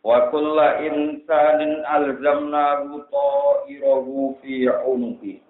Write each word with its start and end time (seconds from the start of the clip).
Wa 0.00 0.32
kulla 0.32 0.80
insanin 0.80 1.84
alzamnahu 1.84 3.04
ta'irahu 3.12 4.40
fi 4.40 4.64
'unuqi. 4.64 5.44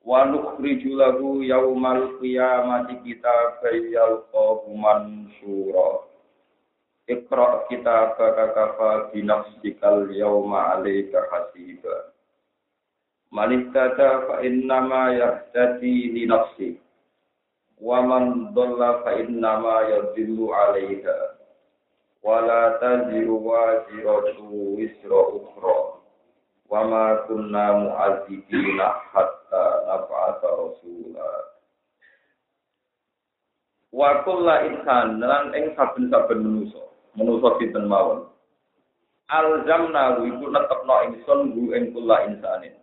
Wa 0.00 0.24
nukhriju 0.24 0.96
lahu 0.96 1.44
yaumal 1.44 2.16
qiyamati 2.24 3.04
kitaban 3.04 3.84
yalqahu 3.92 4.72
mansura. 4.72 6.08
Iqra 7.04 7.68
kitabaka 7.68 8.56
kafa 8.56 9.12
bi 9.12 9.20
nafsikal 9.20 10.08
yawma 10.08 10.80
'alaika 10.80 11.28
hasiba. 11.28 12.16
Man 13.28 13.52
ihtada 13.52 14.24
fa 14.24 14.40
innama 14.40 15.12
yahtadi 15.12 16.16
li 16.16 16.24
nafsi. 16.24 16.80
Wa 17.76 18.00
man 18.00 18.56
dhalla 18.56 19.04
fa 19.04 19.20
innama 19.20 19.84
yadhillu 19.92 20.48
'alaiha. 20.48 21.33
Wala 22.24 22.80
taziru 22.80 23.36
waziratu 23.44 24.74
wisra 24.80 25.20
ukhra. 25.28 26.00
Wa 26.72 26.80
ma 26.88 27.04
kunna 27.28 27.84
mu'adzibina 27.84 28.88
hatta 29.12 29.64
nab'atha 29.84 30.48
rasula. 30.48 31.28
Wa 33.92 34.24
kullu 34.24 34.56
insan 34.72 35.20
lan 35.20 35.52
ing 35.52 35.76
saben-saben 35.76 36.40
manusa. 36.40 36.82
Manusa 37.14 37.60
sinten 37.60 37.86
mawon? 37.86 38.26
Alzamna 39.28 40.18
iku 40.24 40.48
netepno 40.48 40.96
ingsun 41.12 41.40
gu 41.52 41.64
ing 41.76 41.92
kullu 41.92 42.16
insanin. 42.26 42.74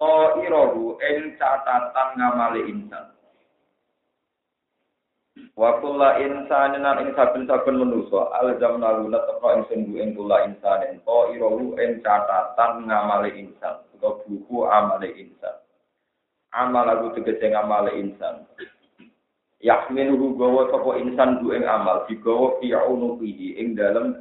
Oh 0.00 0.40
irohu 0.40 0.96
ing 1.04 1.36
catatan 1.36 2.08
ngamali 2.16 2.64
insan 2.72 3.19
Wa 5.58 5.76
kulla 5.84 6.16
insanin 6.22 6.86
lan 6.86 7.04
ing 7.04 7.10
saben-saben 7.12 7.76
manusa 7.76 8.32
alzamna 8.40 8.96
tepro 9.28 9.48
ing 9.56 9.62
sungguh 9.68 10.00
ing 10.00 10.16
kulla 10.16 10.48
insanin 10.48 11.02
to 11.04 11.18
irahu 11.36 11.76
ing 11.76 12.00
catatan 12.00 12.88
ngamale 12.88 13.28
insan 13.36 13.84
utawa 13.92 14.24
buku 14.24 14.64
amale 14.64 15.08
insan. 15.20 15.56
Amal 16.56 16.88
aku 16.88 17.20
tegese 17.20 17.52
ngamale 17.52 17.92
insan. 18.00 18.48
Yahmiluhu 19.60 20.40
gawa 20.40 20.72
sapa 20.72 20.96
insan 20.96 21.44
du 21.44 21.52
ing 21.52 21.68
amal 21.68 22.08
digawa 22.08 22.56
fi 22.64 22.72
unuqihi 22.72 23.60
ing 23.60 23.76
dalem 23.76 24.16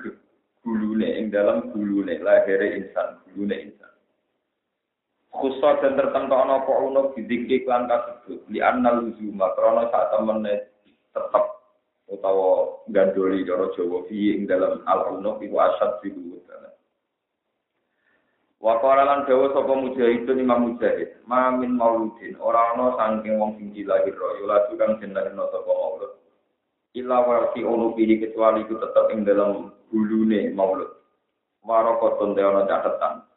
gulune 0.60 1.08
ing 1.08 1.32
dalem 1.32 1.72
gulune 1.72 2.20
lahire 2.20 2.76
insan 2.76 3.24
gulune 3.32 3.56
insan. 3.72 3.90
Khusus 5.30 5.62
dan 5.80 5.96
tertentu 5.96 6.36
ana 6.36 6.60
apa 6.60 6.74
unuk 6.84 7.14
didikik 7.16 7.64
lan 7.70 7.88
kasebut 7.88 8.44
li 8.52 8.60
annal 8.60 9.08
luzuma 9.08 9.54
krana 9.56 9.88
sak 9.94 10.12
temene 10.12 10.68
tetap 11.14 11.46
utawa 12.10 12.82
gandoli 12.90 13.46
cara 13.46 13.70
Jawa 13.78 14.04
fi 14.10 14.34
ing 14.36 14.50
dalam 14.50 14.82
al-unuf 14.90 15.38
iku 15.46 15.56
asad 15.62 16.02
fi 16.02 16.10
wudana. 16.10 16.70
Wa 18.60 18.82
qala 18.84 19.08
lan 19.08 19.24
dawa 19.30 19.54
sapa 19.56 19.72
mujahidun 19.72 20.42
Imam 20.44 20.74
Mujahid, 20.76 21.24
ma 21.24 21.54
min 21.54 21.80
mauludin 21.80 22.36
ora 22.44 22.76
ana 22.76 22.98
saking 23.00 23.40
wong 23.40 23.56
sing 23.56 23.72
dilahir 23.72 24.12
yo 24.12 24.46
lagu 24.50 24.76
kang 24.76 25.00
jenenge 25.00 25.32
sapa 25.32 25.72
maulud. 25.72 26.12
Illa 26.98 27.24
wa 27.24 27.54
fi 27.54 27.62
unubihi 27.64 28.20
kecuali 28.20 28.66
iku 28.66 28.82
tetep 28.82 29.06
ing 29.16 29.24
dalam 29.24 29.72
gulune 29.94 30.52
maulud. 30.52 30.92
Warokotun 31.64 32.34
de 32.36 32.42
ana 32.44 32.66
catatan. 32.66 33.29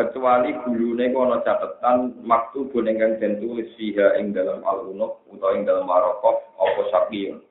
Kecuali 0.00 0.56
gulune 0.64 1.12
ana 1.12 1.44
catetan 1.44 2.16
maktubun 2.24 2.88
ingkang 2.88 3.20
den 3.20 3.36
tulis 3.36 3.68
fiha 3.76 4.16
ing 4.16 4.32
dalam 4.32 4.64
al-unuf 4.64 5.20
utawa 5.28 5.52
ing 5.52 5.68
dalam 5.68 5.84
maraqah 5.84 6.40
apa 6.56 6.82
sakiyun 6.88 7.44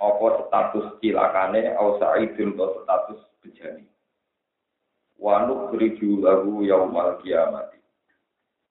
apa 0.00 0.48
status 0.48 0.86
cilakane? 1.04 1.76
Au 1.76 2.00
sa'idun 2.00 2.56
atau 2.56 2.80
status 2.82 3.20
bejani? 3.44 3.84
Wa 5.20 5.44
nukhriju 5.44 6.24
lahu 6.24 6.64
yaumal 6.64 7.20
kiamati. 7.20 7.76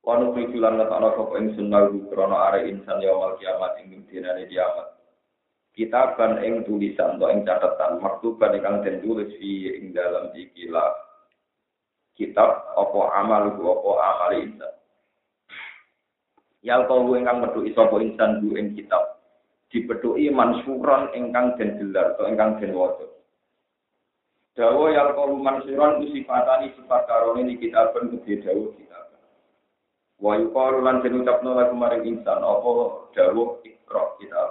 Wa 0.02 0.18
nukhriju 0.18 0.58
lan 0.58 0.82
ana 0.82 1.14
apa 1.14 1.34
ing 1.38 1.54
sunnahu 1.54 2.10
krana 2.10 2.50
are 2.50 2.66
insan 2.66 2.98
yaumal 3.06 3.38
kiamat 3.38 3.78
ing 3.86 4.02
dinane 4.10 4.50
kiamat. 4.50 4.98
Kitaban 5.78 6.42
ing 6.42 6.66
tulisan 6.66 7.22
atau 7.22 7.30
ing 7.30 7.46
catatan 7.46 8.02
maktuban 8.02 8.58
ingkang 8.58 8.82
den 8.82 8.98
tulis 9.06 9.30
fi 9.38 9.70
ing 9.70 9.94
dalam 9.94 10.34
ikilah 10.34 11.09
kitab 12.20 12.76
apa 12.76 13.00
amal 13.16 13.56
apa 13.56 13.92
amal 13.96 14.32
insan. 14.36 14.74
Yal 16.60 16.92
kau 16.92 17.08
ingkang 17.16 17.40
metuki 17.40 17.72
sapa 17.72 17.96
insan 18.04 18.44
bu 18.44 18.60
ing 18.60 18.76
kitab 18.76 19.24
dipetuki 19.72 20.28
mansuran 20.28 21.08
ingkang 21.16 21.56
den 21.56 21.80
gelar 21.80 22.20
atau 22.20 22.28
ingkang 22.28 22.60
den 22.60 22.76
waca. 22.76 23.08
Dawa 24.60 24.92
yal 24.92 25.16
kau 25.16 25.32
mansuran 25.40 26.04
ku 26.04 26.12
sifatani 26.12 26.76
sifat 26.76 27.08
karone 27.08 27.48
di 27.48 27.56
kitab 27.56 27.96
ben 27.96 28.12
gede 28.12 28.44
dawa 28.44 28.76
kitab. 28.76 29.04
Wa 30.20 30.36
yuqalu 30.36 30.84
lan 30.84 31.00
den 31.00 31.24
ucapno 31.24 31.56
lagu 31.56 31.80
maring 31.80 32.04
insan 32.04 32.44
apa 32.44 32.70
dawa 33.16 33.64
ikra 33.64 34.04
kitab. 34.20 34.50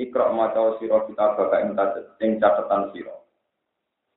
Ikra 0.00 0.32
maca 0.32 0.80
sira 0.80 1.04
kitab 1.04 1.36
baka 1.36 1.60
ing 2.24 2.40
catatan 2.40 2.96
sira. 2.96 3.14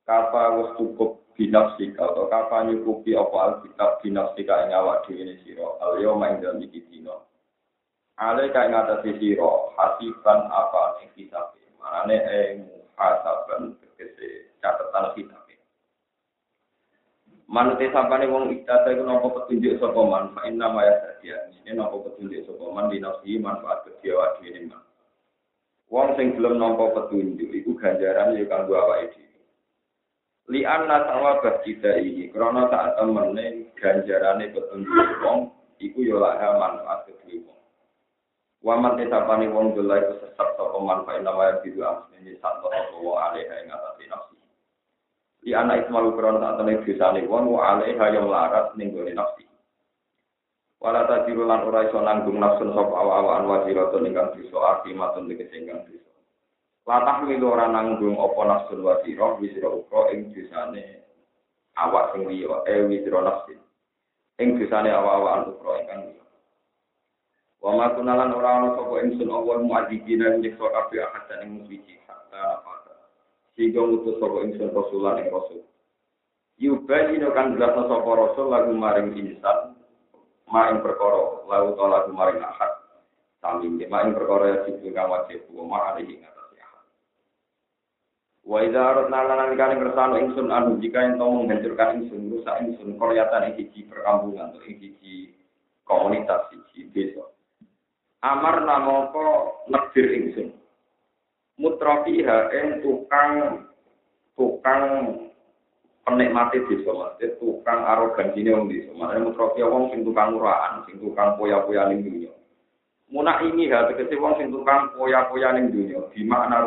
Kapa 0.08 0.56
wis 0.56 0.72
cukup 0.80 1.27
binafsika 1.38 2.02
atau 2.02 2.26
kapan 2.26 2.74
nyukupi 2.74 3.14
apa 3.14 3.36
alkitab 3.38 4.02
binafsika 4.02 4.66
ing 4.66 4.74
awak 4.74 5.06
dhewe 5.06 5.22
ne 5.22 5.38
sira? 5.46 5.70
Al 5.78 6.02
yauma 6.02 6.34
ing 6.34 6.42
dalem 6.42 6.66
iki 6.66 6.82
dina. 6.90 7.14
Ale 8.18 8.50
ka 8.50 8.66
ing 8.66 8.74
atas 8.74 9.06
sira 9.06 9.50
hasiban 9.78 10.50
apa 10.50 10.98
ing 11.06 11.08
kitab 11.14 11.54
manane 11.78 12.18
ing 12.26 12.66
hasaban 12.98 13.78
tegese 13.78 14.50
catatan 14.58 15.14
kitab 15.14 15.46
Manute 17.48 17.88
sampane 17.96 18.28
wong 18.28 18.52
iktata 18.52 18.92
iku 18.92 19.08
napa 19.08 19.32
petunjuk 19.32 19.80
sapa 19.80 19.96
man? 20.04 20.36
Fa 20.36 20.44
inna 20.44 20.68
ma 20.68 20.84
ini 20.84 21.72
napa 21.72 21.96
petunjuk 21.96 22.44
sapa 22.44 22.60
man? 22.68 22.92
Dinafsi 22.92 23.40
manfaat 23.40 23.88
kedhe 23.88 24.12
awak 24.12 24.36
dhewe 24.44 24.68
man. 24.68 24.84
Wong 25.88 26.12
sing 26.20 26.36
gelem 26.36 26.60
nampa 26.60 26.92
petunjuk 26.92 27.48
iku 27.48 27.72
ganjaran 27.80 28.36
ya 28.36 28.44
kanggo 28.44 28.76
awake 28.76 29.16
dhewe 29.16 29.27
li 30.48 30.64
anna 30.64 31.04
sawabah 31.04 31.60
kita 31.60 32.00
ini 32.00 32.32
karena 32.32 32.72
tak 32.72 32.96
temene 32.96 33.68
ganjarane 33.76 34.48
petunjuk 34.56 35.20
wong 35.20 35.52
iku 35.76 36.00
yo 36.00 36.16
laha 36.16 36.56
manfaat 36.56 37.04
kedue 37.04 37.44
wong. 37.44 37.60
Waman 38.64 38.96
tetapane 38.96 39.52
wong 39.52 39.76
dola 39.76 40.00
iku 40.00 40.24
sesat 40.24 40.48
sapa 40.56 40.76
manfaat 40.80 41.20
nama 41.20 41.60
bidu 41.60 41.84
asmene 41.84 42.32
santo 42.40 42.72
sapa 42.72 42.96
wong 42.96 43.20
alaiha 43.20 43.54
ing 43.60 43.68
atase 43.68 44.04
nafsi. 44.08 44.36
Li 45.44 45.52
anna 45.52 45.84
ismalu 45.84 46.16
karena 46.16 46.40
tak 46.40 46.54
temene 46.64 46.80
dosane 46.80 47.20
wong 47.28 47.44
wa 47.52 47.60
alaiha 47.76 48.04
yang 48.08 48.26
larat 48.32 48.72
ning 48.80 48.96
gone 48.96 49.12
nafsi. 49.12 49.44
Wala 50.80 51.04
tajiru 51.10 51.44
lan 51.44 51.68
ora 51.68 51.90
iso 51.90 52.00
nanggung 52.00 52.40
nafsun 52.40 52.72
sapa 52.72 52.94
awa-awaan 52.94 53.50
wajiratun 53.50 54.08
ingkang 54.08 54.32
dosa 54.32 54.80
akimatun 54.80 55.28
ingkang 55.28 55.84
dosa 55.84 55.97
Latah 56.88 57.20
milu 57.20 57.52
ora 57.52 57.68
nanggung 57.68 58.16
apa 58.16 58.40
nafsun 58.48 58.80
wa 58.80 58.96
sira 59.04 59.36
wisira 59.36 59.68
ing 60.08 60.32
dosane 60.32 61.04
awak 61.76 62.16
sing 62.16 62.24
liya 62.24 62.64
eh 62.64 62.80
wisira 62.88 63.20
nafsin. 63.28 63.60
Ing 64.40 64.56
dosane 64.56 64.88
awak-awakan 64.88 65.52
ukra 65.52 65.84
ingkang 65.84 66.00
liya. 66.08 66.24
Wa 67.60 67.76
ma 67.76 67.92
kunalan 67.92 68.32
ora 68.32 68.50
ana 68.56 68.68
sapa 68.72 69.04
ingsun 69.04 69.28
awal 69.28 69.68
muadzibina 69.68 70.40
nyiksa 70.40 70.64
kabeh 70.64 71.04
ahad 71.04 71.28
ing 71.44 71.68
suci 71.68 72.00
hatta 72.08 72.40
nafata. 72.56 72.96
Sehingga 73.52 73.84
ngutus 73.84 74.16
sapa 74.16 74.48
ingsun 74.48 74.72
rasulan 74.72 75.20
ing 75.20 75.28
rasul. 75.28 75.60
Yubayinu 76.56 77.36
kan 77.36 77.52
jelasna 77.52 77.84
sapa 77.84 78.10
rasul 78.16 78.48
lagu 78.48 78.72
maring 78.72 79.12
insan 79.12 79.76
ma 80.48 80.72
ing 80.72 80.80
perkara 80.80 81.44
lalu 81.52 81.68
to 81.76 81.84
lagu 81.84 82.10
maring 82.16 82.40
ahad. 82.40 82.72
Sami 83.44 83.76
ma 83.92 84.08
ing 84.08 84.16
perkara 84.16 84.56
ya 84.56 84.58
sing 84.64 84.80
wajib 84.88 85.44
wa 85.52 85.64
ma 85.68 85.78
alihi 85.92 86.37
Wa 88.48 88.64
idza 88.64 88.80
aradna 88.80 89.28
lan 89.28 89.60
kali 89.60 89.76
ngersano 89.76 90.16
ingsun 90.24 90.48
anu 90.48 90.80
jika 90.80 91.04
ento 91.04 91.20
menghancurkan 91.28 92.00
ingsun 92.00 92.32
rusak 92.32 92.64
ingsun 92.64 92.96
koryatan 92.96 93.52
ing 93.52 93.60
siji 93.60 93.84
perkampungan 93.84 94.56
ing 94.64 94.80
komunitas 95.84 96.48
siji 96.48 96.88
desa. 96.96 97.28
Amar 98.24 98.64
namoko 98.64 99.52
nekdir 99.68 100.08
ingsun. 100.16 100.56
mutrafiha 101.58 102.54
ing 102.54 102.66
tukang 102.80 103.66
tukang 104.38 104.82
penikmati 106.06 106.62
desa 106.70 106.90
mas, 106.94 107.20
tukang 107.42 107.84
arogansine 107.84 108.54
wong 108.54 108.70
desa. 108.72 108.94
Makane 108.96 109.28
mutrafiha 109.28 109.66
wong 109.68 109.92
sing 109.92 110.06
tukang 110.08 110.38
murahan, 110.38 110.86
sing 110.88 110.96
tukang 111.02 111.36
poya-poya 111.36 111.90
ning 111.92 112.00
dunya. 112.00 112.32
Muna 113.12 113.44
ini 113.44 113.68
ha 113.74 113.90
tegese 113.90 114.16
wong 114.16 114.40
sing 114.40 114.48
tukang 114.54 114.94
poya-poya 114.96 115.52
ning 115.52 115.68
dunya, 115.74 116.00
di 116.16 116.24
makna. 116.24 116.64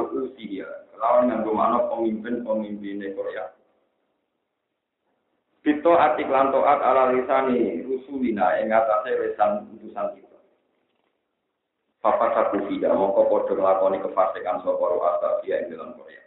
Lawan 1.02 1.34
nganggo 1.34 1.52
makna 1.58 1.90
pemimpin-pemimpin 1.90 3.18
Korea. 3.18 3.50
Bito 5.66 5.94
atik 5.98 6.30
lantoat 6.30 6.78
ala 6.82 7.10
lisani 7.14 7.82
rusulina 7.86 8.58
ing 8.62 8.70
atase 8.70 9.14
lesan 9.18 9.66
utusan 9.78 10.14
kita. 10.14 10.38
Papa 12.02 12.34
saku 12.34 12.66
tidak 12.70 12.98
mongko 12.98 13.30
padha 13.30 13.54
nglakoni 13.54 14.02
kefasikan 14.02 14.62
sapa 14.66 14.86
ruasa 14.90 15.42
dia 15.42 15.62
ing 15.62 15.74
dalam 15.74 15.94
Korea. 15.98 16.22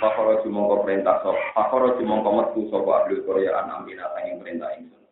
Pakoro 0.00 0.40
mongko 0.44 0.84
perintah 0.84 1.20
sapa, 1.24 1.40
pakoro 1.56 1.96
mongko 2.00 2.30
metu 2.36 2.60
sapa 2.68 3.04
ahli 3.04 3.24
Korea 3.24 3.64
an 3.64 3.80
ambina 3.80 4.12
sanging 4.12 4.40
perintah 4.44 4.72
ingsun. 4.76 5.04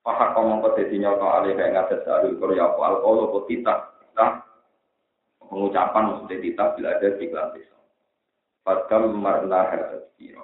Pahak 0.00 0.36
mongko 0.40 0.76
dadi 0.76 0.96
nyoto 0.96 1.24
alih 1.28 1.52
kaya 1.52 1.72
ngates 1.72 2.04
ahli 2.08 2.36
Korea 2.40 2.64
apa 2.64 2.80
alkohol 2.80 3.28
apa 3.28 3.38
titah, 3.44 3.78
pengucapan 5.40 6.04
maksudnya 6.16 6.36
titah 6.40 6.68
bila 6.72 6.88
ada 6.96 7.08
di 7.12 7.24
kelantis. 7.28 7.75
Padam 8.66 9.14
marna 9.14 9.70
hadat 9.70 10.10
kira. 10.18 10.42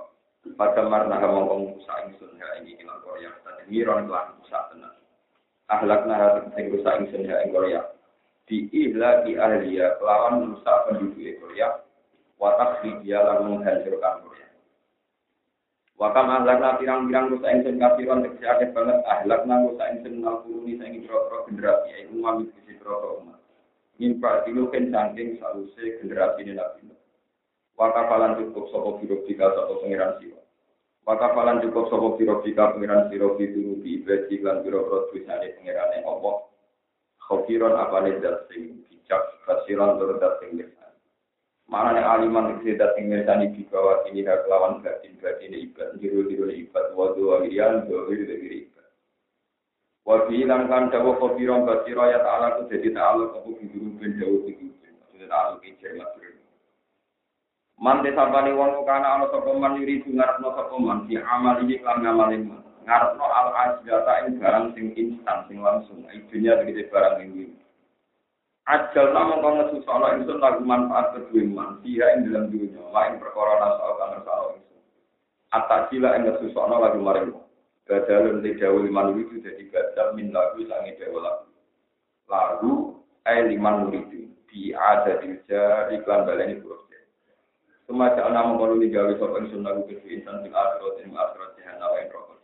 Pada 0.54 0.86
marna 0.86 1.18
mongko 1.18 1.74
musa 1.74 2.06
ingsun 2.06 2.38
ya 2.38 2.62
ini 2.62 2.78
ilang 2.78 3.02
Korea. 3.02 3.34
Tadi 3.42 3.66
miron 3.66 4.06
kelan 4.06 4.38
musa 4.38 4.58
tenan. 4.70 4.94
Ahlak 5.66 6.06
naha 6.06 6.46
sing 6.54 6.70
rusak 6.70 7.02
ingsun 7.02 7.26
ya 7.26 7.42
ing 7.42 7.50
Korea 7.50 7.82
di 8.52 8.68
ihla 8.68 9.22
di 9.22 9.38
ahliya 9.38 9.96
kelawan 9.96 10.44
merusak 10.44 10.76
penduduk 10.84 11.40
Korea 11.40 11.80
watak 12.36 12.82
dia 13.00 13.22
lalu 13.22 13.56
menghancurkan 13.56 14.20
Korea 14.26 14.48
Wakam 15.96 16.26
ahlakna 16.28 16.82
pirang-pirang 16.82 17.30
rusak 17.30 17.48
ingsun 17.48 17.78
kafiron 17.78 18.26
tegese 18.26 18.46
akeh 18.50 18.68
banget 18.74 18.98
ahlakna 19.06 19.62
rusak 19.62 19.88
ingsun 19.94 20.20
nalkuruni 20.20 20.74
saingi 20.76 21.06
pro 21.06 21.46
generasi 21.46 21.88
ya 21.94 21.96
iku 22.02 22.14
mami 22.18 22.50
sisi 22.50 22.74
pro 22.82 23.22
umat 23.22 23.38
mimpa 24.02 24.42
diluken 24.42 24.90
saking 24.90 25.38
saluse 25.38 25.84
generasi 26.02 26.42
ini 26.42 26.58
nabi 26.58 26.81
Wakafalan 27.82 28.38
cukup 28.38 28.70
sopo 28.70 29.02
biro 29.02 29.26
jika 29.26 29.50
sopo 29.58 29.82
pengiran 29.82 30.14
siwa 30.22 30.38
Wakafalan 31.02 31.58
cukup 31.66 31.90
sopo 31.90 32.14
biro 32.14 32.38
jika 32.46 32.78
pengiran 32.78 33.10
siro 33.10 33.34
biduru 33.34 33.82
di 33.82 33.98
ibadi 33.98 34.38
lan 34.38 34.62
biro 34.62 34.86
pro 34.86 35.10
tuisane 35.10 35.50
pengiran 35.58 35.90
yang 35.98 36.06
Allah 36.06 36.46
Khofiron 37.22 37.78
apa 37.78 38.02
nih 38.02 38.18
dat 38.18 38.50
sing 38.50 38.82
bijak, 38.84 39.22
kasiran 39.46 39.96
tur 39.96 40.18
dat 40.18 40.42
sing 40.42 40.58
mirsan. 40.58 40.92
Mana 41.70 41.94
nih 41.94 42.04
aliman 42.04 42.60
sing 42.60 42.76
dat 42.76 42.92
sing 42.98 43.08
mirsan 43.08 43.46
di 43.54 43.62
bawah 43.72 44.04
ini 44.10 44.26
hak 44.26 44.44
lawan 44.50 44.82
batin 44.82 45.16
batin 45.22 45.54
ibad, 45.54 45.96
jiru 46.02 46.26
jiru 46.26 46.50
ibad, 46.50 46.92
wadu 46.98 47.32
wirian, 47.32 47.86
dohir 47.86 48.26
dohir 48.26 48.66
ibad. 48.66 48.88
Wabi 50.02 50.44
lan 50.44 50.66
kan 50.66 50.90
dawa 50.90 51.14
khofiron 51.16 51.62
kasiro 51.64 52.04
ya 52.10 52.20
ta'ala 52.20 52.58
ku 52.58 52.66
jadi 52.66 52.90
ta'ala 52.90 53.30
kamu 53.32 53.50
biduru 53.62 53.88
ben 53.96 54.10
jauh 54.18 54.42
biduru. 54.42 54.74
Maksudnya 54.82 55.26
ta'ala 55.30 55.56
kincir 55.62 55.94
matur. 55.94 56.31
Man 57.82 58.06
desabani 58.06 58.54
wong 58.54 58.86
kana 58.86 59.18
ana 59.18 59.26
sapa 59.34 59.58
man 59.58 59.74
yuri 59.74 60.06
ngarepno 60.06 60.54
sapa 60.54 60.78
man 60.78 61.10
di 61.10 61.18
amal 61.18 61.58
iki 61.66 61.82
lan 61.82 61.98
ngamalin 62.06 62.42
man. 62.46 62.62
Ngarepno 62.86 63.26
al 63.26 63.48
ajata 63.58 64.12
ing 64.22 64.38
barang 64.38 64.66
sing 64.78 64.94
instan 64.94 65.50
sing 65.50 65.58
langsung. 65.58 66.06
Idunya 66.14 66.62
begitu 66.62 66.86
barang 66.94 67.26
ini. 67.26 67.58
Ajal 68.70 69.10
nama 69.10 69.42
kau 69.42 69.58
ngesusana 69.58 70.14
ingsun 70.14 70.38
lagu 70.38 70.62
manfaat 70.62 71.10
kedua 71.18 71.42
man 71.42 71.82
dia 71.82 72.06
ing 72.14 72.30
dalam 72.30 72.54
dunia 72.54 72.86
lain 72.94 73.18
perkara 73.18 73.58
nasal 73.58 73.98
kang 73.98 74.10
ngersalo 74.14 74.46
ingsun. 74.62 74.82
Atak 75.50 75.90
sila 75.90 76.14
ing 76.14 76.22
ngesusana 76.30 76.78
lagu 76.78 77.02
maring 77.02 77.34
badalun 77.82 78.46
li 78.46 78.54
dawu 78.62 78.86
liman 78.86 79.18
itu 79.18 79.42
jadi 79.42 79.66
badal 79.74 80.14
min 80.14 80.30
lagu 80.30 80.62
sangi 80.70 80.94
dawu 81.02 81.18
lagu. 81.18 81.50
Lagu 82.30 82.72
ay 83.26 83.50
liman 83.50 83.90
muridu 83.90 84.30
di 84.46 84.70
ada 84.70 85.18
di 85.18 85.34
iklan 85.98 86.22
baleni 86.22 86.62
buruk 86.62 86.91
Semacam 87.92 88.32
nama 88.32 88.56
kalau 88.56 88.80
digawe 88.80 89.12
sopan 89.20 89.52
sunnah 89.52 89.76
kedua 89.84 90.00
insan 90.08 90.40
di 90.40 90.48
akhirat 90.48 90.96
ing 91.04 91.12
akhirat 91.12 91.50
jahanam 91.60 91.92
ing 92.00 92.08
rokok 92.08 92.40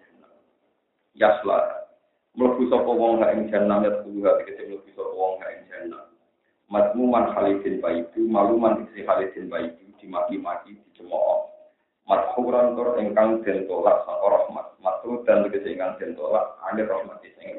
yasla. 1.16 1.88
Mlebu 2.36 2.68
sapa 2.68 2.92
wong 2.92 3.24
gak 3.24 3.32
ing 3.32 3.48
jannah 3.48 3.80
ya 3.80 4.04
kudu 4.04 4.20
gak 4.20 4.44
tegese 4.44 4.68
mlebu 4.68 4.92
sapa 4.92 5.08
wong 5.16 5.40
gak 5.40 5.56
ing 5.56 5.64
jannah 5.72 6.04
madmuman 6.68 7.32
khalidin 7.32 7.80
baitu 7.80 8.28
maluman 8.28 8.84
isi 8.84 9.00
khalidin 9.08 9.48
baitu 9.48 9.88
dimaki-maki 9.96 10.76
dicemooh. 10.84 11.48
Madhuran 12.04 12.76
tur 12.76 13.00
ingkang 13.00 13.40
den 13.40 13.64
tolak 13.64 14.04
saka 14.04 14.28
rahmat. 14.28 14.66
Matu 14.84 15.24
dan 15.24 15.48
tegese 15.48 15.72
ingkang 15.72 15.96
den 15.96 16.12
tolak 16.12 16.60
ane 16.68 16.84
rahmat 16.84 17.24
sing 17.24 17.56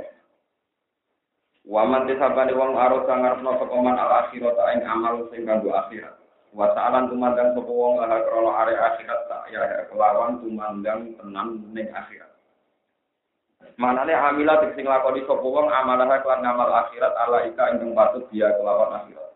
Waman 1.66 2.06
desabane 2.06 2.54
wong 2.54 2.78
arep 2.78 3.10
sangarepno 3.10 3.58
sapa 3.58 3.76
man 3.82 3.98
al 3.98 4.30
akhirat 4.30 4.58
ing 4.78 4.82
amal 4.86 5.26
sing 5.34 5.42
kanggo 5.50 5.74
akhirat. 5.74 6.19
Wa 6.50 6.74
ta'alan 6.74 7.14
tumandang 7.14 7.54
sapa 7.54 7.70
wong 7.70 8.02
laha 8.02 8.26
krana 8.26 8.52
are 8.58 8.74
akhirat 8.74 9.22
tak 9.30 9.54
ya 9.54 9.62
kelawan 9.94 10.42
tumandang 10.42 11.14
tenan 11.22 11.62
ning 11.70 11.86
akhirat. 11.94 12.34
Manane 13.78 14.18
amila 14.18 14.58
sing 14.74 14.90
lakoni 14.90 15.22
sapa 15.30 15.46
wong 15.46 15.70
amalah 15.70 16.10
kelan 16.26 16.42
ngamal 16.42 16.74
akhirat 16.74 17.14
ala 17.14 17.46
ika 17.46 17.78
ing 17.78 17.94
patut 17.94 18.26
dia 18.34 18.50
kelawan 18.58 18.98
akhirat. 18.98 19.30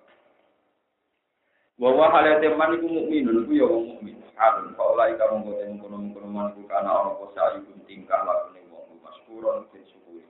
Wa 1.78 1.94
wa 1.94 2.10
halate 2.10 2.50
man 2.58 2.74
iku 2.82 2.88
mukminun 2.90 3.46
iku 3.46 3.52
ya 3.62 3.66
wong 3.70 3.84
mukmin. 3.94 4.18
Alun 4.34 4.74
faula 4.74 5.14
ika 5.14 5.30
mung 5.30 5.46
kote 5.46 5.70
mung 5.70 6.34
man 6.34 6.50
iku 6.58 6.66
kana 6.66 6.90
ana 6.98 7.14
apa 7.14 7.26
sayu 7.38 7.62
tingkah 7.86 8.26
lakune 8.26 8.66
wong 8.74 8.98
maskuron 9.06 9.70
den 9.70 9.86
syukuri. 9.86 10.26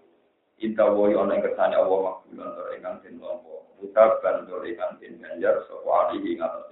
Inta 0.59 0.83
yo 0.83 1.15
ana 1.23 1.39
kersane 1.39 1.79
Allah 1.79 2.19
makbulan 2.27 2.51
tur 2.59 2.67
ingkang 2.75 2.99
den 3.07 3.23
lampa. 3.23 3.62
Utab 3.83 4.23
kan 4.23 4.47
tur 4.47 4.63
ingkang 4.63 4.95
den 5.03 5.19
ganjar 5.19 5.59
sapa 5.67 5.91
alihi 6.07 6.39
ngatas 6.39 6.71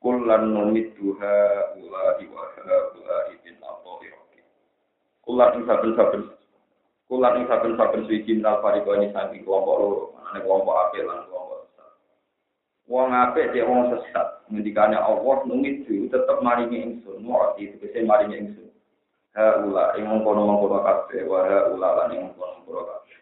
Kullan 0.00 0.56
numidduha 0.56 1.36
ulahi 1.76 2.24
wa 2.32 2.48
ulahi 2.96 3.36
bin 3.44 3.60
Kulat 5.20 5.52
ing 5.54 5.68
saben-saben 5.68 6.32
kulat 7.04 7.36
ing 7.36 7.44
saben-saben 7.44 8.08
suci 8.08 8.40
minal 8.40 8.64
fariko 8.64 8.96
ini 8.96 9.12
saking 9.12 9.44
kelompok 9.44 9.76
loro, 9.76 10.00
mana 10.16 10.40
kelompok 10.40 10.74
apik 10.88 11.04
lan 11.04 11.28
kelompok 11.28 11.58
sesat. 11.68 11.90
Wong 12.88 13.12
apik 13.12 13.52
dia 13.52 13.68
wong 13.68 13.92
sesat, 13.92 14.48
ngendikane 14.48 14.96
Allah 14.96 15.38
nungit 15.44 15.84
itu 15.84 16.08
tetep 16.08 16.40
maringi 16.40 16.80
ingsun, 16.80 17.20
mu'ati 17.20 17.76
tegese 17.76 18.06
maringi 18.08 18.48
ingsun. 18.48 18.70
Ha 19.36 19.60
ula 19.60 19.94
ing 20.00 20.08
mengkono-mengkono 20.08 20.78
kabeh, 20.82 21.22
wa 21.28 21.44
ha 21.44 21.58
ula 21.68 21.88
lan 22.00 22.10
ing 22.16 22.20
mengkono-mengkono 22.30 22.80
kabeh. 22.88 23.18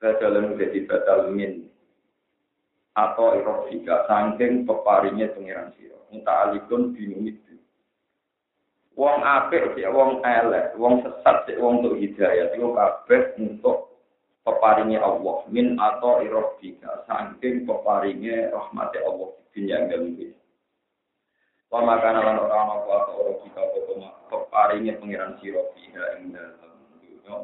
Badalan 0.00 0.56
dadi 0.56 0.80
badal 0.88 1.20
min 1.28 1.68
atau 2.94 3.34
irofika 3.34 4.06
saking 4.06 4.62
peparingnya 4.62 5.34
pengiran 5.34 5.74
siro. 5.74 5.98
Muta 6.14 6.32
alikun 6.50 6.94
binumit 6.94 7.42
Wong 8.94 9.26
apik 9.26 9.74
sik 9.74 9.90
wong 9.90 10.22
elek, 10.22 10.78
wong 10.78 11.02
sesat 11.02 11.50
sik 11.50 11.58
wong 11.58 11.82
untuk 11.82 11.98
hidayah 11.98 12.54
iku 12.54 12.78
kabeh 12.78 13.34
untuk 13.42 13.90
peparinge 14.46 15.02
Allah 15.02 15.42
min 15.50 15.74
atau 15.74 16.22
irofika 16.22 17.02
saking 17.10 17.66
peparinge 17.66 18.54
rahmati 18.54 19.02
Allah 19.02 19.34
dunia 19.50 19.82
yang 19.90 20.14
dunia. 20.14 20.30
Wa 21.74 21.82
makana 21.82 22.22
lan 22.22 22.38
ora 22.38 22.54
ana 22.54 22.74
apa 22.86 22.92
atau 23.02 23.14
irofika 23.18 23.66
apa 23.66 23.78
peparinge 24.30 24.94
pangeran 24.94 25.42
sira 25.42 25.62
ing 25.74 25.90
dalem 26.30 26.78
dunya. 27.02 27.34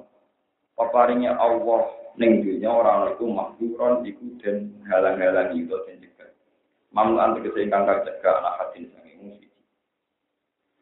Peparinge 0.80 1.28
Allah 1.28 1.92
ning 2.16 2.40
dunya 2.40 2.72
ora 2.72 3.04
ana 3.04 3.06
iku 3.12 3.28
mahduron 3.28 4.00
iku 4.08 4.32
den 4.40 4.80
halang-halang 4.88 5.52
itu 5.52 5.76
den 5.84 6.00
cegah. 6.00 6.32
Mamlan 6.96 7.36
tegese 7.36 7.68
ingkang 7.68 7.84
kacegah 7.84 8.40
ana 8.40 8.56
hadin 8.56 8.88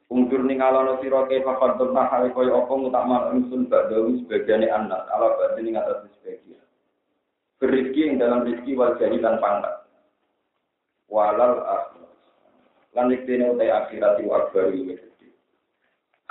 Ungkur 0.09 0.41
ning 0.47 0.63
alono 0.63 1.03
sira 1.03 1.27
ke 1.29 1.45
fakad 1.45 1.77
tentang 1.77 2.09
hal 2.09 2.31
kaya 2.33 2.57
apa 2.57 2.73
ngutak 2.73 3.05
mal 3.05 3.29
ingsun 3.37 3.69
badawi 3.69 4.25
sebagiane 4.25 4.71
anak 4.71 5.05
ala 5.13 5.37
badhe 5.37 5.61
ning 5.67 5.77
atas 5.77 6.07
sebagian. 6.17 6.65
Berizki 7.61 8.09
yang 8.09 8.17
dalam 8.23 8.47
rizki 8.47 8.73
wal 8.73 8.97
jahilan 8.97 9.37
pangkat. 9.37 9.85
Walal 11.13 11.61
akhir. 11.61 12.09
Lan 12.97 13.13
iktene 13.13 13.53
utai 13.53 13.69
akhirat 13.69 14.17
iku 14.23 14.31
akbar 14.33 14.73
gede. 14.73 15.29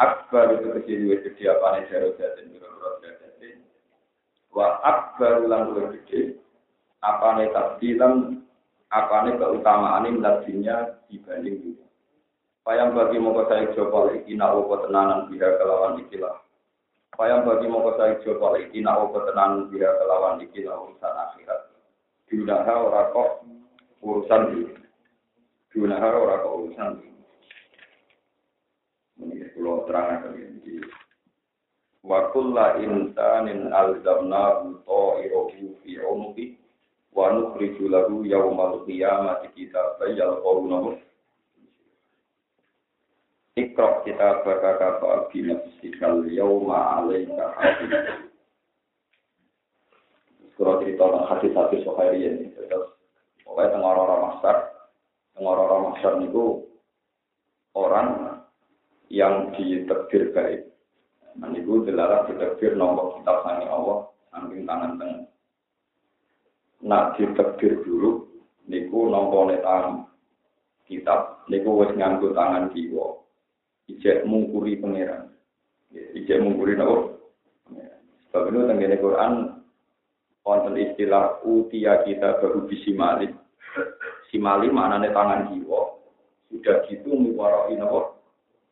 Akbar 0.01 0.57
itu 0.57 0.73
kecil 0.81 0.97
iku 1.13 1.15
gede 1.35 1.51
ne 1.51 1.79
jaro 1.91 2.09
jaten 2.17 2.49
biro-biro. 2.49 3.26
Wa 4.57 4.81
akbar 4.81 5.45
lan 5.45 5.69
luwih 5.69 5.93
gede 6.01 6.41
apa 7.05 7.37
ne 7.37 7.53
tabdilan 7.53 8.41
apa 8.89 9.29
ne 9.29 9.37
keutamaan 9.37 10.09
ini 10.09 10.17
dibanding 11.13 11.55
dunia. 11.61 11.85
Payang 12.65 12.97
bagi 12.97 13.21
moko 13.21 13.45
saya 13.45 13.69
coba 13.77 14.17
iki 14.17 14.33
nak 14.33 14.57
opo 14.57 14.81
tenanan 14.81 15.29
biha 15.29 15.61
kelawan 15.61 16.01
ikilah. 16.01 16.41
Payang 17.13 17.45
bagi 17.45 17.69
moko 17.69 18.01
saya 18.01 18.17
coba 18.25 18.57
iki 18.57 18.81
nak 18.81 18.97
opo 18.97 19.29
tenanan 19.29 19.69
biha 19.69 19.93
kelawan 19.93 20.41
ikilah 20.41 20.75
urusan 20.89 21.13
akhirat. 21.13 21.61
Dunaha 22.25 22.73
ora 22.81 23.01
kok 23.13 23.29
urusan 24.01 24.41
dunia. 24.51 24.81
Dunahar 25.69 26.13
ora 26.17 26.41
kok 26.41 26.55
urusan. 26.57 26.89
Ini 29.21 29.53
kalau 29.53 29.85
terang 29.85 30.07
akan 30.17 30.33
ini. 30.33 30.81
Wa 32.05 32.29
kulla 32.35 32.77
insanin 32.81 33.73
alzamnahu 33.73 34.83
ta'irahu 34.85 35.81
fi 35.81 35.91
unuki 36.01 36.45
wa 37.15 37.33
nukhriju 37.33 37.89
lahu 37.89 38.25
yawmal 38.25 38.85
qiyamati 38.85 39.49
kitaban 39.57 40.13
yalqawnahu 40.13 40.97
Ikra 43.57 44.05
kita 44.05 44.45
berkata 44.45 45.01
bi 45.33 45.41
nafsikal 45.41 46.21
yawma 46.29 47.01
alaika 47.01 47.57
hadis. 47.57 47.89
Kalau 50.53 50.77
cerita 50.81 51.05
tentang 51.05 51.25
hadis-hadis 51.25 51.81
Sohairi 51.81 52.21
ini, 52.21 52.53
terus 52.53 52.93
pokoknya 53.41 53.77
tengah 53.77 53.89
orang-orang 53.93 54.21
masyar, 54.29 54.57
tengah 55.33 55.51
orang-orang 55.53 55.85
masyar 55.89 56.13
itu 56.21 56.45
orang 57.73 58.07
yang 59.09 59.53
ditekdir 59.57 60.33
baik. 60.37 60.61
Nah, 61.37 61.53
itu 61.53 61.85
dilarang 61.85 62.33
ditekdir 62.33 62.73
nomor 62.73 63.21
kitab 63.21 63.45
sangi 63.45 63.69
Allah, 63.69 64.09
samping 64.33 64.65
tangan 64.65 64.97
tengah. 64.97 65.29
Nah, 66.81 67.13
ditekdir 67.13 67.85
dulu, 67.85 68.25
niku 68.65 69.05
nomor 69.05 69.53
tangan 69.61 70.09
kitab, 70.89 71.45
niku 71.45 71.77
wis 71.77 71.93
nganggo 71.93 72.33
tangan 72.33 72.73
kiwa. 72.73 73.21
Ijek 73.87 74.25
mungkuri 74.27 74.81
pangeran. 74.81 75.31
Ijek 75.95 76.43
mungkuri 76.43 76.75
nopo? 76.75 77.15
Sebab 78.27 78.51
itu 78.51 78.67
tenggene 78.67 78.99
Quran 78.99 79.63
wonten 80.43 80.75
istilah 80.75 81.39
utia 81.47 82.03
kita 82.03 82.43
baru 82.43 82.67
bisimali. 82.67 83.31
Simali 84.27 84.67
maknane 84.67 85.13
tangan 85.15 85.55
kiwa. 85.55 86.03
Sudah 86.51 86.83
gitu 86.91 87.15
miwaroi 87.15 87.79
nopo? 87.79 88.19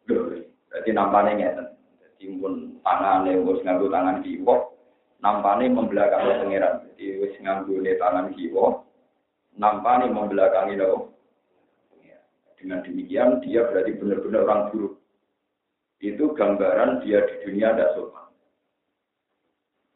Doi. 0.04 0.44
Jadi 0.76 0.90
nampane 0.92 1.40
ngeten. 1.40 1.75
Pun 2.20 2.78
tangane 2.86 3.42
wis 3.42 3.62
nganggo 3.66 3.90
tangan 3.90 4.22
kiwa, 4.22 4.56
nampane 5.22 5.66
membelakangi 5.70 6.42
pangeran. 6.42 6.76
Jadi 6.94 7.06
wis 7.22 7.36
nganggo 7.42 7.76
tangan 7.82 8.28
kiwa, 8.34 8.66
nampane 9.58 10.06
membelakangi 10.10 10.78
nopo? 10.78 11.16
Dengan 12.56 12.82
demikian 12.82 13.44
dia 13.46 13.68
berarti 13.68 13.94
benar-benar 14.00 14.42
orang 14.48 14.64
buruk 14.74 14.94
itu 16.02 16.26
gambaran 16.34 17.04
dia 17.06 17.22
di 17.30 17.36
dunia 17.46 17.74
tidak 17.74 17.94
sopan. 17.94 18.26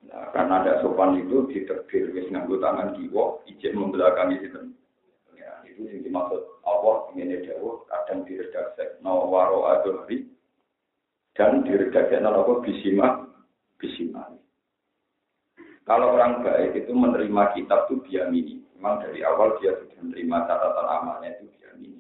Nah, 0.06 0.26
karena 0.34 0.56
tidak 0.62 0.80
sopan 0.86 1.18
itu 1.18 1.50
diterbir 1.50 2.14
wis 2.14 2.30
nganggo 2.30 2.62
tangan 2.62 2.94
kiwa, 2.94 3.42
izin 3.50 3.74
membelakangi 3.74 4.38
itu. 4.42 4.62
Ya, 5.34 5.66
itu 5.66 5.82
yang 5.86 6.02
dimaksud 6.06 6.42
Allah 6.62 7.10
ini 7.18 7.42
jauh 7.46 7.86
kadang 7.90 8.26
diredaksi 8.26 9.02
no 9.02 9.30
waro 9.30 9.66
adori 9.70 10.30
dan 11.38 11.66
diredaksi 11.66 12.18
no 12.22 12.34
apa 12.34 12.54
bisima 12.66 13.08
bisima. 13.80 14.28
Kalau 15.90 16.14
orang 16.14 16.46
baik 16.46 16.86
itu 16.86 16.94
menerima 16.94 17.58
kitab 17.58 17.90
itu 17.90 17.98
mini. 18.30 18.62
Memang 18.78 19.02
dari 19.02 19.26
awal 19.26 19.58
dia 19.58 19.74
sudah 19.74 20.00
menerima 20.06 20.38
catatan 20.46 20.88
amalnya 20.88 21.30
itu 21.42 21.50
mini. 21.82 21.98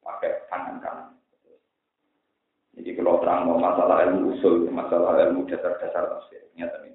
Pakai 0.00 0.48
tangan 0.48 0.80
kanan. 0.80 1.18
Jadi 2.78 2.94
kalau 2.94 3.18
terang 3.18 3.50
mau 3.50 3.58
masalah 3.58 4.06
ilmu 4.06 4.38
usul, 4.38 4.70
masalah 4.70 5.18
ilmu 5.26 5.50
dasar-dasar 5.50 6.14
tafsir, 6.14 6.46
nyata 6.54 6.86
ini. 6.86 6.94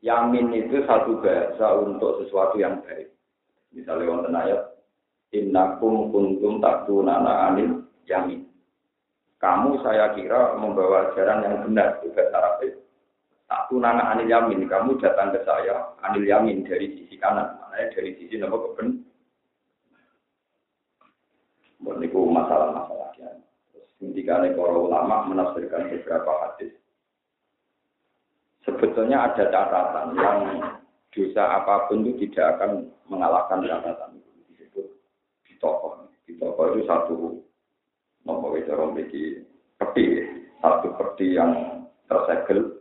Yamin 0.00 0.48
itu 0.56 0.80
satu 0.88 1.20
bahasa 1.20 1.76
untuk 1.76 2.24
sesuatu 2.24 2.56
yang 2.56 2.80
baik. 2.80 3.12
Misalnya 3.76 4.08
wonten 4.08 4.32
ayat, 4.32 4.64
Innakum 5.36 6.08
kuntum 6.08 6.64
taktunana 6.64 7.52
anil 7.52 7.84
yamin. 8.08 8.47
Kamu 9.38 9.78
saya 9.86 10.10
kira 10.18 10.58
membawa 10.58 11.14
ajaran 11.14 11.46
yang 11.46 11.56
benar 11.62 12.02
juga 12.02 12.26
cara 12.34 12.58
baik. 12.58 12.74
Taktunana 13.46 14.12
anil 14.12 14.26
yamin, 14.26 14.66
kamu 14.66 14.98
datang 14.98 15.30
ke 15.30 15.40
saya 15.46 15.94
anil 16.02 16.26
yamin 16.26 16.66
dari 16.66 16.90
sisi 16.98 17.14
kanan, 17.16 17.54
maknanya 17.62 17.94
dari 17.94 18.10
sisi 18.18 18.34
nama 18.34 18.58
keben. 18.58 19.06
Ini 21.78 22.10
masalah-masalahnya. 22.10 23.42
Ketika 23.98 24.42
para 24.54 24.74
ulama 24.78 25.26
menafsirkan 25.30 25.90
beberapa 25.90 26.30
hadis. 26.46 26.74
Sebetulnya 28.62 29.32
ada 29.32 29.48
catatan 29.48 30.06
yang 30.18 30.38
dosa 31.10 31.44
apa 31.62 31.88
pun 31.88 32.04
itu 32.04 32.28
tidak 32.28 32.58
akan 32.58 32.92
mengalahkan 33.08 33.64
catatan 33.64 34.20
itu 34.20 34.30
disebut. 34.52 34.86
Di 35.48 35.54
tokoh 36.36 36.76
itu 36.76 36.84
satu 36.84 37.47
nopo 38.28 38.52
itu 38.60 38.68
orang 38.68 38.92
peti, 39.80 40.04
satu 40.60 40.92
peti 41.00 41.40
yang 41.40 41.80
tersegel. 42.04 42.76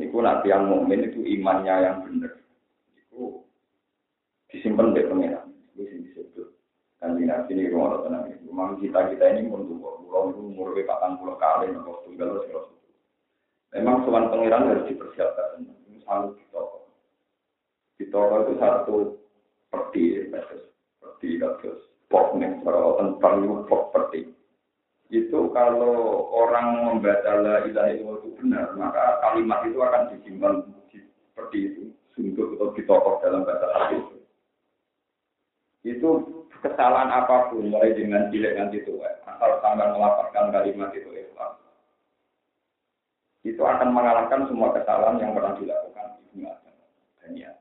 Niku 0.00 0.24
nanti 0.24 0.48
yang 0.48 0.72
mukmin 0.72 1.04
itu 1.04 1.20
imannya 1.20 1.84
yang 1.84 2.00
benar. 2.00 2.40
Itu 2.96 3.44
disimpan 4.48 4.96
di 4.96 5.04
pengiran. 5.04 5.52
Itu 5.76 5.84
disebut 5.84 6.48
Kanjeng 6.96 7.28
Nabi 7.28 7.52
ini 7.52 7.68
rumah 7.68 8.00
tenang. 8.00 8.32
Memang 8.48 8.80
kita 8.80 9.12
kita 9.12 9.24
ini 9.36 9.52
pun 9.52 9.68
tuh, 9.68 9.76
pulau 9.76 10.32
itu 10.32 10.40
umur 10.40 10.72
patang 10.88 11.20
puluh 11.20 11.36
kali, 11.36 11.68
nopo 11.68 12.00
tunggal 12.08 12.40
terus. 12.48 12.72
Memang 13.76 14.08
soal 14.08 14.32
pangeran 14.32 14.72
harus 14.72 14.88
dipersiapkan. 14.88 15.68
Ini 15.68 16.00
selalu 16.00 16.40
di 16.40 16.44
toko. 16.48 16.78
Di 18.00 18.04
itu 18.08 18.52
satu 18.56 18.96
peti, 19.68 20.04
peti 20.32 21.28
kados 21.36 21.91
pok 22.12 22.36
nih, 22.36 22.52
kalau 22.60 23.00
tentang 23.00 23.34
itu 23.40 23.56
pok 23.64 23.82
peti. 23.96 24.22
Itu 25.08 25.48
kalau 25.56 26.28
orang 26.28 26.88
membaca 26.92 27.32
la 27.40 27.64
ilaha 27.64 27.88
illallah 27.96 28.20
itu 28.20 28.28
benar, 28.36 28.68
maka 28.76 29.18
kalimat 29.24 29.64
itu 29.64 29.78
akan 29.80 30.02
disimpan 30.12 30.54
di 30.92 31.00
peti 31.32 31.58
itu, 31.72 31.82
sungguh 32.12 32.60
atau 32.60 32.76
ditokok 32.76 33.24
dalam 33.24 33.48
bahasa 33.48 33.66
Arab 33.72 33.90
itu. 33.96 34.16
Itu 35.82 36.10
kesalahan 36.62 37.10
apa 37.10 37.50
pun 37.50 37.66
mulai 37.66 37.90
dengan 37.92 38.30
cilik 38.30 38.54
nanti 38.54 38.86
tua 38.86 39.10
asal 39.26 39.58
sampai 39.58 39.90
melaporkan 39.90 40.54
kalimat 40.54 40.94
itu 40.94 41.10
ikhlas 41.10 41.58
itu 43.42 43.58
akan 43.58 43.90
mengalahkan 43.90 44.46
semua 44.46 44.70
kesalahan 44.70 45.18
yang 45.18 45.34
pernah 45.34 45.58
dilakukan 45.58 46.22
ibu 46.22 46.46
dan 47.18 47.30
ya 47.34 47.52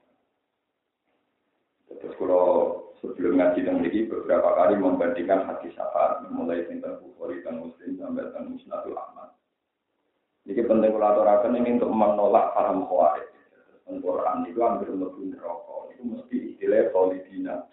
terus 1.97 2.13
kalau 2.21 2.80
sebelum 3.01 3.41
ngaji 3.41 3.59
dan 3.65 3.81
lagi 3.81 4.05
beberapa 4.05 4.49
kali 4.53 4.77
membandingkan 4.77 5.49
hati 5.49 5.73
syafaat 5.73 6.29
mulai 6.29 6.63
tentang 6.69 7.01
bukhari 7.01 7.41
dan 7.41 7.59
muslim 7.59 7.97
sampai 7.97 8.29
tentang 8.29 8.53
musnadul 8.53 8.95
ahmad. 8.95 9.33
Jadi 10.45 10.61
penting 10.65 10.93
kolaborasi 10.93 11.53
ini 11.53 11.77
untuk 11.77 11.91
menolak 11.93 12.53
paham 12.53 12.85
khawarij. 12.85 13.27
Quran 13.91 14.47
itu 14.47 14.59
hampir 14.63 14.87
lebih 14.87 15.35
rokok 15.35 15.91
itu 15.91 16.03
mesti 16.07 16.37
istilah 16.55 16.87
solidina 16.95 17.67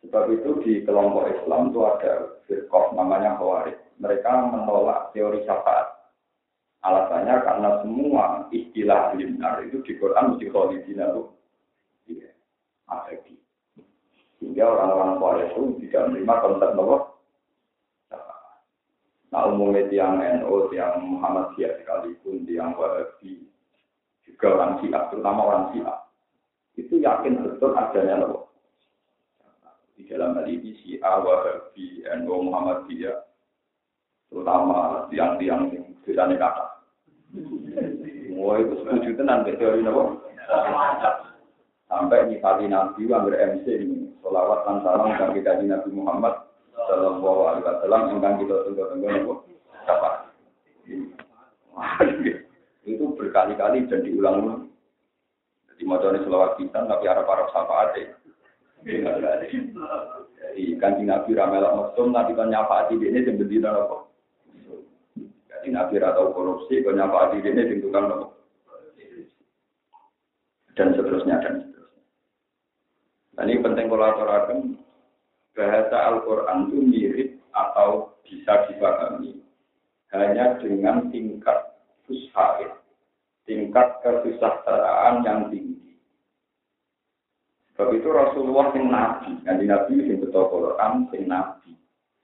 Sebab 0.00 0.32
itu 0.32 0.50
di 0.64 0.72
kelompok 0.88 1.28
Islam 1.28 1.70
itu 1.70 1.80
ada 1.84 2.40
firqah 2.48 2.96
namanya 2.96 3.36
Khawarij. 3.36 3.76
Mereka 4.00 4.32
menolak 4.48 5.12
teori 5.12 5.44
syafaat. 5.44 5.92
Alasannya 6.80 7.36
karena 7.44 7.70
semua 7.84 8.48
istilah 8.48 9.12
linar 9.12 9.60
itu 9.68 9.84
di 9.84 10.00
Quran 10.00 10.34
mesti 10.34 10.48
kholidina 10.48 11.12
itu 11.12 11.22
iya, 11.28 11.39
abadi. 12.90 13.38
Sehingga 14.36 14.66
orang-orang 14.66 15.16
Khawarij 15.20 15.48
itu 15.52 15.62
tidak 15.86 16.02
menerima 16.10 16.34
konsep 16.42 16.70
bahwa 16.74 16.98
Nah 19.30 19.46
umumnya 19.46 19.86
tiang 19.86 20.18
NO, 20.18 20.74
tiang 20.74 21.06
Muhammadiyah 21.06 21.78
sekalipun, 21.78 22.42
tiang 22.50 22.74
Wahabi, 22.74 23.46
juga 24.26 24.58
orang 24.58 24.82
Syiah, 24.82 25.06
terutama 25.06 25.40
orang 25.46 25.64
Syiah, 25.70 25.98
itu 26.74 26.98
yakin 26.98 27.38
betul 27.46 27.70
adanya 27.78 28.26
loh 28.26 28.50
di 29.94 30.02
dalam 30.10 30.34
hal 30.34 30.50
ini 30.50 30.74
si 30.82 30.98
Wahabi, 30.98 32.02
NU 32.02 32.34
Muhammadiyah, 32.50 33.22
terutama 34.34 35.06
tiang-tiang 35.14 35.78
yang 35.78 35.86
tulisannya 36.02 36.34
kata. 36.34 36.66
Wah 38.34 38.56
itu 38.58 38.74
setuju 38.82 39.14
tenan 39.14 39.46
teori. 39.46 39.86
Sampai 41.90 42.30
nyifati 42.30 42.70
Nabi 42.70 43.10
ambil 43.10 43.34
MC 43.34 43.66
ini, 43.66 44.14
solawat 44.22 44.62
dan 44.62 44.78
salam 44.86 45.10
dan 45.18 45.34
kita 45.34 45.58
Nabi 45.58 45.90
Muhammad 45.90 46.46
Sallallahu 46.86 47.50
Alaihi 47.50 47.66
Wasallam 47.66 48.22
yang 48.22 48.38
kita 48.38 48.54
tunggu-tunggu 48.62 49.10
nopo. 49.10 49.34
Siapa? 49.82 50.10
Itu 52.86 53.04
berkali-kali 53.18 53.90
dan 53.90 54.06
diulang-ulang. 54.06 54.70
Jadi 55.66 55.82
mau 55.82 55.98
selawat 55.98 56.62
kita, 56.62 56.78
tapi 56.86 57.04
harap-harap 57.10 57.50
sapa 57.50 57.90
ada. 57.90 58.02
Jadi 58.86 60.64
kanji 60.78 61.02
Nabi 61.04 61.30
Ramelak 61.34 61.74
Mesum, 61.74 62.14
Nabi 62.14 62.38
kan 62.38 62.54
nyapa 62.54 62.86
hati 62.86 62.96
ini 62.96 63.26
yang 63.26 63.34
berdiri 63.34 63.66
apa? 63.66 64.06
Jadi 65.50 65.68
Nabi 65.74 65.94
atau 65.98 66.30
korupsi, 66.32 66.86
kan 66.86 66.96
nyapa 66.96 67.28
hati 67.28 67.42
ini 67.42 67.60
yang 67.66 67.82
tukang 67.82 68.06
apa? 68.08 68.26
Dan 70.78 70.94
seterusnya, 70.96 71.36
dan 71.42 71.54
seterusnya. 71.60 71.69
Ini 73.40 73.56
penting 73.64 73.88
kolaborasi 73.88 74.76
bahasa 75.56 75.96
Al-Quran 76.12 76.68
itu 76.68 76.78
mirip 76.84 77.28
atau 77.56 78.12
bisa 78.20 78.68
dipahami 78.68 79.40
hanya 80.12 80.60
dengan 80.60 81.08
tingkat 81.08 81.72
fushaid, 82.04 82.68
tingkat 83.48 83.96
kesejahteraan 84.04 85.24
yang 85.24 85.48
tinggi. 85.48 85.96
Sebab 87.72 87.96
itu 87.96 88.08
Rasulullah 88.12 88.76
yang 88.76 88.92
nabi, 88.92 89.32
yang 89.48 89.56
nabi 89.64 89.92
yang 90.04 90.20
betul 90.20 90.44
Quran, 90.52 91.08
yang 91.08 91.24
nabi. 91.24 91.72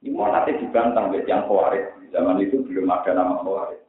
Ini 0.04 0.12
mau 0.12 0.28
nanti 0.28 0.52
dibantang 0.60 1.08
oleh 1.08 1.24
yang 1.24 1.48
khawarij. 1.48 1.96
Di 2.04 2.12
zaman 2.12 2.44
itu 2.44 2.60
belum 2.60 2.92
ada 2.92 3.16
nama 3.16 3.40
khawarij. 3.40 3.80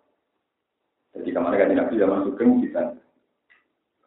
Jadi 1.11 1.27
ke 1.27 1.39
mana 1.43 1.59
kan 1.59 1.75
nabi 1.75 1.99
zaman 1.99 2.23
sugeng 2.23 2.63
kita. 2.63 2.95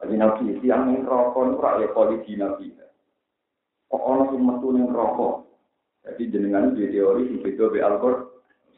Kalau 0.00 0.16
nabi 0.16 0.56
yang 0.64 1.04
rokok, 1.04 1.52
itu 1.52 1.56
rakyat 1.60 1.90
polisi 1.92 2.32
nabi. 2.40 2.72
Kok 3.90 4.02
orang 4.06 4.30
yang 4.38 4.42
metu 4.47 4.70
rokok? 4.70 5.35
Jadi 6.06 6.32
jenengan 6.32 6.73
di 6.73 6.88
teori 6.88 7.28
sing 7.28 7.38
beda 7.44 7.64
be 7.68 7.78
Al-Qur'an, 7.85 8.25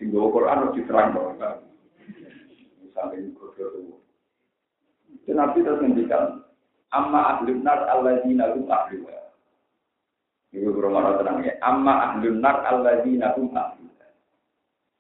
sing 0.01 0.11
go 0.11 0.33
Quran 0.35 0.59
harus 0.59 0.75
diterang 0.75 1.15
dong. 1.15 1.39
Sampai 2.93 3.23
kodoh 3.39 3.69
itu. 3.79 3.95
Nabi 5.33 5.63
terus 5.63 5.81
ngendikan, 5.81 6.43
amma 6.91 7.39
ahlun 7.39 7.63
nar 7.63 7.87
alladzina 7.89 8.53
hum 8.53 8.67
ahlu. 8.67 9.07
Ibu 10.53 10.69
berumah 10.77 11.23
tenang 11.23 11.47
ya. 11.47 11.55
Amma 11.63 12.13
ahlun 12.13 12.43
nar 12.43 12.67
alladzina 12.67 13.33
hum. 13.39 13.55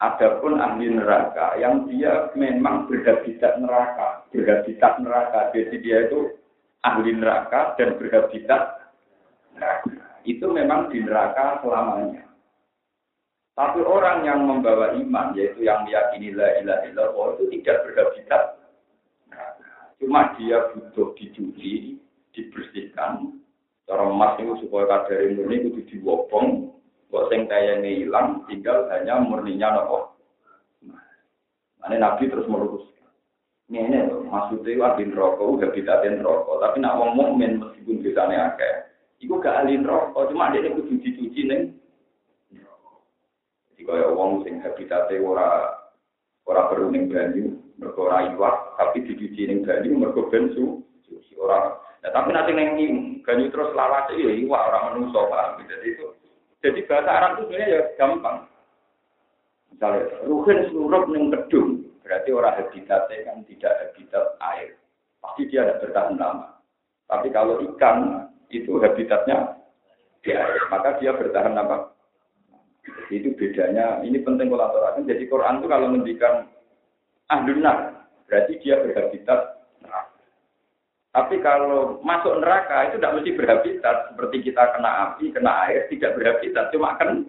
Adapun 0.02 0.58
ahli 0.58 0.90
neraka 0.90 1.54
yang 1.62 1.86
dia 1.86 2.26
memang 2.34 2.90
berhabitat 2.90 3.62
neraka, 3.62 4.26
berhabitat 4.34 4.98
neraka. 4.98 5.54
Jadi 5.54 5.78
dia 5.78 6.10
itu 6.10 6.42
ahli 6.82 7.14
neraka 7.14 7.78
dan 7.78 7.94
berhabitat 8.02 8.81
neraka 9.56 10.02
itu 10.22 10.46
memang 10.46 10.90
di 10.90 11.02
neraka 11.02 11.58
selamanya. 11.62 12.22
Tapi 13.52 13.84
orang 13.84 14.24
yang 14.24 14.48
membawa 14.48 14.96
iman, 14.96 15.36
yaitu 15.36 15.68
yang 15.68 15.84
meyakini 15.84 16.32
la 16.32 16.56
ilaha 16.62 16.82
illallah, 16.88 17.26
itu 17.36 17.44
tidak 17.58 17.84
berhabitat. 17.84 18.42
Cuma 20.00 20.32
dia 20.40 20.72
butuh 20.72 21.12
dicuci, 21.20 22.00
dibersihkan. 22.32 23.38
Cara 23.84 24.08
emas 24.08 24.40
itu 24.40 24.66
supaya 24.66 25.04
kadar 25.04 25.36
murni 25.36 25.68
itu 25.68 25.84
diwobong, 25.84 26.72
kok 27.12 27.28
sing 27.28 27.44
kayaknya 27.44 28.02
hilang, 28.02 28.40
tinggal 28.48 28.88
hanya 28.88 29.20
murninya 29.20 29.68
nopo. 29.84 30.16
Nah, 31.82 31.92
Nabi 31.92 32.30
terus 32.30 32.48
meluruskan. 32.48 33.10
Ini 33.68 34.06
loh, 34.08 34.22
maksudnya 34.28 34.96
ahli 34.96 35.12
rokok, 35.12 35.60
habitatin 35.60 36.24
rokok. 36.24 36.62
Tapi 36.62 36.76
nak 36.78 36.96
wong 36.96 37.10
mukmin 37.18 37.58
meskipun 37.58 38.00
bisanya 38.00 38.54
akeh, 38.54 38.91
Iku 39.22 39.38
gak 39.38 39.62
ahli 39.62 39.78
rokok, 39.78 40.34
cuma 40.34 40.50
dia 40.50 40.66
kudu 40.66 40.98
dicuci 40.98 41.46
neng. 41.46 41.78
Jadi 43.70 43.82
kaya 43.86 44.10
wong 44.10 44.42
sing 44.42 44.58
habitate 44.58 45.22
ora 45.22 45.78
ora 46.42 46.66
perlu 46.66 46.90
ning 46.90 47.06
banyu, 47.06 47.54
mergo 47.78 48.10
ora 48.10 48.26
iwak, 48.34 48.74
tapi 48.82 49.06
dicuci 49.06 49.46
ning 49.46 49.62
banyu 49.62 49.94
mergo 49.94 50.26
ben 50.26 50.50
su, 50.58 50.82
suci 51.06 51.38
ora. 51.38 51.78
Nah, 52.02 52.10
tapi 52.10 52.34
nanti 52.34 52.50
neng 52.50 52.70
banyu 53.22 53.46
terus 53.54 53.70
lawas 53.78 54.10
ya 54.10 54.26
iwak 54.26 54.62
ora 54.74 54.90
menungso 54.90 55.30
paham. 55.30 55.62
Jadi 55.70 55.86
itu 55.86 56.06
jadi 56.62 56.80
bahasa 56.86 57.10
Arab 57.10 57.30
itu 57.38 57.42
sebenarnya 57.46 57.74
ya 57.74 57.80
gampang. 57.98 58.38
Misalnya, 59.70 60.02
ruhin 60.26 60.58
seluruh 60.70 61.02
neng 61.10 61.30
kedung, 61.30 61.86
berarti 62.02 62.30
orang 62.34 62.58
habitatnya 62.58 63.26
kan 63.26 63.38
tidak 63.46 63.74
habitat 63.82 64.26
air. 64.50 64.70
Pasti 65.22 65.46
dia 65.46 65.62
ada 65.62 65.78
bertahan 65.78 66.18
lama. 66.18 66.58
Tapi 67.06 67.30
kalau 67.34 67.62
ikan, 67.62 68.30
itu 68.52 68.76
habitatnya 68.78 69.56
di 70.22 70.30
air, 70.36 70.62
maka 70.70 71.00
dia 71.00 71.16
bertahan 71.16 71.56
apa? 71.56 71.96
Itu 73.10 73.34
bedanya. 73.34 74.04
Ini 74.04 74.22
penting 74.22 74.52
kolaborasi. 74.52 75.08
Jadi 75.08 75.26
Quran 75.26 75.58
itu 75.58 75.66
kalau 75.66 75.88
mendikan 75.90 76.46
ahlunar, 77.32 78.06
berarti 78.28 78.60
dia 78.62 78.78
berhabitat 78.78 79.40
neraka. 79.82 80.22
Tapi 81.12 81.34
kalau 81.42 81.98
masuk 82.04 82.38
neraka 82.38 82.92
itu 82.92 82.96
tidak 83.00 83.14
mesti 83.18 83.30
berhabitat. 83.34 83.96
Seperti 84.14 84.36
kita 84.52 84.62
kena 84.76 84.90
api, 85.10 85.24
kena 85.34 85.52
air, 85.66 85.90
tidak 85.90 86.14
berhabitat. 86.14 86.70
Cuma 86.70 86.94
kan 87.00 87.26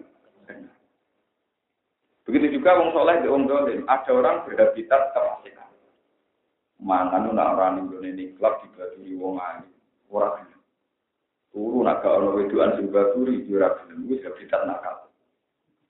Begitu 2.24 2.56
juga 2.56 2.80
wong 2.80 2.96
soleh 2.96 3.20
di 3.20 3.28
wong. 3.28 3.44
Ada 3.84 4.10
orang 4.16 4.48
berhabitat 4.48 5.12
kefasikan. 5.12 5.68
Mangan 6.80 7.28
nak 7.36 7.52
orang 7.56 7.84
Indonesia 7.84 8.32
klub 8.40 8.64
di 8.96 9.12
wong 9.12 9.36
ayu. 9.36 9.68
Orang 10.08 10.53
Turu 11.54 11.86
nak 11.86 12.02
gak 12.02 12.18
ono 12.18 12.34
wedoan 12.34 12.74
sing 12.74 12.90
baturi 12.90 13.46
yo 13.46 13.62
ora 13.62 13.78
gelem 13.78 14.10
wis 14.10 14.26
habitat 14.26 14.66
nakal. 14.66 15.06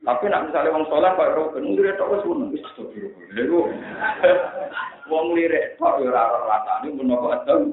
Tapi 0.05 0.29
nak 0.29 0.53
misalnya 0.53 0.77
wong 0.77 0.85
saleh 0.93 1.11
kok 1.17 1.25
ora 1.33 1.53
ben 1.57 1.73
lirik 1.73 1.97
tok 1.97 2.13
wis 2.13 2.25
ngono 2.29 2.53
wis 2.53 2.61
astagfirullah. 2.69 3.33
Lha 3.33 4.33
wong 5.11 5.27
lirik 5.33 5.81
tok 5.81 6.05
yo 6.05 6.13
ora 6.13 6.37
rasane 6.45 6.93
menapa 6.93 7.41
adem. 7.41 7.73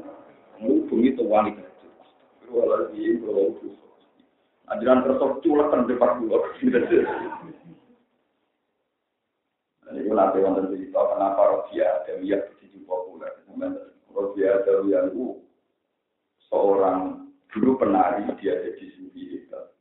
Mu 0.63 0.88
bengi 0.88 1.19
to 1.19 1.27
wani 1.27 1.51
kan. 1.51 1.67
Astagfirullah 1.67 2.80
iki 2.95 3.19
kok 3.19 3.60
Ajaran 4.71 5.04
tersok 5.04 5.43
culekan 5.43 5.84
di 5.84 5.91
depan 5.91 6.23
dulu. 6.23 6.39
Ini 9.91 10.08
pun 10.08 10.15
nanti 10.15 10.39
wonten 10.39 10.71
cerita 10.71 11.04
kenapa 11.12 11.41
Rodia 11.43 12.08
Dawiyah 12.08 12.39
begitu 12.56 12.80
populer. 12.88 13.36
Rodia 14.15 14.63
Dawiyah 14.63 15.12
itu 15.12 15.43
seorang 16.47 17.31
Dulu 17.52 17.76
penari 17.76 18.24
dia 18.40 18.56
jadi 18.64 18.86
sufi 18.96 19.22
hebat. 19.28 19.76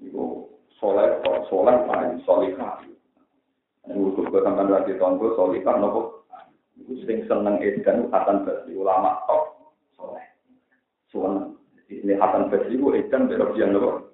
Itu 0.00 0.48
soleh, 0.80 1.20
soleh 1.52 1.76
paling 1.84 2.24
solihah. 2.24 2.80
Usul 3.92 4.30
gue 4.32 4.40
sampai 4.40 4.72
lagi 4.72 4.96
tahun 4.96 5.20
gue 5.20 5.36
solihah 5.36 5.76
nopo. 5.76 6.24
Itu 6.80 6.96
sering 7.04 7.28
seneng 7.28 7.60
edan 7.60 8.08
Hasan 8.08 8.48
Basri 8.48 8.72
ulama 8.72 9.20
top 9.28 9.74
soleh. 10.00 10.24
Suan 11.12 11.60
ini 11.92 12.16
Hasan 12.16 12.48
Basri 12.48 12.80
itu 12.80 12.88
edan 12.96 13.28
berlebihan 13.28 13.76
nopo. 13.76 14.08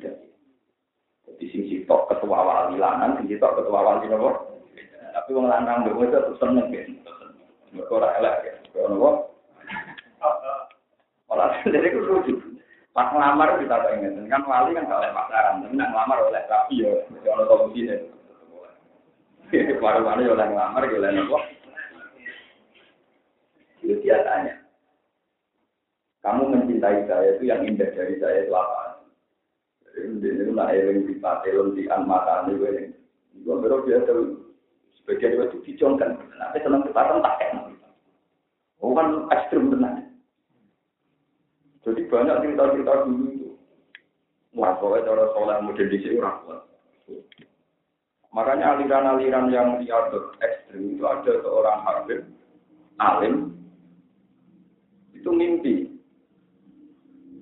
Jadi 0.00 1.44
sing 1.52 1.62
sitok 1.68 2.08
ketua 2.08 2.40
wali 2.42 2.80
lanang, 2.80 3.20
sing 3.20 3.28
sitok 3.28 3.60
ketua 3.60 3.80
wali 3.84 4.08
nopo. 4.08 4.56
Tapi 5.12 5.36
wong 5.36 5.52
lanang 5.52 5.84
dhewe 5.84 6.08
itu 6.08 6.32
seneng 6.40 6.72
kan. 6.72 6.88
Mereka 7.76 7.92
ora 7.92 8.16
elek 8.16 8.36
ya. 8.48 8.54
Nopo? 8.88 9.29
Malah 11.30 11.62
jadi 11.62 11.94
itu 11.94 12.02
lucu. 12.02 12.34
Pas 12.90 13.06
ngelamar 13.14 13.54
kita 13.62 13.86
pengen, 13.86 14.26
kan 14.26 14.42
wali 14.50 14.74
kan 14.74 14.90
gak 14.90 14.98
oleh 14.98 15.14
pacaran, 15.14 15.62
tapi 15.62 15.78
nak 15.78 15.94
ngelamar 15.94 16.18
oleh 16.26 16.42
rapi 16.50 16.82
ya, 16.82 16.90
kalau 17.22 17.46
tahu 17.46 17.70
sini. 17.70 17.94
Baru 19.78 20.02
wali 20.02 20.26
oleh 20.26 20.46
ngelamar, 20.50 20.90
oleh 20.90 21.10
nopo. 21.14 21.38
Itu 23.78 23.94
dia 24.02 24.18
tanya. 24.26 24.58
Kamu 26.20 26.50
mencintai 26.50 27.06
saya 27.06 27.38
itu 27.38 27.46
yang 27.46 27.62
indah 27.62 27.94
dari 27.94 28.18
saya 28.18 28.44
itu 28.44 28.52
apa? 28.52 29.06
Itu 29.94 30.50
nak 30.52 30.74
eling 30.74 31.08
di 31.08 31.14
patelon 31.22 31.78
di 31.78 31.86
anmata 31.88 32.44
ini 32.44 32.58
gue. 32.58 32.72
Gue 33.46 33.56
baru 33.56 33.86
dia 33.88 34.04
tahu 34.04 34.50
sebagian 35.00 35.38
itu 35.46 35.62
dicongkan. 35.64 36.18
Tapi 36.36 36.58
senang 36.60 36.84
kepatan 36.84 37.24
tak 37.24 37.40
enak. 37.40 37.72
Oh 38.84 38.92
kan 38.92 39.30
ekstrim 39.32 39.72
benar. 39.72 39.99
Jadi 41.90 42.06
banyak 42.06 42.36
cerita-cerita 42.46 43.02
dulu 43.02 43.26
itu. 43.34 43.50
Wah, 44.54 44.78
pokoknya 44.78 45.10
cara 45.10 45.24
soleh 45.34 45.58
model 45.58 45.90
di 45.90 45.98
sini 45.98 46.22
orang 46.22 46.38
kuat. 46.46 46.60
Makanya 48.30 48.78
aliran-aliran 48.78 49.50
yang 49.50 49.82
liar 49.82 50.06
ekstrim 50.38 50.94
itu 50.94 51.02
ada 51.02 51.42
seorang 51.42 51.82
habib, 51.82 52.20
alim, 53.02 53.58
itu 55.10 55.30
mimpi. 55.34 55.90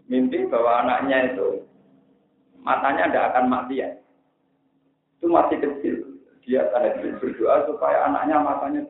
Mimpi 0.09 0.49
bahwa 0.49 0.81
anaknya 0.81 1.37
itu 1.37 1.69
matanya 2.65 3.13
tidak 3.13 3.27
akan 3.37 3.45
mati 3.53 3.85
ya. 3.85 3.93
Itu 5.21 5.29
masih 5.29 5.61
kecil. 5.61 5.97
Dia 6.49 6.65
tahajud 6.73 7.21
berdoa 7.21 7.69
supaya 7.69 8.09
anaknya 8.09 8.41
matanya 8.41 8.83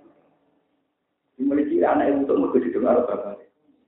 dimiliki 1.35 1.83
anak 1.83 2.15
itu 2.15 2.31
untuk 2.31 2.63
didengar 2.63 3.03
bapak. 3.03 3.43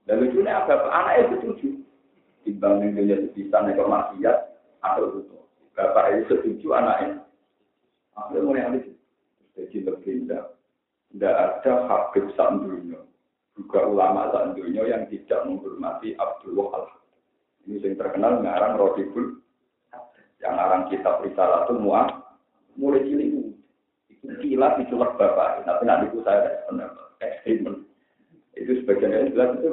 Dan 0.09 0.25
lucunya 0.25 0.57
apa? 0.57 0.89
Anak 0.89 1.13
itu 1.27 1.35
setuju. 1.41 1.69
Dibanding 2.41 2.97
dia 2.97 3.21
sebisa 3.21 3.61
nekor 3.61 3.85
maksiat 3.85 4.37
atau 4.81 5.21
itu. 5.21 5.37
Bapak 5.77 6.25
itu 6.25 6.33
setuju 6.41 6.67
anaknya. 6.73 7.21
Akhirnya 8.17 8.45
mulai 8.45 8.65
habis. 8.65 8.85
Jadi 9.53 9.77
berbeda. 9.85 10.57
Tidak 11.13 11.35
ada 11.37 11.73
habib 11.85 12.33
sandunya. 12.33 12.97
Juga 13.53 13.85
ulama 13.85 14.33
sandunya 14.33 14.81
yang 14.89 15.05
tidak 15.11 15.45
menghormati 15.45 16.17
Abdullah 16.17 16.67
al 16.81 16.85
Ini 17.69 17.77
yang 17.77 17.93
terkenal 17.99 18.41
ngarang 18.41 18.73
Rodibul. 18.81 19.37
Yang 20.41 20.53
ngarang 20.57 20.83
kitab 20.89 21.21
risalah 21.21 21.69
itu 21.69 21.77
muah. 21.77 22.09
Mulai 22.73 23.05
cilik. 23.05 23.53
Itu 24.09 24.33
kilat 24.41 24.81
diculak 24.81 25.13
bapak. 25.21 25.61
Tapi 25.61 25.83
nanti 25.85 26.09
saya 26.25 26.65
ada. 26.73 26.89
Ekstremen. 27.21 27.85
Itu 28.57 28.81
sebagian 28.81 29.29
jelas 29.29 29.61
itu 29.61 29.71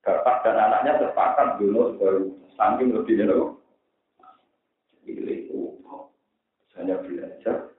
Bapak 0.00 0.36
dan 0.48 0.56
anaknya 0.56 0.96
sepakat 0.96 1.60
dulu 1.60 2.00
baru 2.00 2.24
saking 2.56 2.96
lebih 2.96 3.20
dulu. 3.20 3.60
Pilih 5.04 5.50
hanya 6.80 6.96
belajar 7.04 7.76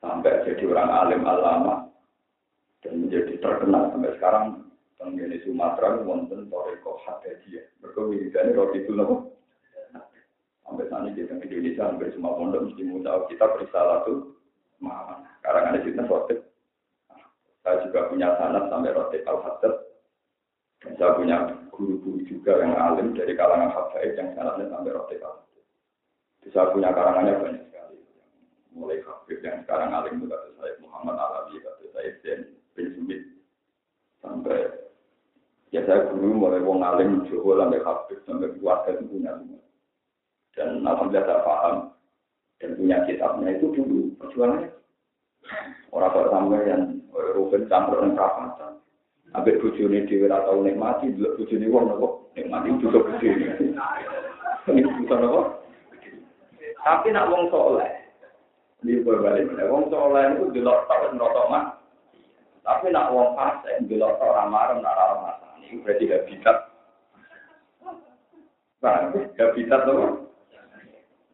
sampai 0.00 0.46
jadi 0.48 0.64
orang 0.72 0.90
alim 0.90 1.22
alama 1.28 1.74
dan 2.80 3.04
menjadi 3.04 3.36
terkenal 3.44 3.92
sampai 3.92 4.16
sekarang 4.16 4.44
tenggene 4.96 5.36
Sumatera 5.44 6.00
wonten 6.00 6.48
toreko 6.48 6.96
hadajiyah. 7.04 7.66
Mereka 7.84 8.00
wiridane 8.00 8.56
roti 8.56 8.78
itu 8.80 8.92
nopo. 8.96 9.36
Sampai 10.64 10.88
saat 10.88 11.04
ini 11.04 11.20
di 11.20 11.28
Indonesia 11.28 11.84
hampir 11.84 12.08
semua 12.16 12.32
pondok 12.38 12.64
mesti 12.64 12.80
tahu 12.80 13.20
kita 13.28 13.44
berisalah 13.44 14.08
tuh 14.08 14.32
mana. 14.80 15.20
Sekarang 15.42 15.68
ada 15.68 16.04
roti. 16.08 16.34
Saya 17.62 17.84
juga 17.84 18.08
punya 18.08 18.32
sanat 18.40 18.72
sampai 18.72 18.96
roti 18.96 19.20
al 19.28 19.38
dan 20.82 20.92
saya 20.98 21.14
punya 21.14 21.36
guru-guru 21.70 22.26
juga 22.26 22.58
yang 22.58 22.74
alim 22.74 23.14
dari 23.14 23.38
kalangan 23.38 23.70
hafaid 23.70 24.18
yang 24.18 24.34
sanatnya 24.34 24.66
sampai 24.66 24.90
roti 24.90 25.16
Saya 26.50 26.74
punya 26.74 26.90
karangannya 26.90 27.38
banyak 27.38 27.62
sekali. 27.70 27.96
Mulai 28.74 28.98
Habib 29.06 29.38
yang 29.46 29.62
sekarang 29.62 29.94
alim 29.94 30.18
itu 30.18 30.26
kata 30.26 30.48
saya 30.58 30.74
Muhammad 30.82 31.16
Alawi, 31.16 31.62
kata 31.62 31.84
saya 31.94 32.10
Den 32.26 32.40
bin 32.74 32.86
Sumit. 32.98 33.22
Sampai 34.18 34.58
ya 35.70 35.86
saya 35.86 36.10
guru 36.10 36.34
mulai 36.34 36.60
wong 36.66 36.82
alim 36.82 37.30
Jawa 37.30 37.62
sampai 37.62 37.80
Habib 37.86 38.18
sampai 38.26 38.52
keluarga 38.58 38.90
itu 38.90 39.04
punya 39.06 39.32
semua. 39.38 39.62
Dan 40.52 40.68
alhamdulillah 40.82 41.24
saya 41.30 41.40
paham 41.46 41.76
dan 42.58 42.70
punya 42.74 42.96
kitabnya 43.06 43.48
itu 43.54 43.66
dulu 43.70 44.00
perjuangannya. 44.18 44.70
Orang 45.94 46.10
kok 46.10 46.30
sampai 46.34 46.66
yang 46.66 46.82
Ruben 47.12 47.68
campur 47.68 48.00
dengan 48.00 48.16
perapatan. 48.16 48.72
Ambek 49.32 49.64
bujuni 49.64 50.04
di 50.04 50.20
ora 50.20 50.44
tau 50.44 50.60
nikmati, 50.60 51.08
delok 51.16 51.40
bujuni 51.40 51.64
wong 51.72 51.88
nopo 51.88 52.28
nikmati 52.36 52.68
juga 52.84 53.00
bujuni. 53.00 53.72
Ini 54.68 54.80
bisa 54.84 55.14
nopo? 55.16 55.64
Tapi 56.84 57.08
nak 57.14 57.32
wong 57.32 57.48
soleh, 57.48 57.88
ini 58.84 59.00
berbalik 59.00 59.48
mana? 59.48 59.72
Wong 59.72 59.88
soleh 59.88 60.36
itu 60.36 60.52
delok 60.52 60.84
tau 60.84 61.08
nerotok 61.16 61.48
mah. 61.48 61.64
Tapi 62.60 62.92
nak 62.92 63.08
wong 63.08 63.32
fase 63.32 63.80
delok 63.88 64.20
tau 64.20 64.36
ramarem 64.36 64.84
nak 64.84 64.96
ramah. 65.00 65.34
Ini 65.64 65.80
berarti 65.80 66.04
habitat. 66.12 66.56
Nah, 68.84 69.16
habitat 69.16 69.80
nopo? 69.88 70.28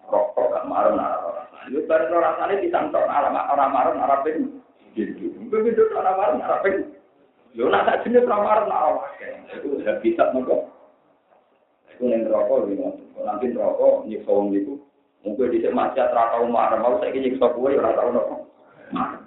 Rokok 0.07 0.47
gak 0.55 0.69
marem 0.71 0.95
nak 0.95 1.19
ramah. 1.19 1.67
Itu 1.67 1.83
bareng 1.91 2.15
rasanya 2.15 2.63
disantok 2.63 3.11
orang 3.11 3.75
marem 3.75 3.99
nak 3.99 4.07
rapin. 4.07 4.63
Gitu. 4.95 5.35
Begitu 5.51 5.83
orang 5.99 6.15
marem 6.15 6.37
nak. 6.39 6.63
Yo 7.57 7.73
nak 7.73 7.89
tak 7.89 8.05
jenis 8.05 8.29
ramar 8.29 8.69
nak. 8.69 9.09
Itu 9.57 9.81
habitat 9.81 10.37
nopo. 10.37 10.69
Itu 11.97 12.05
yang 12.13 12.29
rokok 12.29 12.69
ini. 12.69 12.85
Nanti 13.25 13.57
rokok 13.57 14.05
nyiksa 14.05 14.29
wong 14.29 14.53
itu. 14.53 14.77
Mungkin 15.27 15.51
di 15.51 15.67
maksiat 15.67 16.15
ra 16.15 16.31
tau 16.31 16.47
marah, 16.47 16.79
mau 16.79 16.95
saya 17.03 17.11
nyiksa 17.11 17.51
kowe 17.51 17.71
ora 17.73 17.97
tau 17.97 18.11
nopo. 18.13 18.37
Marah. 18.93 19.25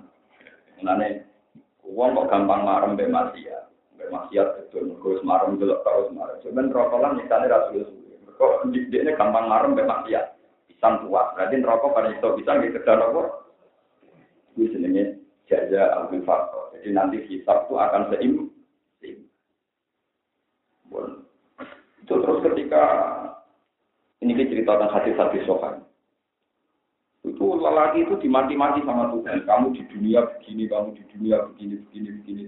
Wong 1.84 2.10
kok 2.16 2.30
gampang 2.32 2.62
marah 2.64 2.88
mbek 2.94 3.12
maksiat. 3.12 3.64
Mbek 3.98 4.10
maksiat 4.14 4.48
betul 4.56 4.96
terus 5.02 5.22
marah 5.26 5.50
delok 5.52 5.84
terus 5.84 6.10
marah. 6.14 6.36
Cuman 6.46 6.72
rokok 6.72 7.02
lan 7.02 7.18
nyikane 7.18 7.52
ra 7.52 7.68
suwe-suwe. 7.68 8.16
Kok 8.38 8.70
dikne 8.72 9.18
gampang 9.18 9.50
marah 9.50 9.68
mbek 9.68 9.90
maksiat. 9.90 10.26
Pisang 10.70 11.04
tua. 11.04 11.34
Berarti 11.36 11.60
rokok 11.60 11.92
pada 11.92 12.08
nyiksa 12.14 12.38
pisang 12.38 12.58
gitu 12.64 12.80
rokok. 12.86 13.28
Itu 14.56 14.78
jenenge 14.78 15.20
jaza 15.50 15.92
al 15.98 16.08
faktor. 16.24 16.61
Jadi 16.82 16.98
nanti 16.98 17.18
hisab 17.30 17.70
itu 17.70 17.78
akan 17.78 18.10
seim. 18.10 18.50
Itu 22.02 22.14
terus 22.18 22.42
ketika 22.42 22.84
ini 24.26 24.34
kita 24.34 24.50
ceritakan 24.50 24.90
hati-hati 24.90 25.46
sohan. 25.46 25.86
Itu 27.22 27.54
lelaki 27.54 28.02
itu 28.02 28.18
dimati-mati 28.18 28.82
sama 28.82 29.14
Tuhan. 29.14 29.46
Kamu 29.46 29.78
di 29.78 29.86
dunia 29.94 30.26
begini, 30.26 30.66
kamu 30.66 30.98
di 30.98 31.04
dunia 31.14 31.38
begini, 31.54 31.78
begini, 31.86 32.10
begini. 32.18 32.44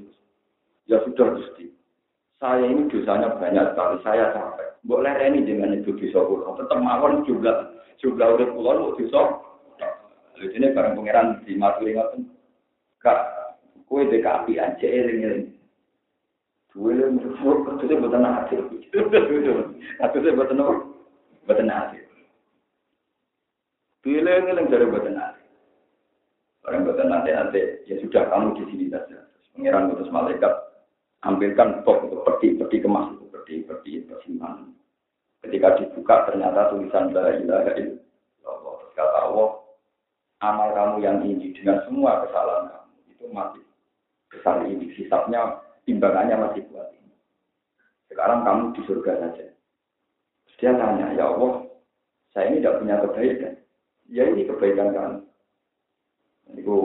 Ya 0.90 0.98
sudah 1.06 1.38
Gusti. 1.38 1.70
Saya 2.42 2.66
ini 2.66 2.90
dosanya 2.90 3.38
banyak 3.38 3.72
sekali. 3.72 3.96
Saya 4.02 4.34
capek. 4.34 4.82
Boleh 4.84 5.14
ini 5.30 5.46
dengan 5.46 5.78
itu 5.78 5.94
bisa 5.94 6.26
pulau. 6.26 6.58
Tetap 6.58 6.82
mawon 6.82 7.22
jumlah 7.24 7.70
jumlah 8.02 8.28
udah 8.36 8.48
pulau 8.52 8.74
mau 8.82 8.98
dosa. 8.98 9.22
Ini 10.42 10.74
barang 10.74 10.98
pangeran 10.98 11.46
di 11.46 11.56
maturi 11.56 11.96
ngoten. 11.96 12.28
Kak, 13.00 13.20
Kue 13.94 14.10
dek 14.10 14.26
api 14.26 14.58
aja 14.58 14.88
eling-eling. 14.90 15.54
Dua 16.74 16.98
eling 16.98 17.22
berfur, 17.22 17.62
katanya 17.62 18.02
buatan 18.02 18.26
hati. 18.26 18.54
Katanya 18.90 20.34
buatan 20.34 20.62
apa? 20.66 20.74
Buatan 21.46 21.70
hati. 21.70 22.02
Dua 24.02 24.18
eling-eling 24.18 24.66
dari 24.74 24.90
buatan 24.90 25.14
hati. 25.14 25.46
Orang 26.66 26.90
buatan 26.90 27.14
hati-hati, 27.14 27.86
ya 27.86 28.02
sudah 28.02 28.34
kamu 28.34 28.58
di 28.58 28.64
sini 28.74 28.86
saja. 28.90 29.30
Pengiran 29.54 29.94
putus 29.94 30.10
malaikat, 30.10 30.54
ambilkan 31.22 31.86
top 31.86 32.10
itu 32.10 32.18
peti-peti 32.26 32.82
kemas 32.82 33.14
itu, 33.14 33.30
peti-peti 33.30 34.10
persimpangan. 34.10 34.74
Ketika 35.46 35.78
dibuka 35.78 36.34
ternyata 36.34 36.74
tulisan 36.74 37.14
la 37.14 37.38
ilaha 37.38 37.78
illallah. 37.78 38.90
Kata 38.98 39.20
Allah, 39.30 39.50
amal 40.42 40.70
kamu 40.74 40.96
yang 41.06 41.22
tinggi 41.22 41.54
dengan 41.62 41.78
semua 41.86 42.26
kesalahan 42.26 42.74
kamu 42.74 42.98
itu 43.14 43.26
mati 43.30 43.63
besar 44.34 44.66
ini, 44.66 44.90
hisapnya 44.98 45.62
timbangannya 45.86 46.36
masih 46.36 46.66
kuat 46.74 46.90
ini. 46.98 47.14
Sekarang 48.10 48.42
kamu 48.42 48.64
di 48.74 48.82
surga 48.90 49.14
saja. 49.22 49.46
dia 50.62 50.72
tanya, 50.80 51.12
ya 51.12 51.28
Allah, 51.28 51.68
saya 52.32 52.48
ini 52.48 52.64
tidak 52.64 52.80
punya 52.80 52.96
kebaikan. 53.04 53.54
Ya 54.08 54.24
ini 54.32 54.48
kebaikan 54.48 54.96
kamu. 54.96 55.20
Itu 56.56 56.78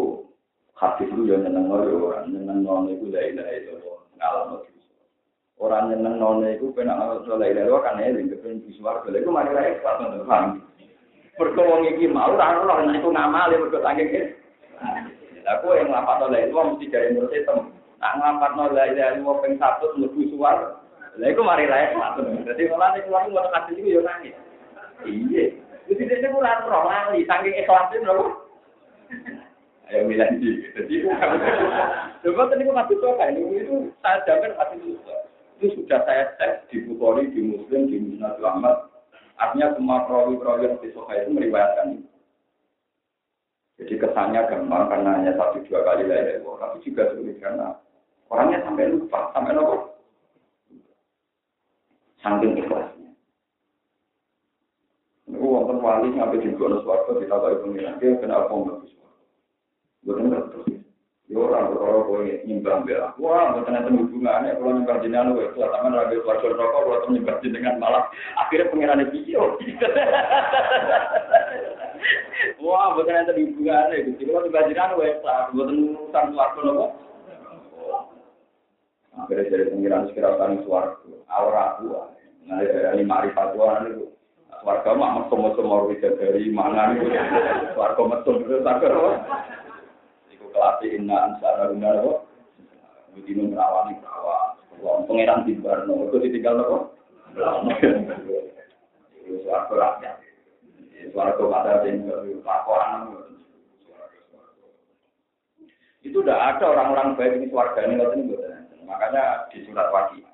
hadis 0.74 1.06
itu 1.10 1.30
yang 1.30 1.46
nyeneng 1.46 1.70
orang, 1.70 2.26
nyeneng 2.30 2.66
non 2.66 2.90
itu 2.90 3.06
la 3.10 3.22
ilaha 3.22 3.52
illallah, 3.54 3.98
ngalam 4.18 4.48
itu. 4.66 4.82
Orang 5.62 5.94
nyeneng 5.94 6.16
non 6.18 6.42
itu 6.42 6.74
kena 6.74 6.98
ngalam 6.98 7.22
la 7.22 7.46
ilaha 7.46 7.64
illallah 7.70 7.82
kan 7.86 8.02
eling 8.02 8.26
kepen 8.34 8.66
di 8.66 8.74
swarga. 8.74 9.14
Iku 9.14 9.30
mari 9.30 9.54
ra 9.54 9.62
ikhlas 9.62 9.96
nang 10.02 10.26
paham. 10.26 10.46
Mergo 11.38 11.62
wong 11.62 11.86
iki 11.86 12.10
mau 12.10 12.34
ora 12.34 12.58
ora 12.58 12.82
nek 12.82 12.98
iku 12.98 13.14
ngamale 13.14 13.54
mergo 13.62 13.78
saking 13.78 14.34
Aku 15.56 15.72
yang 15.72 15.88
ngelapat 15.88 16.28
oleh 16.28 16.44
itu 16.44 16.52
mesti 16.52 16.86
dari 16.92 17.08
menurut 17.16 17.32
itu. 17.32 17.56
Nak 17.98 18.14
ngelapat 18.20 18.52
oleh 18.60 18.86
dari 18.92 19.18
mau 19.24 19.40
peng 19.40 19.56
satu 19.56 19.96
lebih 19.96 20.28
suar. 20.36 20.84
Lah 21.18 21.28
itu 21.28 21.40
mari 21.40 21.64
raya 21.64 21.96
satu. 21.96 22.20
Jadi 22.44 22.68
malah 22.68 22.94
nih 22.94 23.02
keluar 23.08 23.26
mau 23.32 23.48
kasih 23.50 23.74
itu 23.80 23.96
yo 23.96 24.00
nangis. 24.04 24.36
Iya. 25.08 25.44
Jadi 25.88 26.02
dia 26.04 26.28
kurang 26.28 26.68
roh 26.68 26.84
lali 26.84 27.24
saking 27.24 27.56
ikhlasin 27.56 28.04
loh. 28.04 28.44
Ayo 29.88 30.04
bilang 30.04 30.36
sih. 30.36 30.68
Jadi 30.76 30.94
coba 32.22 32.42
tadi 32.52 32.62
aku 32.68 32.72
kasih 32.76 32.96
tau 33.00 33.12
kan 33.16 33.32
itu 33.32 33.76
saya 34.04 34.20
jamin 34.28 34.52
kasih 34.52 34.78
susah. 34.84 35.18
Itu 35.58 35.66
sudah 35.74 36.00
saya 36.04 36.24
cek 36.38 36.70
di 36.70 36.86
Bukhari, 36.86 37.32
di 37.32 37.40
Muslim, 37.40 37.88
di 37.88 37.96
Musnad 37.98 38.38
Ahmad. 38.44 38.92
Artinya 39.40 39.74
semua 39.74 40.06
perawi-perawi 40.06 40.66
yang 40.66 40.76
di 40.82 40.90
itu 40.92 41.30
meriwayatkan 41.30 41.98
itu. 41.98 42.17
Jadi 43.78 43.94
kesannya 43.94 44.42
gampang 44.50 44.90
karena 44.90 45.10
hanya 45.22 45.32
satu 45.38 45.62
dua 45.70 45.86
kali 45.86 46.10
lahir 46.10 46.42
tapi 46.42 46.82
juga 46.82 47.14
sulit 47.14 47.38
karena 47.38 47.78
orangnya 48.26 48.58
sampai 48.66 48.90
lupa, 48.90 49.30
sampai 49.30 49.54
lupa. 49.54 49.94
Saking 52.18 52.58
ikhlasnya. 52.58 53.14
Ini 55.30 55.38
wonten 55.38 55.78
wali 55.78 56.10
sampai 56.18 56.42
di 56.42 56.50
bonus 56.58 56.82
waktu 56.82 57.22
kita 57.22 57.38
tahu 57.38 57.62
pengiran 57.62 58.02
dia 58.02 58.18
kenapa 58.18 58.50
nggak 58.50 58.82
bisa. 58.82 59.06
Bukan 60.02 60.34
terus. 60.34 60.66
Ya 61.28 61.36
orang 61.36 61.76
kalau 61.76 62.08
kau 62.08 62.24
nyimbang 62.24 62.88
bela, 62.88 63.12
wah 63.20 63.52
bukan 63.52 63.76
ada 63.76 63.92
hubungannya 63.92 64.56
kalau 64.56 64.72
nyimbang 64.72 65.04
jenengan 65.04 65.36
itu 65.36 65.44
itu 65.44 65.60
taman 65.60 65.92
raga 65.92 66.16
keluarga 66.24 66.56
rokok, 66.56 66.80
kalau 66.88 67.12
nyimbang 67.12 67.36
jenengan 67.44 67.76
malah 67.76 68.08
akhirnya 68.40 68.72
pengiran 68.72 69.04
video. 69.12 69.60
Wah, 72.62 72.94
bukan 72.94 73.14
ada 73.26 73.32
hubungannya 73.34 74.14
gitu. 74.14 74.30
Kalau 74.30 74.46
kebajikan 74.46 74.98
wesa, 74.98 75.50
bukan 75.54 75.94
urusan 75.94 76.26
suarga 76.34 76.60
nopo. 76.62 76.86
Akhirnya 79.18 79.50
dari 79.50 79.64
pengiran 79.74 80.06
sekira 80.06 80.38
tani 80.38 80.62
suarga, 80.62 81.10
aura 81.26 81.78
tua. 81.82 82.02
Nah, 82.46 82.62
dari 82.62 83.02
marifat 83.02 83.54
tua 83.54 83.82
itu. 83.86 84.06
Suarga 84.62 84.90
mah 84.94 85.22
mesum 85.22 85.38
mesum 85.46 85.70
mau 85.70 85.86
dari 85.90 86.50
mana 86.50 86.94
nih? 86.94 87.10
Suarga 87.74 88.02
mesum 88.06 88.34
itu 88.42 88.54
nopo. 88.62 89.10
Iku 90.30 90.46
kelas 90.54 90.82
inna 90.86 91.16
ansara 91.30 91.70
rumah 91.70 91.90
nopo. 91.98 92.12
Begini 93.18 93.50
merawani 93.50 93.98
perawan. 93.98 94.54
Pengiran 95.10 95.42
di 95.42 95.58
Barno, 95.58 96.06
itu 96.06 96.16
ditinggal 96.22 96.54
nopo. 96.62 96.76
Suarga 99.26 99.74
rakyat. 99.74 100.27
Suara 101.12 101.32
kepada 101.34 101.84
laporan. 102.44 103.00
Itu 106.04 106.24
udah 106.24 106.54
ada 106.54 106.64
orang-orang 106.72 107.18
baik 107.18 107.36
ini 107.42 107.46
suarga 107.52 107.84
ini, 107.84 108.00
ini 108.00 108.36
Makanya 108.88 109.50
di 109.52 109.66
surat 109.68 109.92
wajib. 109.92 110.24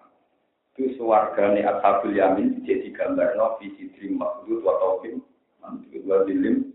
Itu 0.75 0.95
suargane 0.99 1.67
ashabul 1.67 2.15
yamin 2.15 2.63
jadi 2.63 2.91
gambar 2.95 3.35
no 3.39 3.59
visi 3.59 3.91
dream 3.95 4.19
maksud 4.19 4.63
wa 4.63 4.75
taufim 4.79 5.23
mantu 5.63 6.03
dua 6.03 6.27
dilim 6.27 6.75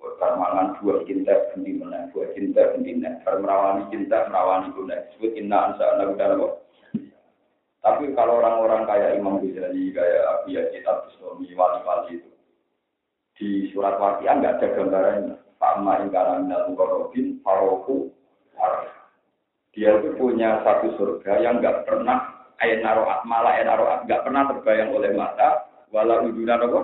permangan 0.00 0.76
dua 0.80 1.00
cinta 1.08 1.32
ganti 1.52 1.72
mana 1.76 2.08
dua 2.12 2.28
cinta 2.36 2.72
ganti 2.76 3.00
mana 3.00 3.88
cinta 3.88 4.28
merawani 4.28 4.68
guna 4.76 4.96
disebut 5.08 5.32
inna 5.40 5.72
ansa 5.72 5.84
anak 5.96 6.16
udah 6.16 6.60
tapi 7.80 8.12
kalau 8.12 8.44
orang-orang 8.44 8.84
kayak 8.84 9.16
Imam 9.16 9.40
Ghazali, 9.40 9.88
kayak 9.96 10.22
Abi 10.28 10.52
Yazid 10.52 10.84
Al-Bustami, 10.84 11.48
wali-wali 11.56 12.20
itu, 12.20 12.29
di 13.40 13.72
surat 13.72 13.96
wakian 13.96 14.44
nggak 14.44 14.60
ada 14.60 14.66
gambarannya. 14.76 15.34
Sama 15.56 16.04
ingkara 16.04 16.44
minal 16.44 16.72
mukarrabin, 16.72 17.40
faroku, 17.40 18.12
Dia 19.70 19.96
itu 19.96 20.12
punya 20.18 20.60
satu 20.66 20.92
surga 21.00 21.40
yang 21.40 21.64
nggak 21.64 21.88
pernah 21.88 22.48
ayat 22.60 22.84
naroat, 22.84 23.24
malah 23.24 23.56
ayat 23.56 23.72
naroat, 23.72 24.00
nggak 24.04 24.24
pernah 24.24 24.42
terbayang 24.50 24.90
oleh 24.92 25.12
mata, 25.16 25.68
walau 25.88 26.26
uduna 26.28 26.60
apa? 26.60 26.80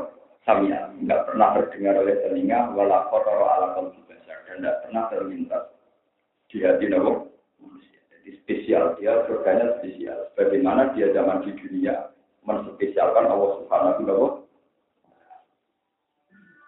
Samia, 0.46 0.88
nggak 1.02 1.24
pernah 1.26 1.48
terdengar 1.58 1.98
oleh 1.98 2.14
telinga, 2.24 2.72
walau 2.72 3.10
kotor 3.10 3.42
ala 3.42 3.74
kalbi 3.74 4.00
dan 4.06 4.22
nggak 4.62 4.76
pernah 4.86 5.02
terlintas 5.10 5.64
di 6.46 6.62
hati 6.62 6.86
nabi 6.88 7.26
spesial, 8.46 8.94
dia 8.98 9.26
surganya 9.26 9.78
spesial. 9.82 10.30
Bagaimana 10.38 10.94
dia 10.94 11.10
zaman 11.10 11.42
di 11.42 11.50
dunia 11.58 12.14
menspesialkan 12.46 13.26
Allah 13.26 13.50
Subhanahu 13.58 14.06
wa. 14.06 14.45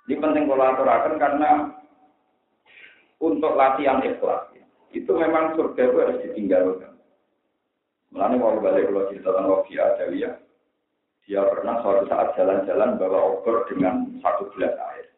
Ini 0.09 0.17
penting 0.17 0.49
kalau 0.49 0.65
aturakan 0.65 1.21
karena 1.21 1.51
untuk 3.21 3.53
latihan 3.53 4.01
ikhlas 4.01 4.49
itu 4.97 5.13
memang 5.13 5.53
surga 5.53 5.83
itu 5.85 5.97
harus 6.01 6.21
ditinggalkan. 6.25 6.97
Mulanya 8.09 8.41
kalau 8.41 8.65
balik 8.65 8.89
kalau 8.89 9.05
cerita 9.13 9.29
tentang 9.37 9.53
Wafi 9.53 9.77
Adawiyah, 9.77 10.35
dia 11.29 11.45
pernah 11.45 11.85
suatu 11.85 12.09
saat 12.09 12.33
jalan-jalan 12.41 12.97
bawa 12.97 13.37
obor 13.37 13.69
dengan 13.69 14.09
satu 14.25 14.49
gelas 14.57 14.73
air. 14.97 15.13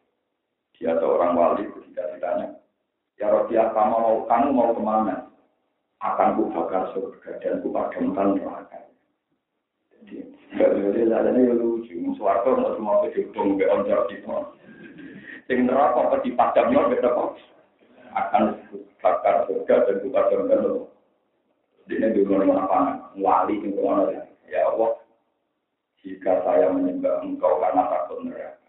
Dia 0.75 0.99
atau 0.99 1.15
orang 1.15 1.39
wali 1.39 1.71
ketika 1.71 2.11
ditanya, 2.11 2.59
ya 3.15 3.31
Rafiah 3.31 3.71
kamu 3.71 3.95
mau 3.95 4.15
kamu 4.27 4.47
mau 4.51 4.75
ke 4.75 4.81
mana? 4.83 5.31
akan 6.01 6.33
ku 6.33 6.49
bakar 6.49 6.89
surga 6.97 7.37
dan 7.45 7.61
ku 7.61 7.69
padamkan 7.69 8.33
neraka. 8.33 8.89
Jadi, 9.93 10.33
enggak 10.49 10.69
boleh 10.73 11.05
ya 11.05 11.53
lucu. 11.53 11.93
Suwarga 12.17 12.57
mau 12.57 12.73
semua 12.73 13.05
kejubung 13.05 13.61
ke 13.61 13.69
oncar 13.69 14.09
kita. 14.09 14.60
Sing 15.51 15.67
neraka 15.67 16.07
apa 16.07 16.23
dipadamno 16.23 16.87
beda 16.87 17.11
kok. 17.11 17.35
Akan 18.15 18.55
bakar 19.03 19.43
surga 19.51 19.83
dan 19.83 19.99
ku 19.99 20.07
padamkan 20.07 20.63
neraka. 20.63 20.87
Ini 21.91 22.07
dulu 22.15 22.55
apa? 22.55 23.11
Wali 23.19 23.59
yang 23.59 23.75
ke 23.75 23.83
mana 23.83 24.31
ya 24.47 24.71
Allah. 24.71 24.95
Jika 25.99 26.39
saya 26.47 26.71
menyembah 26.71 27.19
engkau 27.27 27.59
karena 27.59 27.83
takut 27.83 28.23
neraka, 28.23 28.63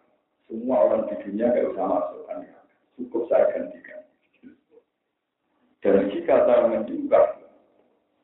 semua 0.50 0.90
orang 0.90 1.06
di 1.06 1.14
dunia 1.22 1.54
gak 1.54 1.70
usah 1.70 1.86
masuk 1.86 2.26
neraka. 2.26 2.60
Cukup 2.98 3.22
saya 3.30 3.46
gantikan. 3.54 4.00
Dan 5.86 6.10
jika 6.10 6.34
saya 6.50 6.66
menduga 6.66 7.46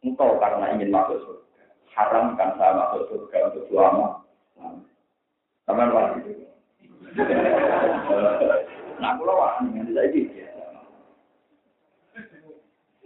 engkau 0.03 0.35
karena 0.43 0.75
ingin 0.75 0.91
masuk 0.91 1.23
surga, 1.23 1.63
haramkan 1.95 2.59
saya 2.59 2.75
masuk 2.75 3.07
surga 3.07 3.39
untuk 3.55 3.65
selama. 3.71 4.27
Sama 5.63 5.95
lagi 5.95 6.49
Nah, 8.99 9.15
kalau 9.15 9.39
wah, 9.39 9.63
dengan 9.63 9.95
saya 9.95 10.11
gitu. 10.11 10.43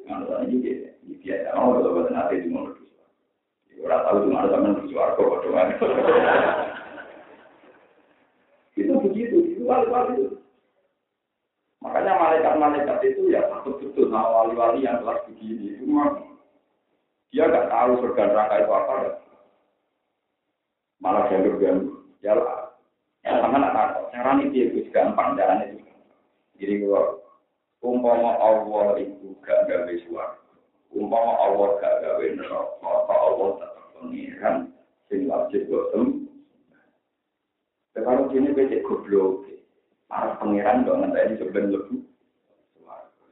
Kalau 0.09 0.25
saya 0.29 0.45
gitu, 0.49 0.89
biasa. 1.21 1.49
Oh, 1.57 1.77
kalau 1.77 1.93
buat 1.97 2.09
nanti 2.11 2.43
di 2.43 2.49
mulut. 2.49 2.81
Orang 3.83 4.03
tahu 4.07 4.17
cuma 4.31 4.47
ada 4.47 4.55
teman 4.55 4.79
di 4.79 4.95
suarga, 4.95 5.23
Itu 8.79 8.93
begitu, 9.03 9.37
itu 9.53 9.63
wali-wali 9.67 10.23
itu. 10.23 10.39
Makanya 11.83 12.15
malaikat-malaikat 12.15 12.99
itu 13.11 13.27
ya 13.35 13.43
takut 13.51 13.83
betul 13.83 14.07
sama 14.07 14.47
wali-wali 14.47 14.87
yang 14.87 15.03
telah 15.03 15.19
begini. 15.27 15.83
Itu 15.83 15.91
dia 17.35 17.49
nggak 17.49 17.69
tahu 17.75 17.91
surga 18.01 18.23
neraka 18.29 18.55
itu 18.63 18.71
apa. 18.71 18.95
Ya. 19.03 19.13
Malah 21.03 21.25
jalur 21.27 21.55
ganggu. 21.59 21.91
Ya. 22.23 22.39
Ya 23.23 23.39
sama 23.39 23.63
nak 23.63 23.75
tahu. 23.75 24.11
Cara 24.11 24.31
ini 24.39 24.51
dia 24.51 24.65
itu 24.71 24.91
gampang 24.91 25.39
jalan 25.39 25.63
itu. 25.67 25.79
Jadi 26.59 26.75
kalau 26.83 27.23
umpama 27.83 28.35
Allah 28.39 28.99
itu 28.99 29.35
gak 29.43 29.67
gawe 29.71 29.95
suara. 30.07 30.39
Umpama 30.91 31.33
Allah 31.39 31.69
gak 31.79 31.99
gawe 32.03 32.25
neraka, 32.35 32.93
Allah 33.15 33.49
tetap 33.63 33.87
pengiran 33.99 34.55
sing 35.07 35.31
wajib 35.31 35.71
gosem. 35.71 36.27
Kalau 37.93 38.27
sini 38.33 38.51
becek 38.57 38.83
goblok, 38.83 39.47
para 40.13 40.37
pangeran 40.37 40.85
kok 40.85 40.99
ngenteni 41.01 41.41
sebenarnya 41.41 41.73
lebih 41.73 42.01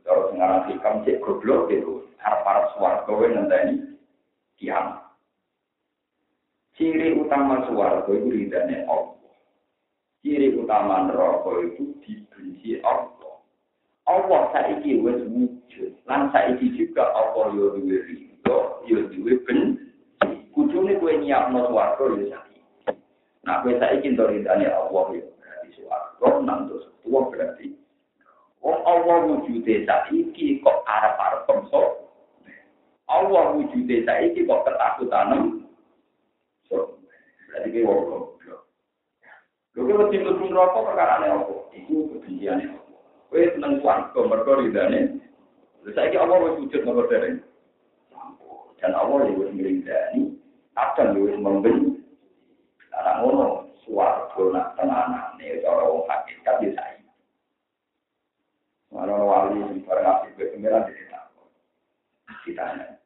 kalau 0.00 0.32
sekarang 0.32 0.64
hikam 0.72 0.94
cek 1.04 1.20
goblok 1.20 1.68
itu 1.68 2.08
harap 2.16 2.40
para 2.40 2.62
suwargo 2.72 3.20
ngenteni 3.20 4.00
kiamat 4.56 5.04
ciri 6.80 7.20
utama 7.20 7.68
suwargo 7.68 8.16
itu 8.16 8.32
ridane 8.32 8.88
Allah 8.88 9.19
ciri 10.20 10.54
utama 10.56 11.08
neraka 11.08 11.50
itu 11.64 11.96
dibenci 12.04 12.80
Allah 12.84 13.40
Allah 14.08 14.40
saiki 14.52 15.00
wis 15.00 15.20
wujud 15.28 15.92
lan 16.06 16.28
saiki 16.30 16.76
juga 16.76 17.04
Allah 17.16 17.52
yo 17.56 17.76
duwe 17.76 17.96
ridho 18.04 18.58
yo 18.86 19.08
duwe 19.12 19.32
benci 19.48 19.88
kudune 20.52 20.96
kowe 21.00 21.12
nyiapno 21.18 21.68
swarga 21.68 22.04
yo 22.16 22.24
saiki 22.28 22.60
nah 23.44 23.64
kowe 23.64 23.72
saiki 23.80 24.12
ndo 24.12 24.28
ridane 24.28 24.68
Allah 24.68 25.06
yo 25.16 25.30
Roh 26.20 26.44
nang 26.44 26.68
dosa 26.68 26.92
tua 27.00 27.32
berarti. 27.32 27.72
Wong 28.60 28.80
Allah 28.84 29.16
wujude 29.24 29.88
saiki 29.88 30.60
kok 30.60 30.84
arep-arep 30.84 31.48
pemso. 31.48 32.12
Allah 33.08 33.56
wujude 33.56 34.04
saiki 34.04 34.44
kok 34.44 34.68
ketakutan. 34.68 35.64
So, 36.68 37.00
berarti 37.48 37.80
goblok. 37.80 38.36
Lho 39.78 39.86
kok 39.86 39.98
mesti 40.02 40.18
mlebu 40.18 40.44
neraka 40.50 40.78
perkarane 40.82 41.26
apa? 41.30 41.54
Iku 41.78 42.10
kebenciane 42.10 42.74
apa? 42.74 42.80
Kowe 43.30 43.42
seneng 43.54 43.78
swarga 43.78 44.20
mergo 44.26 44.52
ridane. 44.58 45.00
Lha 45.86 45.90
saiki 45.94 46.18
Allah 46.18 46.42
wis 46.42 46.58
wujud 46.58 46.82
nomor 46.82 47.06
dereng. 47.06 47.38
Dan 48.82 48.96
Allah 48.98 49.30
yang 49.30 49.38
wis 49.38 49.50
ngridani, 49.54 50.34
akan 50.74 51.22
wis 51.22 51.36
membenci. 51.38 52.02
Anak 52.98 53.22
ngono, 53.22 53.70
suwarga 53.86 54.42
nak 54.50 54.66
tenanane 54.74 55.46
cara 55.62 55.82
wong 55.86 56.02
hakikat 56.10 56.56
ya 56.66 56.70
saiki. 56.74 57.06
Mana 58.90 59.14
wali 59.22 59.62
yang 59.62 59.86
bareng 59.86 60.02
ngasih 60.02 60.30
ke 60.34 60.50
pengiran 60.50 60.82
di 60.90 60.98
kita. 60.98 61.20
Ditanya, 62.42 62.98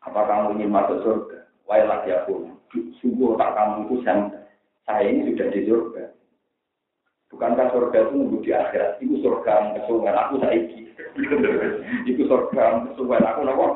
apa 0.00 0.20
kamu 0.24 0.56
ingin 0.56 0.72
masuk 0.72 1.04
surga? 1.04 1.44
Wailah 1.68 2.00
ya 2.08 2.24
pun, 2.24 2.56
sungguh 3.02 3.36
tak 3.36 3.52
kamu 3.52 3.84
itu 3.84 3.96
saya 4.86 5.10
ini 5.10 5.34
sudah 5.34 5.46
di 5.50 5.60
surga. 5.66 6.04
Bukankah 7.34 7.74
surga 7.74 7.98
itu 8.06 8.12
nunggu 8.14 8.38
di 8.46 8.50
akhirat? 8.54 9.02
Itu 9.02 9.18
surga 9.18 9.74
kesungan 9.74 10.14
aku 10.14 10.34
saiki. 10.38 10.86
itu 12.10 12.22
surga 12.30 12.86
kesungan 12.86 13.26
aku 13.26 13.40
nopo. 13.42 13.68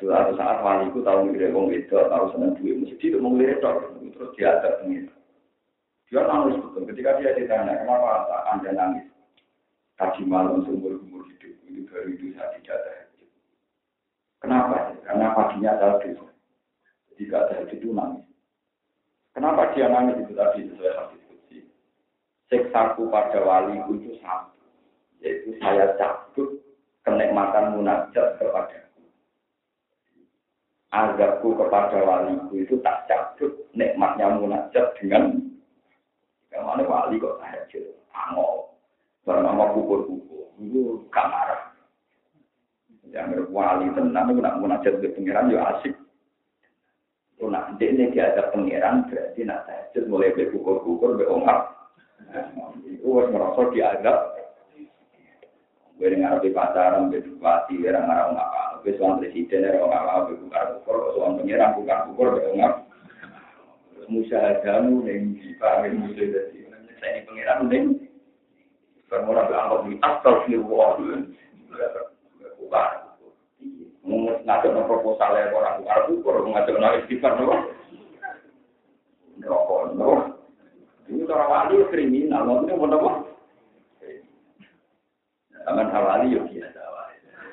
Suatu 0.00 0.32
saat 0.34 0.64
wali 0.64 0.90
itu 0.90 1.04
tahu 1.04 1.30
ngelirik 1.30 1.54
wong 1.54 1.70
itu, 1.70 1.94
tahu 1.94 2.24
senang 2.34 2.58
duit, 2.58 2.82
mesti 2.82 2.98
itu 2.98 3.20
mau 3.20 3.30
ngelirik 3.30 3.62
terus 3.62 4.34
dia 4.34 4.56
ada 4.56 4.82
pengir. 4.82 5.06
Dia 6.10 6.26
nangis 6.26 6.58
betul. 6.58 6.82
Ketika 6.90 7.20
dia 7.22 7.36
ditanya, 7.36 7.78
kenapa 7.84 8.26
anda 8.50 8.70
nangis? 8.74 9.06
Kaji 9.94 10.26
malam 10.26 10.66
seumur 10.66 10.98
umur 10.98 11.22
hidup 11.30 11.54
itu 11.70 11.86
baru 11.86 12.10
itu 12.10 12.34
saya 12.34 12.50
tidak 12.58 12.82
ada 12.82 12.92
Kenapa? 14.42 14.92
Karena 15.06 15.30
paginya 15.32 15.72
dosa. 15.78 16.33
Jadi 17.14 17.30
tidak 17.30 17.46
ada 17.46 17.70
itu 17.70 17.94
nangis. 17.94 18.26
Kenapa 19.34 19.70
dia 19.70 19.86
nangis 19.86 20.18
itu 20.18 20.34
tadi 20.34 20.66
sesuai 20.66 20.94
hadis 20.98 21.22
kunci? 21.30 21.58
Seksaku 22.50 23.06
pada 23.06 23.38
wali 23.38 23.78
itu 23.78 24.18
satu, 24.18 24.58
yaitu 25.22 25.54
saya 25.62 25.94
cabut 25.94 26.58
kenikmatan 27.06 27.78
munajat 27.78 28.34
kepada 28.42 28.82
azabku 30.94 31.58
kepada 31.58 31.98
waliku 32.02 32.54
itu 32.58 32.74
tak 32.82 33.06
cabut 33.10 33.50
nikmatnya 33.74 34.30
munajat 34.34 34.94
dengan 34.98 35.38
mana 36.54 36.82
wali 36.86 37.18
kok 37.18 37.38
tahajud 37.38 37.94
angol. 38.10 38.74
Bernama 39.26 39.70
kukur-kukur 39.74 40.54
itu 40.62 41.02
kamar 41.10 41.74
yang 43.10 43.30
wali 43.50 43.86
tenang 43.94 44.34
itu 44.34 44.40
nak 44.42 44.58
munajat 44.58 44.98
ke 44.98 45.14
pangeran 45.14 45.50
yo 45.50 45.58
asik 45.62 45.94
itu 47.34 47.50
nak 47.50 47.74
ini 47.82 48.14
dia 48.14 48.30
ada 48.30 48.54
pangeran 48.54 49.10
berarti 49.10 49.40
nak 49.42 49.66
tahajud 49.66 50.04
mulai 50.06 50.34
be 50.34 50.48
kukur-kukur 50.54 51.18
be 51.18 51.26
omar 51.26 51.74
itu 52.86 53.06
harus 53.10 53.30
merasa 53.34 53.62
dianggap 53.74 54.18
gue 55.94 56.10
dengar 56.10 56.42
di 56.42 56.50
pacaran, 56.50 57.06
be 57.06 57.22
bupati, 57.22 57.78
orang-orang 57.86 58.34
apa 58.34 58.64
Wis 58.84 59.00
wong 59.00 59.16
presiden 59.16 59.64
ora 59.80 59.96
ngalah 59.96 60.28
bukan 60.28 60.66
ukur, 60.76 61.16
soal 61.16 61.40
pengiran 61.40 61.72
bukan 61.72 62.00
ukur 62.12 62.36
ngap. 62.52 62.84
Musyahadamu 64.12 65.08
ning 65.08 65.40
di 65.40 65.56
paling 65.56 66.04
musuh 66.04 66.28
dadi. 66.28 66.68
Saya 67.00 67.24
pengiran 67.24 67.72
ning 67.72 67.84
Permula 69.08 69.48
berangkat 69.48 70.04
astagfirullah. 70.04 71.00
Bukan. 72.60 73.03
Ngajak 74.04 74.70
no 74.76 74.84
proposal 74.84 75.32
ya 75.32 75.48
orang 75.48 75.80
bukan 75.80 76.00
ukur, 76.20 76.36
ngajak 76.44 76.76
no 76.76 76.88
istighfar 77.00 77.32
no. 77.40 77.56
Rokok 79.40 79.96
no. 79.96 80.08
Ini 81.08 81.24
orang 81.28 81.52
wali 81.52 81.76
kriminal, 81.92 82.44
maksudnya 82.44 82.80
apa? 82.80 83.12
Taman 85.64 85.88
hawali 85.92 86.36
ya 86.36 86.40
biasa. 86.44 86.80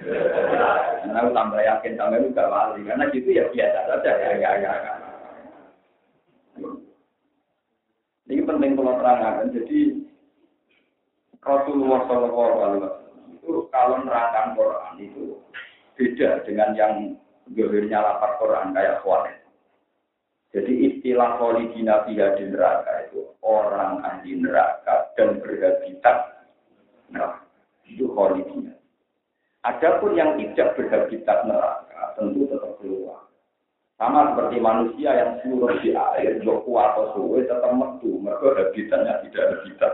Karena 0.01 1.19
aku 1.21 1.29
tambah 1.31 1.61
yakin 1.61 1.93
sama 1.95 2.15
itu 2.19 2.35
gak 2.35 2.51
wali, 2.51 2.81
karena 2.83 3.11
gitu 3.11 3.29
ya 3.31 3.43
biasa 3.51 3.79
saja 3.87 4.11
ya 4.19 4.29
ya 4.39 4.51
ya. 4.59 4.71
ya. 4.71 4.93
Ini 8.31 8.47
penting 8.47 8.79
kalau 8.79 8.95
terangkan. 8.99 9.51
Jadi 9.51 9.79
Rasulullah 11.43 11.99
Shallallahu 12.07 12.55
Alaihi 12.63 12.79
Wasallam 12.79 12.95
itu 13.35 13.51
kalau 13.73 13.95
nerangkan 14.05 14.55
Quran 14.55 14.93
itu 15.03 15.25
beda 15.95 16.45
dengan 16.47 16.69
yang 16.77 16.93
gehirnya 17.51 17.99
lapar 17.99 18.39
Quran 18.39 18.71
kayak 18.75 19.01
khawatir. 19.03 19.41
Jadi 20.51 20.73
istilah 20.91 21.39
kholidina 21.39 22.03
fiha 22.03 22.35
di 22.35 22.43
neraka 22.51 23.07
itu 23.07 23.23
orang 23.39 24.03
ahli 24.03 24.35
neraka 24.35 25.15
dan 25.15 25.39
berhabitat 25.39 26.43
neraka. 27.07 27.47
Itu 27.87 28.11
kholidina. 28.11 28.75
Adapun 29.63 30.19
yang 30.19 30.35
tidak 30.35 30.75
berhabitat 30.75 31.47
neraka 31.47 32.19
tentu 32.19 32.51
tetap 32.51 32.75
keluar. 32.83 33.31
Sama 34.01 34.33
seperti 34.33 34.57
manusia 34.57 35.13
yang 35.13 35.37
seluruh 35.45 35.77
di 35.77 35.93
air, 35.93 36.41
joku 36.41 36.73
atau 36.73 37.13
suwe 37.13 37.45
tetap 37.45 37.69
metu, 37.69 38.17
mereka 38.17 38.57
habitatnya 38.57 39.21
tidak 39.21 39.45
habitat. 39.53 39.93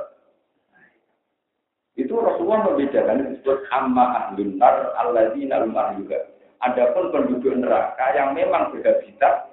Itu 1.97 2.13
Rasulullah 2.21 2.69
membedakan 2.69 3.25
disebut 3.25 3.65
amma 3.73 4.29
ahlun 4.29 4.61
nar 4.61 4.93
alladzina 5.01 5.65
lumah 5.65 5.97
juga. 5.97 6.29
Adapun 6.61 7.09
penduduk 7.09 7.57
neraka 7.57 8.13
yang 8.13 8.37
memang 8.37 8.69
berhabitat 8.69 9.49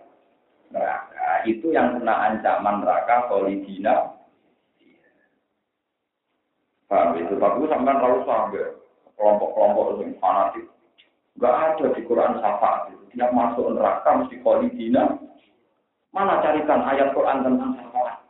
neraka, 0.69 1.49
itu 1.49 1.73
yang 1.73 1.97
kena 1.97 2.13
ancaman 2.33 2.85
neraka 2.85 3.33
kholidina. 3.33 4.13
Paham 6.85 7.17
itu? 7.17 7.33
Tapi 7.41 7.65
sampai 7.65 7.97
lalu 7.97 8.21
sampai 8.29 8.65
kelompok-kelompok 9.17 10.05
yang 10.05 10.13
fanatik. 10.21 10.69
Gak 11.41 11.55
ada 11.57 11.87
di 11.97 12.01
Quran 12.05 12.39
syafaat 12.45 12.93
itu. 12.93 13.05
Tiap 13.17 13.33
masuk 13.33 13.73
neraka 13.73 14.21
mesti 14.21 14.37
kolidina. 14.45 15.17
Mana 16.13 16.45
carikan 16.45 16.85
ayat 16.85 17.17
Quran 17.17 17.41
tentang 17.41 17.73
syafaat? 17.81 18.21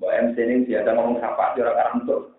Mbak 0.00 0.14
MC 0.24 0.36
ini 0.40 0.64
dia 0.64 0.80
ada 0.82 0.96
ngomong 0.96 1.20
syafaat 1.20 1.52
di 1.52 1.60
orang 1.60 2.00
untuk. 2.00 2.37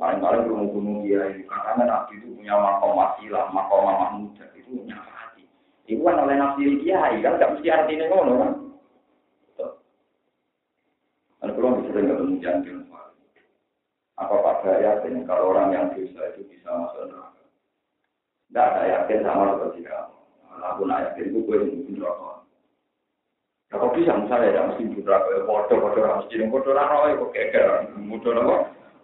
Paling-paling 0.00 0.48
gunung-gunung 0.48 1.04
dia 1.04 1.28
ini. 1.28 1.44
Karena 1.44 1.84
Nabi 1.84 2.16
itu 2.16 2.32
punya 2.32 2.56
makom 2.56 2.96
wasilah, 2.96 3.52
makom 3.52 3.84
mahmud. 3.84 4.32
Itu 4.56 4.80
nyafati. 4.88 5.44
Itu 5.84 6.00
kan 6.00 6.24
oleh 6.24 6.40
nafsi 6.40 6.80
dia, 6.80 7.04
kan 7.20 7.36
gak 7.36 7.52
mesti 7.52 7.68
artinya 7.68 8.04
ngono 8.08 8.32
kan. 8.40 8.52
Kalau 11.40 11.56
belum 11.56 11.84
bisa 11.84 12.00
nggak 12.04 12.20
menunjukkan 12.20 12.80
apa 14.20 14.36
pada 14.44 14.72
yakin 14.84 15.24
kalau 15.24 15.56
orang 15.56 15.72
yang 15.72 15.88
dosa 15.96 16.36
itu 16.36 16.44
bisa 16.52 16.68
masuk 16.68 17.08
neraka? 17.08 17.40
Tidak 18.52 18.66
ada 18.68 18.82
yakin 18.84 19.24
sama 19.24 19.56
seperti 19.56 19.88
kamu. 19.88 20.16
Aku 20.60 20.82
nak 20.84 21.00
yakin 21.08 21.32
itu 21.32 21.38
gue 21.48 21.56
mungkin 21.64 21.94
neraka. 21.96 22.44
Ya 23.72 23.74
kok 23.80 23.94
bisa 23.96 24.12
misalnya 24.20 24.52
ya 24.52 24.62
mesti 24.68 24.82
neraka 24.92 25.48
bodoh 25.48 25.78
bodoh 25.80 26.04
mesti 26.04 26.36
yang 26.36 26.52
bodoh 26.52 26.76
raro 26.76 27.08
ya 27.08 27.16
kok 27.16 27.32
keker 27.32 27.66
bodoh 27.96 28.32
apa? 28.36 28.56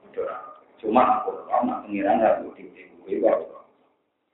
Bodoh 0.05 0.56
Cuma 0.81 1.25
kalau 1.25 1.65
nak 1.65 1.89
pengiran 1.89 2.21
nggak 2.21 2.35
gue 2.45 2.53
tinggi 2.57 2.83
gue 3.07 3.23
kok. 3.23 3.65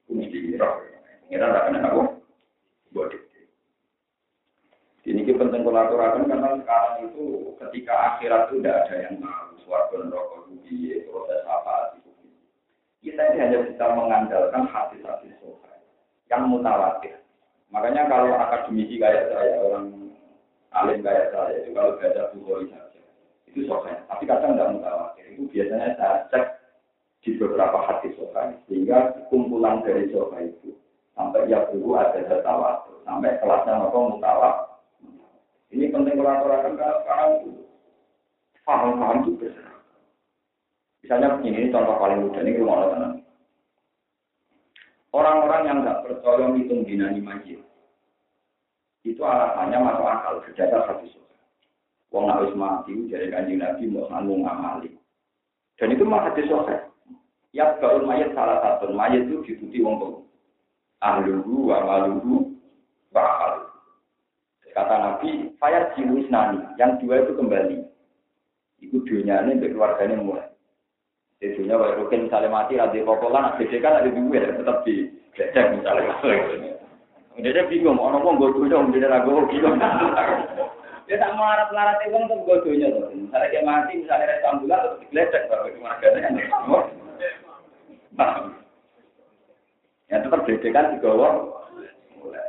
Gue 0.08 0.14
mesti 0.18 0.36
neraka. 0.52 0.84
Pengiran 1.26 1.48
nggak 1.50 1.64
kena 1.70 1.80
aku. 1.88 2.02
Bodoh. 2.92 3.22
Ini 5.02 5.26
penting 5.26 5.66
kolaborasi 5.66 6.30
karena 6.30 6.62
sekarang 6.62 7.10
itu 7.10 7.54
ketika 7.58 7.94
akhirat 8.14 8.46
itu 8.46 8.62
tidak 8.62 8.86
ada 8.86 8.94
yang 9.02 9.14
tahu 9.18 9.50
suarga 9.66 9.96
neraka 10.06 10.36
itu 10.62 11.10
proses 11.10 11.42
apa 11.42 11.98
itu. 11.98 12.10
Kita 13.02 13.22
ini 13.34 13.38
hanya 13.42 13.58
bisa 13.66 13.84
mengandalkan 13.98 14.62
hati-hati 14.70 15.34
sofa 15.42 15.74
yang 16.30 16.46
mutawatir. 16.46 17.18
Makanya 17.74 18.06
kalau 18.06 18.36
akademisi 18.36 19.00
kayak 19.00 19.32
saya, 19.32 19.56
orang 19.58 20.12
alim 20.76 21.00
kayak 21.02 21.32
saya, 21.34 21.64
itu 21.64 21.72
kalau 21.74 21.98
baca 21.98 22.22
buku 22.36 22.68
saja, 22.68 22.91
itu 23.52 23.68
sofa. 23.68 23.92
Tapi 24.08 24.24
kadang 24.24 24.56
nggak 24.56 24.70
mutawatir. 24.80 25.24
Itu 25.36 25.46
biasanya 25.52 25.94
saya 26.00 26.16
cek 26.32 26.44
di 27.22 27.36
beberapa 27.36 27.78
hati 27.84 28.16
sofa. 28.16 28.56
Sehingga 28.66 29.28
kumpulan 29.28 29.84
dari 29.84 30.08
sofa 30.08 30.40
itu 30.40 30.72
sampai 31.12 31.46
ya 31.46 31.68
dulu 31.68 32.00
ada 32.00 32.24
data 32.24 32.88
sampai 33.04 33.36
kelasnya 33.38 33.76
apa 33.84 33.98
mutawatir 34.00 34.72
ini 35.72 35.88
penting 35.88 36.20
kolaborasi 36.20 36.76
karena 36.76 37.00
sekarang 37.00 37.30
itu 37.40 37.50
paham-paham 38.68 39.24
itu 39.24 39.30
besar. 39.40 39.72
Misalnya 41.00 41.40
begini, 41.40 41.56
ini 41.66 41.72
contoh 41.72 41.96
paling 41.96 42.28
mudah 42.28 42.42
ini 42.44 42.60
rumah 42.60 42.92
tenang. 42.92 43.14
Orang-orang 45.16 45.62
yang 45.64 45.76
nggak 45.80 46.00
percaya 46.04 46.52
hitung 46.56 46.84
dinani 46.84 47.20
majid, 47.24 47.60
itu 49.04 49.20
alasannya 49.24 49.76
masuk 49.80 50.06
akal 50.08 50.34
berdasar 50.44 50.82
hadis. 50.88 51.12
Wong 52.12 52.28
nak 52.28 52.44
mati 52.52 53.08
dari 53.08 53.32
kanjeng 53.32 53.64
Nabi 53.64 53.88
mau 53.88 54.04
sanggung 54.12 54.44
ngamali. 54.44 54.92
Dan 55.80 55.96
itu 55.96 56.04
mah 56.04 56.28
hadis 56.28 56.44
sunnah. 56.44 56.84
Ya 57.56 57.72
kalau 57.80 58.04
mayat 58.04 58.36
salah 58.36 58.60
satu 58.60 58.92
mayat 58.92 59.24
itu 59.24 59.40
dituti 59.48 59.80
wong 59.80 59.96
tuh. 59.96 60.14
Ahluhu 61.00 61.72
wa 61.72 61.80
maluhu 61.88 62.52
bakal. 63.16 63.72
Kata 64.72 64.96
Nabi, 64.96 65.52
saya 65.60 65.92
jiwis 65.92 66.28
nani, 66.32 66.64
yang 66.80 66.96
dua 66.96 67.20
itu 67.24 67.36
kembali. 67.36 67.76
Itu 68.80 69.04
dunia 69.04 69.44
ini 69.44 69.60
untuk 69.60 69.76
keluarganya 69.76 70.16
mulai. 70.16 70.48
Di 71.36 71.52
dunia, 71.52 71.76
rukin 71.76 72.24
misalnya 72.24 72.48
mati, 72.48 72.80
ada 72.80 72.96
popolan, 73.04 73.52
ada 73.52 73.64
kan 73.68 74.00
ada 74.00 74.08
dua, 74.08 74.40
tetap 74.40 74.80
di 74.88 75.12
gledek 75.36 75.76
misalnya. 75.76 76.16
Dia 77.36 77.68
bingung, 77.68 78.00
orang 78.00 78.24
mau 78.24 78.36
gue 78.40 78.48
dulu, 78.48 78.96
dia 78.96 79.12
ragu, 79.12 79.44
bingung. 79.52 79.76
Dia 81.10 81.18
tak 81.18 81.34
melarat-melarat 81.34 81.98
itu 82.06 82.14
untuk 82.14 82.46
gue 82.46 82.58
dulu. 82.62 83.10
Misalnya 83.10 83.48
dia 83.50 83.62
mati, 83.66 83.92
misalnya 84.02 84.30
rest 84.30 84.46
ambulan, 84.46 84.80
terus 84.86 85.00
di 85.02 85.06
gledek, 85.10 85.42
kalau 85.50 85.66
keluarganya. 85.70 86.22
Ya 90.12 90.20
tetap 90.20 90.44
beda 90.44 90.68
kan 90.76 90.92
digawa 90.92 91.28
mulai 92.20 92.44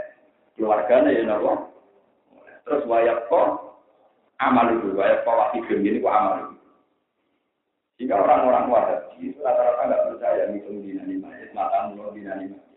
keluarganya 0.59 1.15
ya 1.15 1.23
nopo 1.23 1.71
Terus 2.67 2.83
wayak 2.91 3.31
kok 3.31 3.79
amal 4.43 4.67
itu, 4.75 4.91
wayak 4.99 5.23
kok 5.23 5.31
wakil 5.31 5.79
ini 5.79 6.03
kok 6.03 6.11
amal 6.11 6.33
itu. 6.43 6.55
Jika 8.03 8.19
orang-orang 8.19 8.67
itu 9.23 9.39
rata-rata 9.39 9.83
nggak 9.87 10.03
percaya 10.11 10.43
ngitung 10.51 10.83
dinani 10.83 11.23
mata 11.55 11.87
mulut 11.87 12.11
dinani 12.11 12.51
majid. 12.51 12.72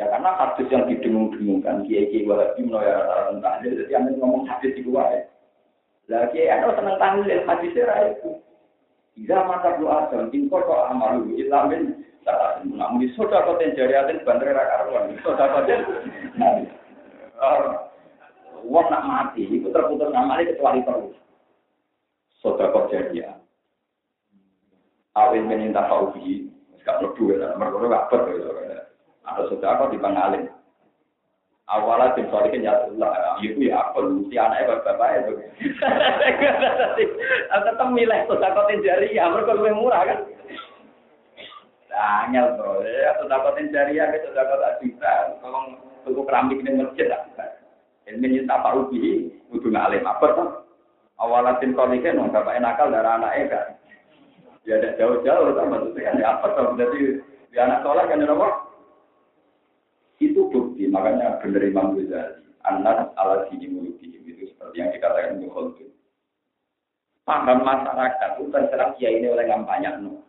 Ya 0.00 0.08
karena 0.08 0.32
hadis 0.40 0.72
yang 0.72 0.88
didengung-dengungkan, 0.88 1.84
kiai 1.84 2.08
kiai 2.08 2.24
wahabi 2.24 2.64
menolong 2.64 2.96
rata-rata 2.96 3.44
tahlil, 3.44 3.76
jadi 3.76 3.92
anda 4.00 4.10
ngomong 4.16 4.48
hadis 4.48 4.72
di 4.72 4.82
luar 4.88 5.12
ya. 5.12 5.22
Lah 6.08 6.22
kiai 6.32 6.48
anda 6.48 6.72
seneng 6.72 6.96
tahlil, 6.96 7.44
hadisnya 7.44 8.16
itu. 8.16 8.30
Jika 9.20 9.44
mata 9.44 9.76
doa 9.76 10.08
dan 10.08 10.32
tingkol 10.32 10.64
kok 10.64 10.88
amal 10.88 11.20
itu, 11.20 11.44
ilamin, 11.44 12.00
namun 12.64 13.04
di 13.04 13.12
soda 13.12 13.44
kau 13.44 13.60
tenjari 13.60 13.92
atin 13.92 14.24
bandar 14.24 14.56
rakaruan, 14.56 15.12
soda 15.20 15.44
kau 15.52 15.68
Wong 18.62 18.86
nak 18.94 19.04
mati, 19.04 19.42
itu 19.50 19.66
terputus 19.74 20.14
ini 20.14 20.48
kecuali 20.54 20.86
terus. 20.86 21.18
Sodako 22.38 22.90
jadi 22.90 23.34
Awin 25.12 25.44
meninta 25.44 25.84
fauhi, 25.90 26.48
gak 26.86 27.04
perlu 27.04 27.36
ya, 27.36 27.52
mereka 27.58 27.84
gak 27.84 28.08
perlu 28.08 28.62
ya. 29.22 29.28
Ada 29.30 29.42
sodako 29.48 29.94
di 29.94 29.98
pengalin. 30.02 30.50
Awalnya 31.70 32.18
tim 32.18 32.26
solikin 32.28 32.66
ya 32.66 32.74
Allah, 32.74 33.38
itu 33.40 33.70
ya 33.70 33.80
apa 33.80 34.02
si 34.28 34.34
anaknya 34.36 34.76
bapak-bapak 34.76 35.08
itu. 35.24 35.32
Tetap 37.70 37.88
milih 37.94 38.20
sodako 38.26 38.66
jari 38.82 39.14
ya, 39.14 39.30
mereka 39.30 39.56
lebih 39.56 39.78
murah 39.78 40.02
kan. 40.04 40.18
Angel 41.92 42.58
bro, 42.58 42.82
ya 42.82 43.14
sodako 43.22 43.56
jari 43.70 43.96
ya, 43.96 44.10
sodako 44.10 44.54
tak 44.58 44.76
bisa. 44.82 45.38
Kalau 45.38 45.78
tuku 46.02 46.20
keramik 46.26 46.60
ini 46.60 46.82
masjid 46.82 47.08
tak 47.08 47.30
Ilmu 48.02 48.50
tak 48.50 48.60
pak 48.66 48.74
ubi, 48.74 49.30
kudu 49.54 49.70
ngalim 49.70 50.02
apa 50.02 50.26
tuh? 50.34 50.48
Awalatin 51.22 51.70
kolike 51.78 52.10
nong 52.10 52.34
bapak 52.34 52.58
nakal 52.58 52.90
darah 52.90 53.14
anak 53.14 53.46
kan. 53.46 53.78
Ya 54.66 54.82
ada 54.82 54.98
jauh-jauh 54.98 55.54
tuh 55.54 55.64
maksudnya 55.70 56.10
kan 56.10 56.18
apa 56.22 56.46
tuh? 56.58 56.66
Jadi 56.74 57.22
di 57.54 57.56
anak 57.62 57.86
sekolah 57.86 58.04
kan 58.10 58.26
apa? 58.26 58.48
Benar 60.92 61.62
Imam 61.64 61.96
Ghazali. 61.96 62.42
Anas 62.62 63.10
ala 63.18 63.48
sini 63.50 63.66
mulutihim 63.66 64.22
itu 64.22 64.46
seperti 64.54 64.78
yang 64.78 64.94
dikatakan 64.94 65.40
Ibnu 65.40 65.50
itu. 65.74 65.90
Paham 67.26 67.66
masyarakat 67.66 68.38
itu 68.38 68.50
terserah 68.54 68.94
kiai 68.98 69.18
ini 69.18 69.30
oleh 69.30 69.46
banyak 69.50 69.94
no. 69.98 70.22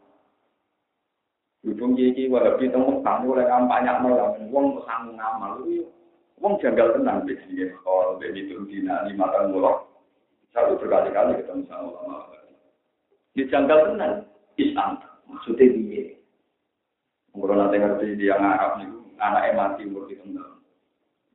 Hubung 1.62 1.94
kiai 1.94 2.26
wahabi 2.30 2.74
temu 2.74 3.06
kamu 3.06 3.38
oleh 3.38 3.46
banyak 3.46 3.96
no 4.02 4.10
lah. 4.18 4.30
Wong 4.50 4.82
sang 4.86 5.14
ngamal 5.14 5.62
itu. 5.70 5.86
Wong 6.42 6.58
janggal 6.58 6.98
tenang 6.98 7.22
di 7.30 7.38
sini. 7.46 7.70
Kalau 7.86 8.18
dari 8.18 8.42
itu 8.42 8.66
dina 8.66 9.06
lima 9.06 9.30
tahun 9.30 9.54
mulok. 9.54 9.90
Satu 10.54 10.78
berkali-kali 10.78 11.42
ketemu 11.42 11.66
sama 11.66 11.94
ulama. 11.94 12.38
Di 13.34 13.46
janggal 13.50 13.94
tenang. 13.94 14.26
Islam. 14.58 15.02
Maksudnya 15.30 15.66
dia. 15.70 16.14
Mungkin 17.34 17.58
nanti 17.58 17.78
ngerti 17.82 18.22
dia 18.22 18.38
ngarap 18.38 18.78
nih. 18.78 19.03
Anaknya 19.24 19.56
mati 19.56 19.88
umur 19.88 20.12
di 20.12 20.20
tengah. 20.20 20.60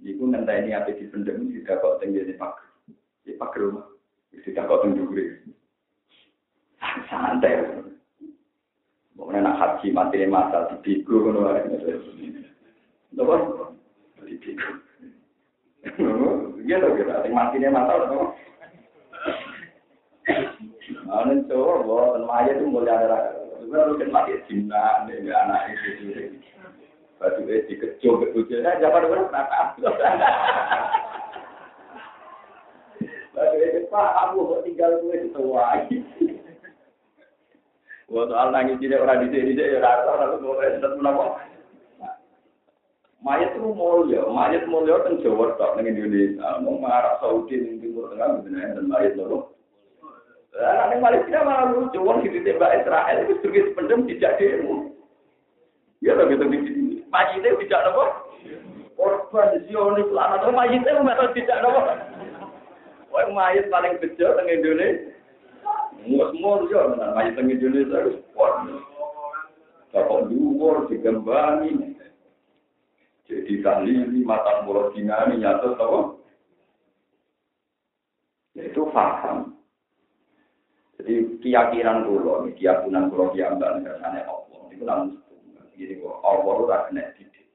Iku 0.05 0.29
ngenteni 0.29 0.77
ape 0.77 0.93
dipendem 1.01 1.49
tidak 1.49 1.81
kok 1.81 2.05
tenggene 2.05 2.37
pak. 2.37 2.61
Di 3.25 3.33
pak 3.41 3.57
rumah. 3.57 3.89
Tidak 4.45 4.69
kok 4.69 4.85
tenggure. 4.85 5.41
Santai. 7.09 7.81
Mungkin 9.17 9.41
nak 9.41 9.57
haji 9.57 9.89
mati 9.91 10.29
masa 10.29 10.69
di 10.69 10.77
biku 10.85 11.17
ngono 11.17 11.49
ae. 11.57 11.65
Napa? 13.17 13.35
Di. 14.21 14.37
Iya 16.69 16.77
lho 16.85 16.89
kira 16.93 17.25
sing 17.25 17.33
mati 17.33 17.57
masa. 17.73 18.05
Ane 21.09 21.41
coba 21.49 21.89
bawa 21.89 22.21
mayat 22.21 22.61
itu 22.61 22.69
mulai 22.69 22.93
ada. 22.93 23.33
Sebenarnya 23.65 23.97
kan 23.97 24.09
mati 24.13 24.33
cinta, 24.45 25.09
anak 25.09 25.73
itu. 25.73 26.37
Batu 27.19 27.43
es 27.51 27.67
dikejo 27.67 28.23
ke 28.23 28.31
bujana, 28.31 28.79
jangan 28.79 29.11
orang 29.11 29.27
nakal. 29.35 29.67
Batu 33.35 33.57
es 33.59 33.85
pak, 33.91 34.11
aku 34.23 34.39
kok 34.47 34.63
tinggal 34.63 35.03
gue 35.03 35.27
di 35.27 35.29
tua. 35.35 35.83
Wah 38.09 38.25
soal 38.25 38.49
nangis 38.55 38.81
tidak 38.81 39.05
orang 39.05 39.29
di 39.29 39.37
sini 39.37 39.53
ya 39.53 39.85
rasa 39.85 40.33
tuh 40.33 40.41
boleh 40.41 40.81
tetap 40.81 40.97
menapa. 40.97 41.45
Mayat 43.19 43.53
itu 43.53 43.75
mulia, 43.75 44.23
mayat 44.31 44.65
mulia 44.71 45.03
kan 45.03 45.19
Jawa 45.21 45.59
tak 45.59 45.77
dengan 45.77 45.99
Indonesia, 45.99 46.63
mau 46.63 46.79
Arab 46.87 47.19
Saudi 47.19 47.59
di 47.59 47.83
Timur 47.83 48.15
Tengah 48.15 48.47
dan 48.47 48.87
mayat 48.87 49.19
loro. 49.19 49.59
Nah, 50.55 50.87
nanti 50.87 50.97
Malaysia 51.03 51.43
malah 51.43 51.69
lucu, 51.75 51.99
orang 51.99 52.25
di 52.25 52.41
tembak 52.41 52.83
Israel 52.83 53.17
itu 53.27 53.35
sebagai 53.43 53.75
pendem 53.77 54.07
tidak 54.07 54.39
demo. 54.39 54.95
Ya, 55.99 56.15
gitu 56.15 56.47
gitu 56.47 56.78
majite 57.19 57.51
tidak 57.67 57.83
nopo 57.91 58.05
korban 58.95 59.59
Zionis 59.67 60.07
lah 60.15 60.39
atau 60.39 60.55
majite 60.55 60.87
memang 60.87 61.35
tidak 61.35 61.59
nopo 61.67 61.83
Wah, 63.09 63.25
mayit 63.33 63.73
paling 63.73 63.97
kecil 64.05 64.37
teng 64.37 64.53
Indonesia. 64.53 65.17
Mus-mus 66.05 66.69
yo 66.69 66.93
nang 66.93 67.17
mayit 67.17 67.35
teng 67.35 67.49
Indonesia 67.49 68.05
harus 68.05 68.21
kuat. 68.37 68.69
Bapak 69.97 70.29
dhuwur 70.29 70.93
digembangi. 70.93 71.97
Jadi 73.25 73.65
kali 73.65 74.05
mata 74.25 74.61
mulut 74.69 74.93
dinami 74.93 75.41
nyata 75.41 75.73
tau. 75.81 76.21
Itu 78.53 78.93
paham. 78.93 79.57
Jadi 81.01 81.41
keyakinan 81.41 82.05
kulo, 82.05 82.45
keyakinan 82.53 83.09
kulo 83.09 83.33
kiambang 83.33 83.89
kersane 83.89 84.21
Allah. 84.29 84.61
Itu 84.69 84.85
langsung 84.85 85.28
Jadi 85.79 86.03
Allah 86.03 86.55
ora 86.59 86.79
kena 86.91 87.15
didik. 87.15 87.47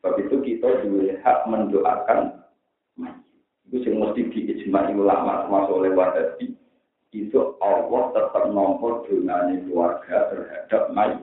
Sebab 0.00 0.16
itu 0.16 0.36
kita 0.40 0.80
juga 0.80 1.20
hak 1.20 1.38
mendoakan. 1.46 2.40
Itu 3.68 3.84
yang 3.84 4.00
mesti 4.00 4.32
diijmai 4.32 4.96
ulama 4.96 5.44
termasuk 5.44 5.76
oleh 5.76 5.92
Wadabi. 5.92 6.56
Itu 7.12 7.60
Allah 7.60 8.08
tetap 8.16 8.48
nomor 8.48 9.04
dengan 9.04 9.52
keluarga 9.68 10.32
terhadap 10.32 10.88
mayit. 10.96 11.20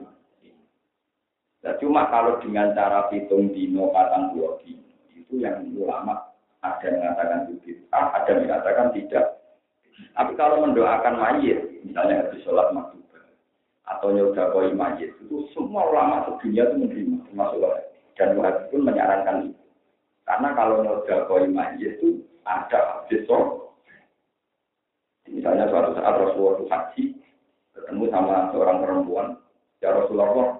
Nah, 1.60 1.74
cuma 1.82 2.08
kalau 2.08 2.38
dengan 2.40 2.72
cara 2.72 3.10
hitung 3.12 3.52
dino 3.52 3.92
patang 3.92 4.32
dua 4.32 4.56
itu 5.12 5.34
yang 5.36 5.60
ulama 5.76 6.30
ada 6.64 6.84
yang 6.88 7.04
mengatakan 7.04 7.40
itu, 7.52 7.84
ada 7.92 8.28
yang 8.30 8.40
mengatakan 8.48 8.88
tidak. 8.96 9.26
Tapi 10.16 10.32
kalau 10.38 10.64
mendoakan 10.64 11.14
mayit, 11.20 11.58
misalnya 11.84 12.24
habis 12.24 12.40
sholat 12.44 12.72
maghrib, 12.72 12.99
atau 13.90 14.14
koi 14.54 14.70
majid 14.70 15.10
itu 15.18 15.50
semua 15.50 15.90
ulama 15.90 16.22
sedunia 16.30 16.70
itu 16.70 16.74
menerima 16.78 17.16
termasuk 17.26 17.58
dan 18.14 18.38
Wahabi 18.38 18.62
pun 18.70 18.80
menyarankan 18.86 19.36
itu. 19.50 19.62
Karena 20.22 20.48
kalau 20.54 21.02
koi 21.26 21.50
majid 21.50 21.98
itu 21.98 22.22
ada 22.46 23.02
habis 23.02 23.26
misalnya 25.30 25.70
suatu 25.70 25.94
saat 25.94 26.14
Rasulullah 26.14 26.54
itu 26.58 26.66
haji 26.70 27.04
ketemu 27.74 28.04
sama 28.10 28.36
seorang 28.54 28.78
perempuan. 28.82 29.28
Ya 29.82 29.94
Rasulullah 29.94 30.58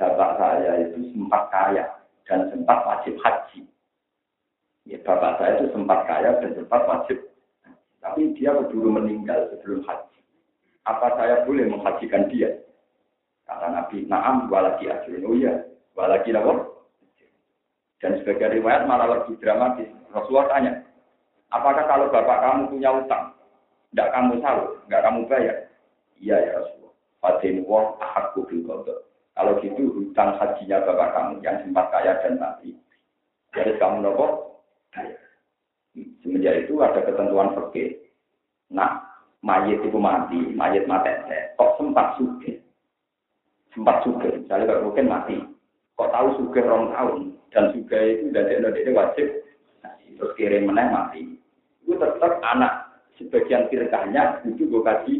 bapak 0.00 0.30
saya 0.40 0.72
itu 0.88 1.12
sempat 1.12 1.52
kaya 1.52 1.84
dan 2.24 2.48
sempat 2.48 2.78
wajib 2.88 3.16
haji. 3.20 3.60
Ya 4.88 4.96
bapak 5.04 5.40
saya 5.40 5.60
itu 5.60 5.66
sempat 5.76 6.08
kaya 6.08 6.40
dan 6.40 6.50
sempat 6.56 6.80
wajib. 6.88 7.18
Tapi 8.00 8.32
dia 8.32 8.56
keburu 8.56 8.96
meninggal 8.96 9.52
sebelum 9.52 9.84
haji 9.84 10.19
apa 10.90 11.06
saya 11.14 11.46
boleh 11.46 11.70
menghajikan 11.70 12.26
dia? 12.26 12.50
Kata 13.46 13.70
Nabi, 13.70 14.06
naam 14.10 14.50
walaki 14.50 14.90
ajrun. 14.90 15.26
Oh 15.26 15.34
iya, 15.34 15.62
walaki 15.94 16.34
apa? 16.34 16.66
Dan 18.00 18.16
sebagai 18.22 18.58
riwayat 18.58 18.88
malah 18.88 19.20
lebih 19.20 19.36
dramatis. 19.38 19.90
Rasulullah 20.10 20.48
tanya, 20.50 20.72
apakah 21.52 21.84
kalau 21.84 22.08
bapak 22.08 22.38
kamu 22.40 22.62
punya 22.72 22.90
utang, 22.96 23.24
tidak 23.92 24.08
kamu 24.16 24.32
tahu, 24.40 24.62
tidak 24.86 25.02
kamu 25.04 25.20
bayar? 25.28 25.56
Iya 26.16 26.36
ya 26.40 26.50
Rasulullah. 26.58 26.94
Fadin 27.20 27.56
wah 27.68 28.00
ahakku 28.00 28.48
bil 28.48 28.64
Kalau 29.36 29.52
gitu 29.60 29.92
hutang 29.92 30.36
hajinya 30.40 30.84
bapak 30.84 31.08
kamu 31.12 31.34
yang 31.44 31.56
sempat 31.60 31.86
kaya 31.92 32.12
dan 32.24 32.40
mati. 32.40 32.72
Jadi 33.52 33.76
kamu 33.76 34.04
nopo. 34.04 34.26
Semenjak 36.22 36.66
itu 36.66 36.78
ada 36.80 37.02
ketentuan 37.02 37.50
fikih. 37.52 37.98
Nah, 38.70 39.09
mayit 39.40 39.80
itu 39.80 39.98
mati, 39.98 40.40
mayit 40.52 40.84
mati, 40.84 41.10
kok 41.56 41.74
sempat 41.80 42.16
suge, 42.20 42.60
sempat 43.72 44.04
suge, 44.04 44.44
misalnya 44.44 44.68
kalau 44.68 44.92
mungkin 44.92 45.06
mati, 45.08 45.36
kok 45.96 46.12
tahu 46.12 46.28
suge 46.36 46.60
rong 46.60 46.92
tahun, 46.92 47.18
dan 47.52 47.64
suge 47.72 47.98
itu 47.98 48.24
dari 48.32 48.60
Indonesia 48.60 48.92
wajib, 48.92 49.26
nah, 49.80 49.96
terus 49.96 50.34
kirim 50.36 50.68
meneng 50.68 50.92
mati, 50.92 51.40
itu 51.84 51.92
tetap 51.96 52.40
anak 52.44 53.00
sebagian 53.16 53.68
firkahnya 53.72 54.44
itu 54.44 54.68
gue 54.68 54.82
kasih, 54.84 55.18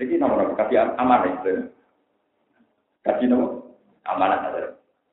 ini 0.00 0.14
nomor 0.18 0.50
apa 0.50 0.66
kasih 0.66 0.94
amanah 0.98 1.30
itu, 1.30 1.70
kasih 3.06 3.26
nomor? 3.30 3.70
Amanah 4.08 4.48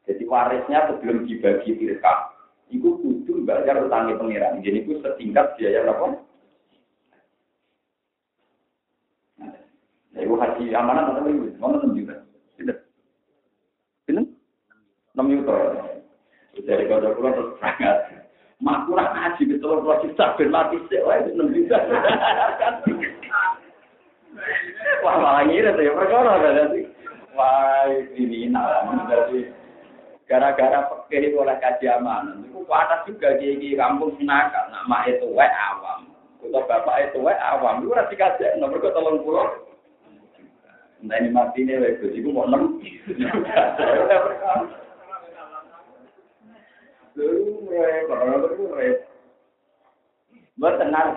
Jadi 0.08 0.24
warisnya 0.24 0.88
sebelum 0.88 1.28
dibagi 1.28 1.76
firkah, 1.76 2.32
itu 2.72 2.96
kudu 3.00 3.44
bayar 3.44 3.84
utangnya 3.84 4.16
pengiran. 4.16 4.64
Jadi 4.64 4.88
itu 4.88 5.04
setingkat 5.04 5.60
biaya 5.60 5.84
apa? 5.84 6.24
Ibu 10.18 10.34
haji 10.34 10.74
amanah 10.74 11.14
atau 11.14 11.30
ibu? 11.30 11.54
Mau 11.62 11.70
enam 11.78 11.94
juta. 11.94 12.16
Tidak. 12.58 12.78
Tidak. 14.10 14.26
Enam 15.14 15.28
juta. 15.30 15.54
Dari 16.58 16.90
kota 16.90 17.14
pulau 17.14 17.38
terus 17.38 17.54
berangkat. 17.62 17.98
Mak 18.58 18.90
kurang 18.90 19.14
haji 19.14 19.46
betul 19.46 19.86
kalau 19.86 20.02
juta 20.02 20.34
ben 20.34 20.50
mati 20.50 20.82
sih. 20.90 20.98
Wah 21.06 21.22
itu 21.22 21.38
enam 21.38 21.54
juta. 21.54 21.78
Wah 25.06 25.16
malah 25.22 25.46
ngira 25.46 25.78
ya 25.78 25.94
perkara 25.94 26.42
berarti. 26.42 26.82
Wah 27.38 27.86
ini 28.18 28.50
nah 28.50 28.82
berarti 29.06 29.54
gara-gara 30.26 30.90
pakai 30.90 31.30
oleh 31.30 31.58
kaji 31.62 31.86
amanah. 31.94 32.42
Itu 32.42 32.66
panas 32.66 33.06
juga 33.06 33.38
gigi 33.38 33.78
kampung 33.78 34.18
nakal. 34.26 34.66
Nama 34.74 34.98
itu 35.14 35.30
wae 35.30 35.46
awam. 35.46 36.10
Kalau 36.42 36.66
bapak 36.66 37.14
itu 37.14 37.22
wae 37.22 37.38
awam. 37.38 37.86
Itu 37.86 37.94
rasa 37.94 38.18
kasih 38.18 38.58
nomor 38.58 38.82
kota 38.82 38.98
pulau. 38.98 39.67
Entah 40.98 41.18
ini 41.22 41.30
mati 41.30 41.62
ini, 41.62 41.78
wes 41.78 42.02
itu 42.02 42.30
mau 42.34 42.50
enam. 42.50 42.82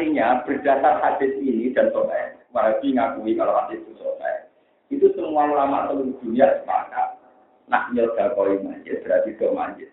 Artinya 0.01 0.41
berdasar 0.49 0.97
hadis 1.05 1.37
ini 1.45 1.76
dan 1.76 1.93
sobat, 1.93 2.41
Wahabi 2.57 2.97
ngakui 2.97 3.37
kalau 3.37 3.53
hadis 3.53 3.85
itu 3.85 3.93
sobat. 4.01 4.49
Itu 4.89 5.12
semua 5.12 5.45
ulama 5.45 5.93
seluruh 5.93 6.16
dunia 6.24 6.49
sepakat. 6.57 7.20
Nak 7.68 7.93
nyoda 7.93 8.33
koi 8.33 8.57
masjid 8.64 8.97
berarti 9.05 9.37
ke 9.37 9.45
masjid. 9.53 9.93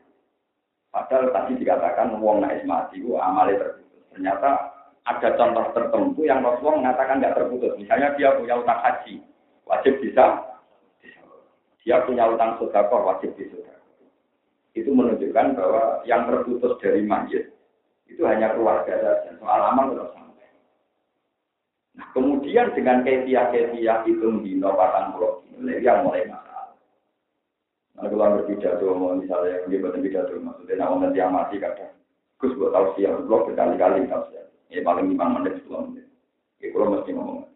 Padahal 0.96 1.28
tadi 1.36 1.60
dikatakan 1.60 2.24
wong 2.24 2.40
naik 2.40 2.64
mati 2.64 3.04
amalnya 3.04 3.60
terputus. 3.60 4.04
Ternyata 4.16 4.52
ada 5.04 5.30
contoh 5.36 5.66
tertentu 5.76 6.22
yang 6.24 6.40
Rasulullah 6.40 6.80
mengatakan 6.80 7.20
tidak 7.20 7.36
terputus. 7.36 7.76
Misalnya 7.76 8.16
dia 8.16 8.32
punya 8.40 8.56
utang 8.64 8.80
haji, 8.80 9.20
wajib 9.68 10.00
bisa. 10.00 10.44
Dia 11.84 12.04
punya 12.04 12.28
utang 12.28 12.60
sodako, 12.60 13.08
wajib 13.08 13.32
bisa. 13.40 13.56
Itu 14.76 14.92
menunjukkan 14.92 15.56
bahwa 15.56 16.04
yang 16.04 16.28
terputus 16.28 16.76
dari 16.84 17.02
mayit 17.04 17.52
itu 18.08 18.24
hanya 18.28 18.56
keluarga 18.56 18.94
saja. 19.00 19.32
Soal 19.40 19.62
amal 19.72 19.96
tidak 19.96 20.12
sampai. 20.16 20.50
Nah, 21.98 22.08
kemudian 22.12 22.76
dengan 22.76 23.02
kefiah-kefiah 23.02 24.04
itu 24.06 24.28
dino 24.44 24.70
patang 24.76 25.16
pulau 25.16 25.44
yang 25.60 26.06
mulai 26.06 26.28
masalah. 26.30 26.76
Nah, 27.98 28.06
kalau 28.06 28.38
berpidato, 28.38 28.86
misalnya, 29.18 29.66
dia 29.66 29.82
berpidato, 29.82 30.38
maksudnya, 30.38 30.78
nama 30.78 31.02
nanti 31.02 31.18
yang 31.18 31.34
mati 31.34 31.58
kadang. 31.58 31.98
Gus, 32.38 32.54
buat 32.54 32.70
tahu 32.70 32.94
siang, 32.94 33.26
blog 33.26 33.50
berkali-kali 33.50 34.06
tahu. 34.06 34.38
Ya 34.70 34.84
paling 34.86 35.10
lima 35.10 35.26
menit, 35.40 35.58
sepuluh 35.58 35.90
menit. 35.90 36.06
Ya, 36.62 36.70
kalau 36.70 36.94
mesti 36.94 37.12
ngomong. 37.16 37.47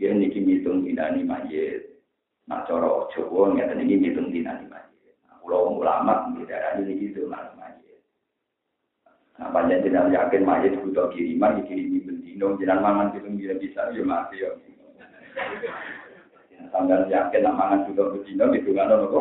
Dia 0.00 0.16
niki 0.16 0.40
ngitung 0.40 0.80
dinani 0.80 1.28
mayit. 1.28 2.00
Nah, 2.48 2.64
cara 2.64 3.04
Jawa 3.12 3.52
ngeten 3.52 3.84
iki 3.84 4.00
ngitung 4.00 4.32
dinani 4.32 4.64
mayit. 4.64 5.12
Nah, 5.28 5.36
kula 5.44 5.76
ulama 5.76 6.24
ngidarani 6.32 6.88
niki 6.88 7.12
itu 7.12 7.28
dinani 7.28 7.52
mayit. 7.60 8.00
Nah, 9.36 9.52
panjang 9.52 9.84
jenengan 9.84 10.08
yakin 10.08 10.48
mayit 10.48 10.72
butuh 10.80 11.12
kiriman 11.12 11.60
dikirimi 11.60 12.00
bendino 12.00 12.56
jenengan 12.56 12.80
mangan 12.80 13.12
pitung 13.12 13.36
dina 13.36 13.60
bisa 13.60 13.92
ya 13.92 14.00
mati 14.00 14.40
ya. 14.40 14.48
Sampeyan 16.72 17.12
yakin 17.12 17.44
nak 17.44 17.56
mangan 17.60 17.84
butuh 17.92 18.06
bendino 18.16 18.44
ditungano 18.56 19.04
nopo? 19.04 19.20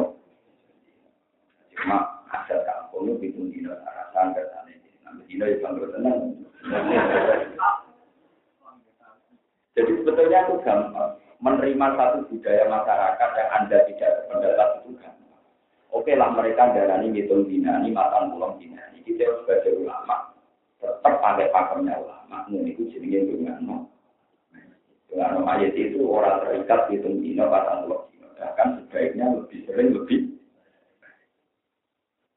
Cuma 1.75 2.23
asal 2.31 2.63
kampung 2.63 3.19
itu 3.19 3.27
pitung 3.27 3.51
dina 3.51 3.75
arasan 3.83 4.31
kersane. 4.31 4.79
Nah, 5.03 5.11
bendino 5.11 5.43
ya 5.43 5.59
bangga 5.59 5.91
tenang. 5.91 6.19
Jadi 9.77 9.91
sebetulnya 10.01 10.39
itu 10.47 10.55
gampang. 10.65 11.11
Menerima 11.39 11.87
satu 11.95 12.27
budaya 12.27 12.67
masyarakat 12.67 13.29
yang 13.31 13.49
Anda 13.55 13.77
tidak 13.87 14.11
berpendapat 14.27 14.69
itu 14.83 14.89
gampang. 14.99 15.43
Oke 15.89 16.13
lah 16.13 16.29
mereka 16.35 16.69
darani 16.75 17.09
ngitung 17.09 17.49
dina, 17.49 17.81
ini 17.81 17.89
matang 17.95 18.33
pulang 18.35 18.61
dina. 18.61 18.81
Ini 18.93 19.01
kita 19.01 19.25
sebagai 19.41 19.79
ulama. 19.81 20.35
Tetap 20.79 21.15
pakai 21.19 21.49
pakemnya 21.49 21.95
ulama. 21.97 22.45
Ini 22.51 22.75
itu 22.75 22.91
jenenge 22.93 23.25
dengan 23.25 23.87
dengan 25.09 25.41
mayat 25.41 25.73
itu 25.73 26.05
orang 26.05 26.45
terikat 26.45 26.91
hitung 26.93 27.23
dina, 27.23 27.49
matang 27.49 27.87
pulang 27.87 28.03
dina. 28.13 28.27
Bahkan 28.37 28.67
sebaiknya 28.85 29.25
lebih 29.33 29.59
sering 29.65 29.89
lebih 29.95 30.39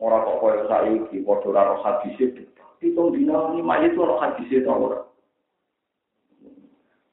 orang 0.02 0.26
kok 0.26 0.38
koyo 0.42 0.62
saya 0.66 0.90
di 1.14 1.18
podo 1.22 1.54
roh 1.54 1.78
hadis 1.86 2.18
itu 2.18 2.42
hitung 2.82 3.14
dina 3.14 3.54
ini 3.54 3.62
mayat 3.62 3.94
itu 3.94 4.02
roh 4.02 4.18
hadis 4.18 4.50
itu 4.50 4.66
orang 4.66 5.06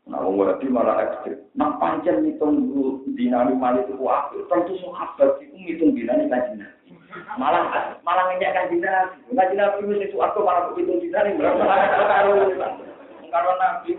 Nah, 0.10 0.26
wong 0.26 0.42
wedi 0.42 0.66
malah 0.74 1.06
ekstrim. 1.06 1.38
Nah, 1.54 1.78
pancen 1.78 2.26
ngitung 2.26 2.66
dinami 3.14 3.54
mali 3.54 3.86
itu 3.86 3.94
waktu. 4.02 4.42
Tentu 4.50 4.74
sahabat 4.82 5.38
itu 5.38 5.54
ngitung 5.54 5.94
dinami 5.94 6.26
kajian. 6.26 6.66
Malah 7.38 7.70
malah 8.02 8.34
ngeyak 8.34 8.58
kajian. 8.58 9.06
Kajian 9.30 9.62
nabi 9.62 9.86
itu 9.86 10.18
suatu 10.18 10.42
malah 10.42 10.74
begitu 10.74 10.98
dinami. 10.98 11.38
Malah 11.38 12.10
karo 12.10 12.34
karo 13.30 13.52
nabi. 13.62 13.90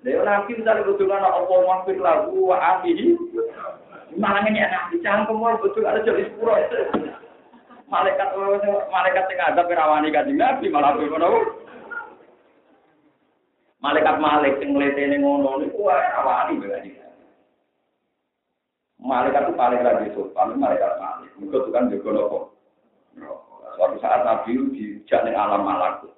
Dewa 0.00 0.22
nabi 0.24 0.50
misalnya 0.56 0.88
betul 0.88 1.12
kan 1.12 1.20
Allah 1.20 1.60
mampir 1.68 2.00
lagu 2.00 2.32
wa 2.48 2.56
abihi. 2.56 3.20
Malah 4.16 4.48
ngeyak 4.48 4.72
nabi. 4.72 5.04
Cangkem 5.04 5.44
betul 5.60 5.84
ada 5.84 6.00
jadi 6.00 6.24
sepuluh 6.32 6.56
Malaikat 7.92 8.32
malaikat 8.88 9.28
yang 9.28 9.52
ada 9.52 9.68
perawani 9.68 10.08
kajian 10.08 10.40
nabi 10.40 10.72
malah 10.72 10.96
begitu. 10.96 11.60
Malaikat 13.82 14.16
Malik 14.22 14.62
yang 14.62 14.78
ngeletene 14.78 15.18
ngono 15.18 15.58
niku 15.58 15.90
wae 15.90 16.06
awani 16.14 16.54
berarti. 16.62 16.90
Malaikat 19.02 19.50
itu 19.50 19.58
paling 19.58 19.82
rabi 19.82 20.14
paling 20.14 20.58
malaikat. 20.62 20.94
Mereka 21.42 21.56
itu 21.58 21.70
kan 21.74 21.90
juga 21.90 22.10
nopo. 22.14 22.38
Suatu 23.74 23.98
saat 23.98 24.22
Nabi 24.22 24.54
dijak 24.70 25.26
ning 25.26 25.34
alam 25.34 25.66
malakut. 25.66 26.14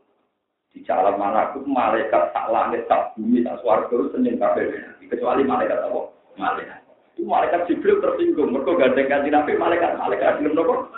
Di 0.77 0.85
alam 0.93 1.17
malakut 1.17 1.65
malaikat 1.65 2.37
tak 2.37 2.53
langit 2.53 2.85
tak 2.85 3.17
bumi 3.17 3.41
tak 3.41 3.57
swarga 3.65 4.13
senin 4.13 4.37
kabeh. 4.37 4.69
Kecuali 5.09 5.49
malaikat 5.49 5.81
apa? 5.89 6.13
Malaikat. 6.37 6.85
Itu 7.17 7.25
malaikat 7.25 7.65
Jibril 7.65 8.05
tersinggung. 8.05 8.53
Mereka 8.53 8.77
gandeng 8.77 9.09
ganti 9.09 9.33
Nabi 9.33 9.57
malaikat 9.57 9.97
malaikat 9.97 10.45
belum 10.45 10.53
nopo. 10.53 10.93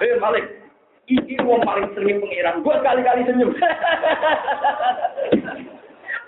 Eh 0.00 0.16
Malik, 0.16 0.48
ini 1.12 1.36
wong 1.44 1.60
paling 1.60 1.92
sering 1.92 2.16
pengiran. 2.24 2.64
Gue 2.64 2.80
kali-kali 2.80 3.28
senyum. 3.28 3.52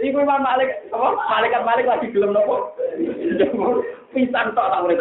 Iku 0.02 0.18
Imam 0.26 0.42
Malik, 0.42 0.90
apa? 0.90 1.14
Malaikat 1.30 1.62
Malik 1.62 1.86
lagi 1.86 2.10
gelem 2.10 2.34
nopo? 2.34 2.74
Pisang 4.10 4.54
tok 4.54 4.70
tak 4.70 4.82
urip. 4.86 4.98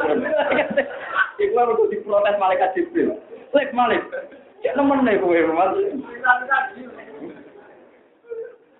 Iku 1.41 1.55
aku 1.57 1.89
diprotes 1.89 2.37
malaikat 2.37 2.77
Jibril. 2.77 3.17
Lek 3.53 3.73
Malik, 3.73 4.01
ya 4.61 4.73
nemen 4.77 5.05
nek 5.05 5.21
kowe 5.21 5.33
Mas. 5.33 5.73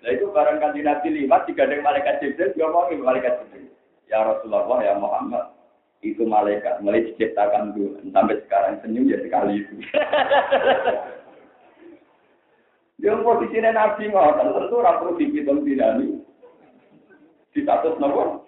Nah 0.04 0.10
itu 0.12 0.26
barang 0.30 0.58
kanji 0.60 0.82
Nabi 0.84 1.10
lima, 1.14 1.46
digandeng 1.46 1.86
malaikat 1.86 2.22
Jibril, 2.22 2.54
dia 2.54 2.70
mau 2.70 2.90
malaikat 2.90 3.42
Jibril. 3.46 3.74
Ya 4.10 4.22
Rasulullah, 4.22 4.82
ya 4.86 4.94
Muhammad, 4.98 5.54
itu 6.06 6.28
malaikat 6.28 6.84
mulai 6.84 7.08
diciptakan 7.10 7.74
dulu 7.74 7.98
sampai 8.12 8.38
sekarang 8.46 8.78
senyum 8.84 9.10
ya 9.10 9.18
sekali 9.24 9.64
itu. 9.64 9.74
Yang 13.04 13.20
posisinya 13.20 13.76
Nabi 13.76 14.08
ngotot 14.08 14.48
tentu 14.56 14.80
ora 14.80 14.96
perlu 14.96 15.20
dihitung 15.20 15.68
dinami. 15.68 16.24
Di 17.52 17.60
status 17.60 18.00
nopo? 18.00 18.48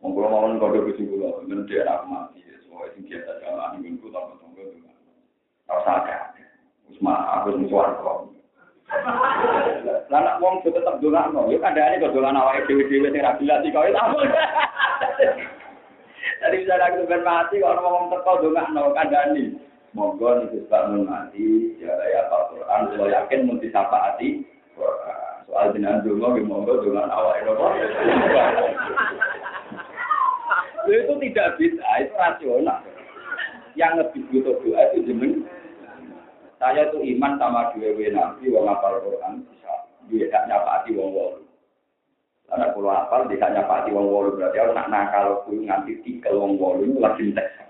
Monggo 0.00 0.24
mawon 0.24 0.56
kode 0.56 0.80
kuci 0.88 1.04
kula, 1.04 1.44
men 1.44 1.68
daerah 1.68 2.08
mati, 2.08 2.40
semua 2.64 2.88
sing 2.96 3.04
biasa 3.04 3.40
jalan 3.44 3.84
minggu 3.84 4.08
tangga 4.08 4.36
tangga 4.40 4.64
itu. 4.64 4.80
Ora 5.68 5.80
sadar. 5.84 6.32
Wis 6.88 6.96
mah 7.04 7.40
aku 7.40 7.60
wis 7.60 7.68
warga. 7.68 8.32
Lah 10.08 10.40
wong 10.40 10.64
tetep 10.64 11.00
dolano, 11.04 11.52
yo 11.52 11.60
kandhane 11.60 12.00
kok 12.00 12.16
dolan 12.16 12.36
awake 12.36 12.64
dhewe-dhewe 12.64 13.12
sing 13.12 13.20
ra 13.20 13.36
jelas 13.40 13.60
iki 13.60 13.76
kok 13.76 13.92
ampun. 13.92 14.28
Tadi 16.40 16.60
bisa 16.64 16.80
aku 16.80 17.08
ben 17.08 17.24
mati 17.24 17.60
kok 17.60 17.76
ngomong 17.76 18.08
teko 18.08 18.40
dongakno 18.40 18.92
kandhane. 18.96 19.63
Monggo 19.94 20.42
niku 20.42 20.58
bangun 20.66 21.06
mati, 21.06 21.78
ya 21.78 21.94
ya 22.10 22.26
Al-Quran, 22.26 22.90
kalau 22.90 23.06
yakin 23.06 23.46
mau 23.46 23.62
disapaati 23.62 24.42
Soal 25.54 25.70
jenengan 25.70 26.02
dongo, 26.02 26.34
monggo 26.42 26.82
dengan 26.82 27.06
awal 27.14 27.38
nopo. 27.46 27.70
Itu 30.90 31.14
tidak 31.22 31.48
bisa, 31.62 31.86
itu 32.02 32.14
rasional. 32.18 32.82
Yang 33.78 33.92
lebih 34.02 34.22
butuh 34.34 34.54
doa 34.66 34.82
itu 34.90 35.14
jeneng. 35.14 35.46
Saya 36.58 36.90
itu 36.90 36.98
iman 37.14 37.38
sama 37.38 37.70
dua 37.74 37.90
nabi, 38.10 38.50
wong 38.50 38.66
apal 38.66 38.98
Quran 39.02 39.46
bisa. 39.46 39.74
Dia 40.10 40.26
tak 40.30 40.50
nyapati 40.50 40.90
wong 40.94 41.10
wong. 41.14 41.34
Karena 42.50 42.70
kalau 42.74 42.90
apal 42.90 43.26
tidak 43.30 43.54
nyapati 43.54 43.90
wong 43.94 44.06
wong 44.10 44.34
berarti 44.38 44.58
harus 44.58 44.74
nak 44.74 44.90
nakal 44.90 45.42
pun 45.46 45.62
nganti 45.62 46.02
tikel 46.02 46.34
wong 46.38 46.58
wong 46.58 46.82
itu 46.82 46.98
lagi 46.98 47.30
apa. 47.34 47.63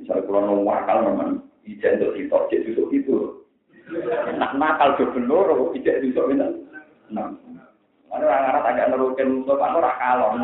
misal 0.00 0.20
kalau 0.24 0.40
nong 0.44 0.68
akal 0.68 0.98
memang 1.04 1.30
ijen 1.64 1.98
untuk 1.98 2.14
kita 2.16 2.38
cek 2.52 2.62
susu 2.68 2.82
itu 2.92 3.16
nak 4.36 4.54
makal 4.58 4.94
ke 4.98 5.04
benar 5.14 5.48
kok 5.50 5.74
ijen 5.76 6.00
susu 6.04 6.22
ini 6.32 6.46
nah 7.12 7.32
mana 8.06 8.22
orang 8.22 8.48
arah 8.48 8.60
tak 8.64 8.78
ada 8.80 8.96
rukun 8.96 9.44
itu 9.44 9.52
pak 9.52 9.70
kalon. 10.00 10.40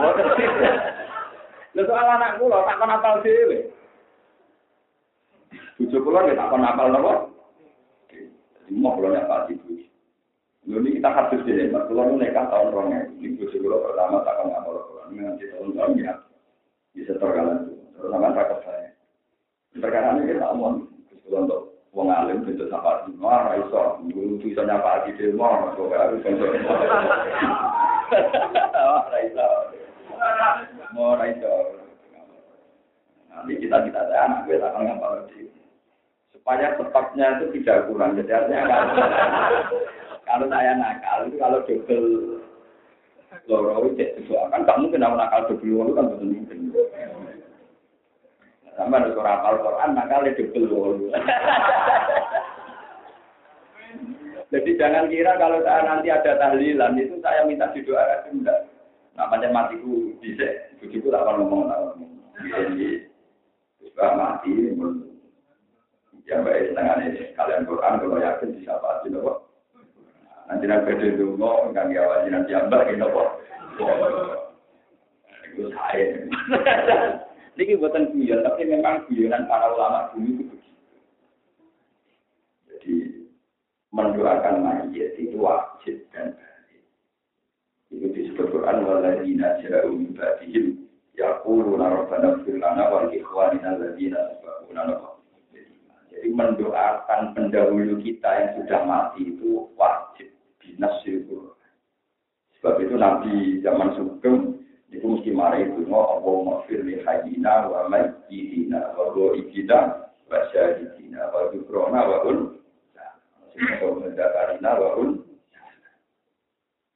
kalau 1.73 1.83
soal 1.89 2.05
anakku 2.05 2.45
loh, 2.53 2.69
tak 2.69 2.77
pernah 2.77 3.01
apal 3.01 3.15
sih 3.25 3.33
le 3.33 3.59
ya 5.81 6.35
tak 6.37 6.51
pernah 6.53 6.69
apal 6.77 6.89
nopo 6.93 7.13
mau 8.73 8.97
kalau 8.97 9.13
nyapa 9.13 9.49
sih 9.49 9.57
tuh 9.65 9.81
lo 10.69 10.79
ini 10.81 10.97
kita 11.01 11.09
harus 11.11 11.45
jadi 11.45 11.73
mak 11.73 11.91
kalau 11.91 12.17
nekat 12.17 12.47
tahun 12.49 12.73
rongeng 12.73 13.09
iso 24.53 24.63
nyapa 24.69 25.09
di 25.09 25.17
demo, 25.17 25.73
kok 25.73 25.89
harus 25.97 26.21
iso, 26.21 26.47
mau 30.93 31.17
iso. 31.25 31.55
Nanti 33.33 33.53
kita 33.65 33.77
kita 33.89 34.01
ada 34.05 34.17
anak 34.29 34.45
kita 34.45 34.69
akan 34.69 34.93
ngapa 34.93 35.07
lagi. 35.17 35.49
Supaya 36.37 36.77
tepatnya 36.77 37.41
itu 37.41 37.45
tidak 37.57 37.89
kurang, 37.89 38.21
jadi 38.21 38.45
artinya 38.45 38.85
kalau 40.29 40.47
saya 40.53 40.77
nakal 40.77 41.27
itu 41.33 41.37
kalau 41.41 41.65
double 41.65 42.09
loro 43.49 43.89
cek 43.97 44.21
sesuatu 44.21 44.53
kan 44.53 44.63
kamu 44.69 44.93
kenapa 44.93 45.17
nakal 45.17 45.49
double 45.49 45.73
loro 45.73 45.91
kan 45.97 46.13
betul 46.13 46.29
mungkin. 46.29 46.59
Sama 48.73 49.05
ada 49.05 49.13
surah 49.13 49.45
Al-Quran, 49.53 49.93
maka 49.93 50.25
lebih 50.25 50.49
dulu. 50.57 51.13
Jadi 54.53 54.71
jangan 54.77 55.09
kira 55.09 55.33
kalau 55.41 55.65
saya 55.65 55.81
nanti 55.89 56.13
ada 56.13 56.37
tahlilan, 56.37 57.01
itu 57.01 57.17
saya 57.25 57.49
minta 57.49 57.73
didoakan. 57.73 58.37
Enggak. 58.37 58.69
Nah, 59.17 59.29
macam 59.33 59.51
matiku 59.53 60.13
bisa. 60.21 60.45
Bujuku 60.77 61.09
tak 61.09 61.25
akan 61.25 61.49
ngomong. 61.49 61.73
Jadi, 62.37 63.13
Sebab 63.93 64.17
mati, 64.17 64.73
ya 66.25 66.41
baik 66.41 66.73
setengah 66.73 66.97
ini 67.03 67.23
kalian 67.37 67.69
Quran 67.69 67.99
kalau 68.01 68.19
yakin 68.23 68.57
bisa 68.57 68.81
pasti 68.81 69.13
nopo. 69.13 69.53
Nanti 70.49 70.65
nanti 70.65 70.97
beda 70.97 71.07
dulu, 71.19 71.71
nggak 71.71 71.87
ngawasi 71.93 72.29
nanti 72.33 72.51
ambak 72.57 72.89
ini 72.89 73.03
nopo. 73.03 73.43
Itu 75.53 75.69
saya. 75.77 76.25
Ini 77.53 77.77
buatan 77.77 78.17
guyon, 78.17 78.41
tapi 78.41 78.65
memang 78.65 79.05
guyonan 79.13 79.45
para 79.45 79.77
ulama 79.77 80.09
dulu 80.17 80.41
itu 80.41 80.43
begitu. 80.49 80.81
Jadi 82.65 82.95
mendoakan 83.93 84.64
mayat 84.64 85.14
itu 85.20 85.36
wajib 85.36 86.01
dan 86.16 86.32
baik. 86.34 86.82
Itu 87.93 88.09
disebut 88.09 88.49
Quran 88.49 88.88
waladina 88.88 89.61
ja'u 89.61 89.93
min 89.93 90.16
ba'dihim 90.16 90.88
yaquluna 91.12 91.93
rabbana 91.93 92.40
ighfir 92.40 92.57
lana 92.57 92.88
wa 92.88 93.05
li 93.12 93.20
ikhwanina 93.20 93.76
alladziina 93.76 94.18
sabaquna 94.40 94.82
Jadi 96.12 96.28
mendoakan 96.32 97.36
pendahulu 97.36 98.01
kita 98.01 98.28
yang 98.32 98.51
sudah 98.61 98.80
mati 98.88 99.32
itu 99.36 99.68
wajib 99.76 100.28
binasil 100.61 101.24
Sebab 102.61 102.78
itu 102.80 102.95
Nabi 102.97 103.61
zaman 103.61 103.93
Sugeng 103.97 104.62
itu 104.93 105.09
mesti 105.09 105.32
marah 105.32 105.61
itu 105.61 105.88
mau 105.88 106.20
Allah 106.20 106.36
maghfir 106.47 106.84
li 106.84 107.01
hayyina 107.01 107.68
wa 107.68 107.88
mayyitina 107.88 108.93
wa 108.93 109.09
ghaibina 109.16 110.05
wa 110.28 110.38
syahidina 110.53 111.32
wa 111.32 111.49
mendakarina 111.49 112.01
wa 112.07 112.18
un 112.28 112.62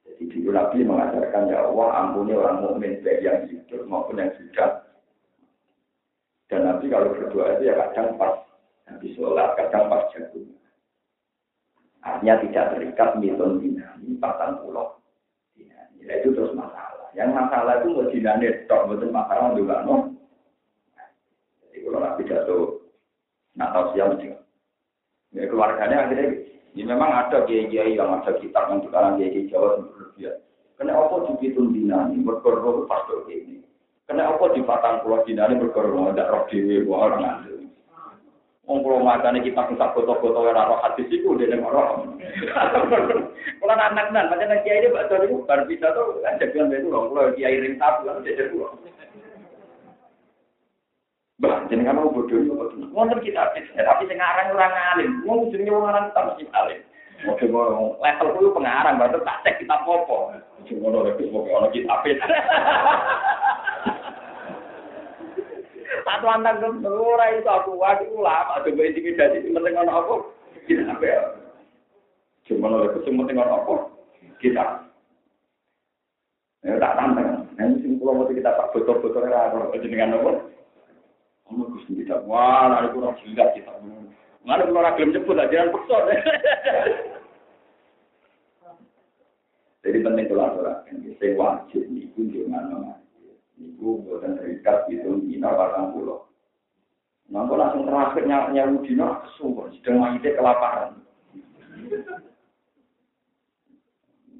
jadi 0.07 0.23
dulu 0.33 0.49
Nabi 0.49 0.77
mengajarkan 0.81 1.51
ya 1.51 1.57
Allah 1.69 1.87
ampuni 2.01 2.33
orang 2.33 2.65
mukmin 2.65 2.97
baik 3.05 3.21
yang 3.21 3.45
hidup 3.45 3.85
maupun 3.85 4.17
yang 4.17 4.33
sudah 4.33 4.81
dan 6.47 6.65
Nabi 6.65 6.89
kalau 6.89 7.13
berdoa 7.13 7.59
itu 7.59 7.69
ya 7.69 7.75
kadang 7.77 8.17
pas 8.17 8.33
Nabi 8.89 9.07
sholat 9.13 9.53
kadang 9.59 9.91
pas 9.91 10.09
jagung 10.15 10.49
artinya 12.01 12.35
tidak 12.41 12.65
terikat 12.73 13.09
miton 13.19 13.59
dinami 13.61 14.15
patang 14.17 14.63
pulau 14.63 14.97
ya 16.01 16.13
itu 16.23 16.31
terus 16.33 16.55
masalah 16.55 16.97
yang 17.17 17.33
masalah 17.33 17.81
itu 17.81 17.97
mau 17.97 18.05
dinane 18.13 18.47
tok 18.69 18.93
betul 18.93 19.09
masalah 19.09 19.57
juga 19.57 19.81
no. 19.83 20.13
Jadi 21.65 21.81
kalau 21.81 21.99
nabi 21.99 22.29
jatuh 22.29 22.63
Natal 23.57 23.83
siang 23.91 24.21
juga. 24.21 24.46
Ya, 25.37 25.45
keluarganya 25.45 26.09
akhirnya 26.09 26.49
ini 26.73 26.81
memang 26.81 27.13
ada 27.13 27.45
kiai-kiai 27.45 27.93
yang 27.93 28.09
ada 28.09 28.33
kitab 28.41 28.73
yang 28.73 28.81
sekarang 28.81 29.21
kiai 29.21 29.45
Jawa 29.53 29.77
yang 29.77 29.85
berlebihan. 29.93 30.37
Kena 30.77 30.93
apa 30.93 31.15
dihitung 31.37 31.73
dinani 31.73 32.17
berkorban 32.25 32.89
pastor 32.89 33.29
ini. 33.29 33.61
Kena 34.09 34.33
apa 34.33 34.49
di 34.53 34.65
patang 34.65 35.05
pulau 35.05 35.21
dinani 35.25 35.61
berkorban 35.61 36.13
ada 36.13 36.29
roh 36.33 36.49
dewi 36.49 36.81
orang 36.89 37.21
ada. 37.21 37.53
Wong 38.67 38.83
kula 38.83 38.99
macane 38.99 39.39
kita 39.45 39.63
sak 39.79 39.93
foto-foto 39.95 40.43
ora 40.43 40.67
roh 40.67 40.81
hadis 40.81 41.07
iku 41.07 41.37
dene 41.39 41.61
roh. 41.61 42.17
Kula 43.63 43.73
anak 43.73 44.11
nan 44.11 44.27
pancen 44.27 44.59
kiai 44.61 44.83
ini 44.83 44.91
bakso 44.91 45.23
niku 45.23 45.47
bar 45.47 45.63
bisa 45.65 45.87
to 45.95 46.19
kan 46.19 46.35
jagoan 46.35 46.75
itu 46.75 46.91
lho 46.91 47.09
kula 47.09 47.31
kiai 47.37 47.63
ring 47.63 47.79
sapu 47.79 48.05
kan 48.09 48.25
jejer 48.27 48.51
kula. 48.51 48.75
Bah, 51.37 51.69
jenengan 51.69 52.01
mau 52.01 52.09
bodoh 52.09 52.41
yo 52.41 52.57
bodoh. 52.57 52.89
Wonten 52.89 53.21
kita 53.21 53.53
tapi 53.53 54.09
sing 54.09 54.17
aran 54.17 54.57
ora 54.57 54.73
ngalim. 54.73 55.21
Wong 55.21 55.53
jenenge 55.53 55.69
wong 55.69 55.85
aran 55.85 56.09
tak 56.09 56.33
mesti 56.33 56.49
alim. 56.49 56.81
Oke, 57.29 57.45
level 57.49 58.27
kuwi 58.37 58.57
pengarang, 58.57 58.97
berarti 58.97 59.21
tak 59.21 59.41
cek 59.45 59.57
kita 59.61 59.85
popo. 59.85 60.33
Ngono 60.65 61.05
lek 61.05 61.21
wis 61.21 61.29
ono 61.29 61.69
kitab. 61.69 62.05
Satu 66.07 66.25
antang 66.25 66.57
ke 66.57 66.89
ora 66.89 67.29
aku 67.37 67.77
wae 67.77 68.05
ulama 68.09 68.57
coba 68.65 68.81
intimidasi 68.81 69.45
penting 69.45 69.77
ono 69.77 69.91
apa? 69.93 70.15
Kita 70.65 70.89
apa 70.89 71.05
ya? 71.05 71.21
Cuma 72.49 72.73
oleh 72.73 72.97
kesempatan 72.97 73.37
ono 73.37 73.53
apa? 73.61 73.73
Kita. 74.41 74.65
Ya 76.65 76.81
tak 76.81 76.95
tantang. 76.97 77.45
Nanti 77.61 77.85
sing 77.85 78.01
kula 78.01 78.17
mau 78.17 78.25
kita 78.25 78.57
tak 78.57 78.73
ora 78.73 79.53
ora 79.53 79.77
jenengan 79.77 80.17
apa? 80.17 80.56
Ono 81.51 81.63
Gusti 81.71 81.95
kita. 81.95 82.23
Wah, 82.27 82.67
lha 82.67 82.91
iku 82.91 82.99
ora 83.03 83.15
gila 83.23 83.45
kita. 83.55 83.71
Mana 84.43 84.63
kalau 84.63 84.79
ora 84.83 84.95
gelem 84.95 85.15
nyebut 85.15 85.39
aja 85.39 85.71
paksa. 85.71 85.97
Jadi 89.87 90.03
penting 90.03 90.27
kalau 90.27 90.43
aturakan, 90.51 90.99
sing 91.15 91.31
wajib 91.39 91.83
niku 91.87 92.27
jangan 92.27 92.99
Ibu 93.57 94.05
buatan 94.05 94.37
terikat 94.37 94.85
itu 94.91 95.17
dina 95.25 95.49
batang 95.49 95.95
pulau. 95.95 96.29
Nanti 97.31 97.57
langsung 97.57 97.89
terakhir 97.89 98.23
nyawa 98.29 98.83
dina 98.85 99.25
kesumpah, 99.25 99.71
sedang 99.73 99.97
mayitnya 99.97 100.37
kelaparan. 100.37 101.01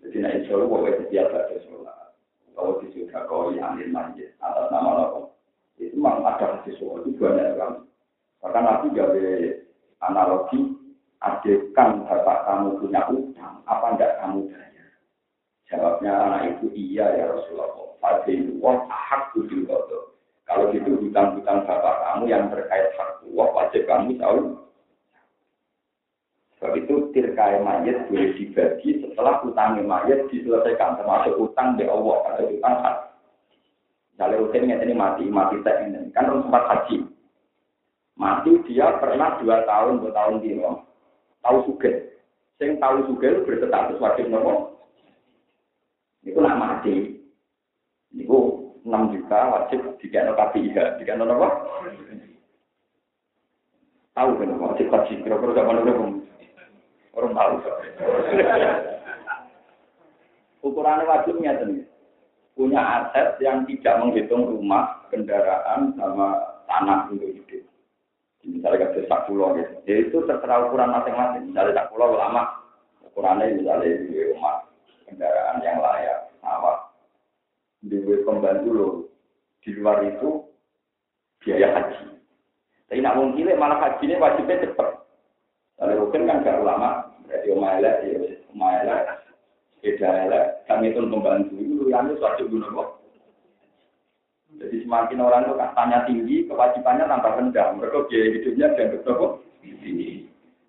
Jadi 0.05 0.17
nak 0.21 0.35
insya 0.37 0.53
Allah 0.53 0.67
bahwa 0.69 0.89
setiap 1.01 1.33
ada 1.33 1.57
sholat. 1.65 2.13
Kalau 2.53 2.77
disudah 2.83 3.21
kau 3.25 3.49
yang 3.55 3.79
mayit 3.89 4.37
atas 4.37 4.67
nama 4.69 4.89
Allah. 5.01 5.36
Itu 5.77 5.93
memang 5.93 6.25
ada 6.25 6.61
sesuatu 6.65 7.05
itu 7.05 7.21
banyak 7.21 7.57
kan. 7.57 7.85
Bahkan 8.41 8.63
Nabi 8.65 8.87
gawe 8.97 9.25
analogi, 10.01 10.59
adekan 11.21 12.05
bapak 12.05 12.45
kamu 12.45 12.81
punya 12.81 13.01
utang, 13.09 13.61
apa 13.65 13.85
enggak 13.93 14.17
kamu 14.21 14.49
bayar? 14.49 14.89
Jawabnya 15.69 16.13
anak 16.13 16.41
itu 16.57 16.65
iya 16.73 17.05
ya 17.17 17.25
Rasulullah. 17.33 17.97
Fadil 17.97 18.57
wah 18.61 18.85
hak 18.89 19.33
kudil 19.33 19.65
kodo. 19.65 20.13
Kalau 20.47 20.71
gitu 20.71 20.95
hutang-hutang 21.01 21.65
bapak 21.65 21.95
kamu 22.05 22.23
yang 22.29 22.47
terkait 22.53 22.93
hak 22.95 23.25
wah 23.33 23.49
wajib 23.51 23.83
kamu 23.89 24.15
tahu. 24.21 24.57
Sebab 26.57 26.73
itu 26.73 27.13
tirkai 27.13 27.61
mayat 27.61 28.09
boleh 28.09 28.33
dibagi 28.33 29.05
setelah 29.05 29.45
utangnya 29.45 29.85
mayat 29.85 30.25
diselesaikan 30.33 30.97
termasuk 30.97 31.37
utang 31.37 31.77
di 31.77 31.85
Allah 31.85 32.17
atau 32.33 32.49
utang 32.49 32.75
hak. 32.81 32.97
Misalnya 34.17 34.41
rutin 34.41 34.65
ini 34.65 34.97
mati, 34.97 35.29
mati 35.29 35.61
tak 35.61 35.85
ini 35.85 36.09
kan 36.09 36.25
sempat 36.25 36.65
haji. 36.65 37.05
Mati 38.17 38.49
dia 38.65 38.97
pernah 38.97 39.37
dua 39.37 39.61
tahun, 39.61 40.01
dua 40.01 40.09
tahun 40.09 40.41
di 40.41 40.57
tahu 41.45 41.57
suge. 41.69 42.17
Sing 42.57 42.81
tahu 42.81 43.05
suge 43.05 43.45
berstatus 43.45 44.01
wajib 44.01 44.33
nopo. 44.33 44.81
Itu 46.25 46.41
nak 46.41 46.57
mati, 46.57 47.21
Niku 48.09 48.73
6 48.81 49.13
juta 49.13 49.39
wajib 49.53 49.85
dikene 50.01 50.33
KPIH, 50.33 50.97
dikene 50.97 51.21
apa? 51.21 51.49
Tahu 54.17 54.29
kan 54.33 54.57
wajib 54.57 54.89
haji 54.89 55.13
kira-kira 55.21 55.61
zaman 55.61 55.85
dulu 55.85 56.25
orang 57.13 57.37
tahu. 57.37 57.53
Ukurannya 60.65 61.05
wajibnya 61.05 61.61
tuh 61.61 61.85
punya 62.57 62.81
aset 62.81 63.37
yang 63.37 63.63
tidak 63.69 64.01
menghitung 64.01 64.49
rumah, 64.49 65.05
kendaraan, 65.13 65.93
sama 65.93 66.57
tanah 66.65 67.13
untuk 67.13 67.29
hidup. 67.29 67.63
Misalnya 68.41 68.89
ke 68.97 69.05
sak 69.05 69.29
pulau 69.29 69.53
gitu. 69.53 69.73
Ya 69.85 69.95
itu 70.01 70.17
terserah 70.25 70.65
ukuran 70.65 70.89
masing-masing. 70.89 71.53
Misalnya 71.53 71.85
sak 71.85 71.93
pulau 71.93 72.17
lama, 72.17 72.49
ukurannya 73.05 73.61
misalnya 73.61 74.01
di 74.09 74.33
rumah, 74.33 74.65
kendaraan 75.05 75.61
yang 75.61 75.77
layak, 75.77 76.33
sawah, 76.41 76.89
di 77.85 78.01
pembantu 78.25 78.69
lo 78.73 78.87
di 79.61 79.69
luar 79.77 80.01
itu 80.01 80.41
biaya 81.45 81.77
haji. 81.77 82.17
Tapi 82.87 83.03
nak 83.03 83.19
mungkin 83.19 83.53
malah 83.59 83.77
haji 83.83 84.03
ini 84.09 84.15
wajibnya 84.17 84.63
cepat. 84.65 85.05
Kalau 85.77 86.09
rukun 86.09 86.25
kan 86.25 86.41
gak 86.41 86.65
lama, 86.65 87.05
berarti 87.29 87.53
omah 87.53 87.71
elek, 87.77 87.95
ya 88.01 88.17
omah 88.49 88.71
elek, 88.81 89.01
kami 90.65 90.89
itu 90.89 90.99
pembantu 91.05 91.56
itu 91.89 92.23
wajib 92.23 92.45
guna 92.51 92.67
kok. 92.71 92.89
Jadi 94.57 94.77
semakin 94.87 95.21
orang 95.21 95.43
itu 95.45 95.53
tanya 95.75 95.99
tinggi, 96.07 96.37
kewajibannya 96.49 97.05
tambah 97.05 97.33
rendah. 97.35 97.67
Mereka 97.77 98.07
biaya 98.09 98.27
hidupnya 98.33 98.67
dianggap 98.73 99.01
kok 99.05 99.33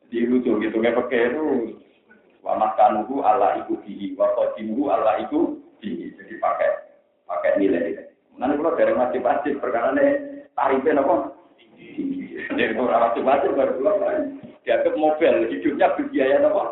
Di 0.08 0.24
lucu 0.24 0.56
gitu, 0.64 0.76
kayak 0.80 0.96
pakai 1.04 1.36
itu 1.36 1.76
wa 2.40 2.56
makanuhu 2.56 3.20
ala 3.20 3.60
iku 3.60 3.76
bihi, 3.84 4.16
wa 4.16 4.32
qadimuhu 4.32 4.88
ala 4.88 5.20
iku 5.20 5.60
bihi. 5.84 6.16
Jadi 6.16 6.34
pakai 6.40 6.70
pakai 7.28 7.60
nilai. 7.60 8.08
Nanti 8.40 8.56
kalau 8.56 8.78
dari 8.78 8.92
wajib-wajib 8.96 9.60
perkara 9.60 9.92
ini 9.98 10.06
tarifnya 10.56 11.04
apa? 11.04 11.36
Jadi 12.56 12.72
kalau 12.72 12.88
wajib-wajib 12.88 13.50
baru 13.52 13.72
pulang 13.76 13.98
dianggap 14.64 14.94
mobil 14.96 15.34
hidupnya 15.48 15.92
berbiaya 15.96 16.44
apa? 16.44 16.64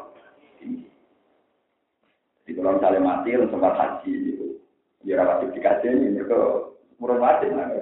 Di 2.47 2.55
kalau 2.55 2.79
misalnya 2.79 3.03
mati, 3.03 3.35
sempat 3.35 3.75
haji 3.75 4.36
itu, 5.17 5.57
ya 5.57 5.73
wajib 5.73 5.89
ini 5.89 6.13
mereka 6.13 6.39
murah 7.01 7.17
wajib 7.17 7.57
lah. 7.57 7.73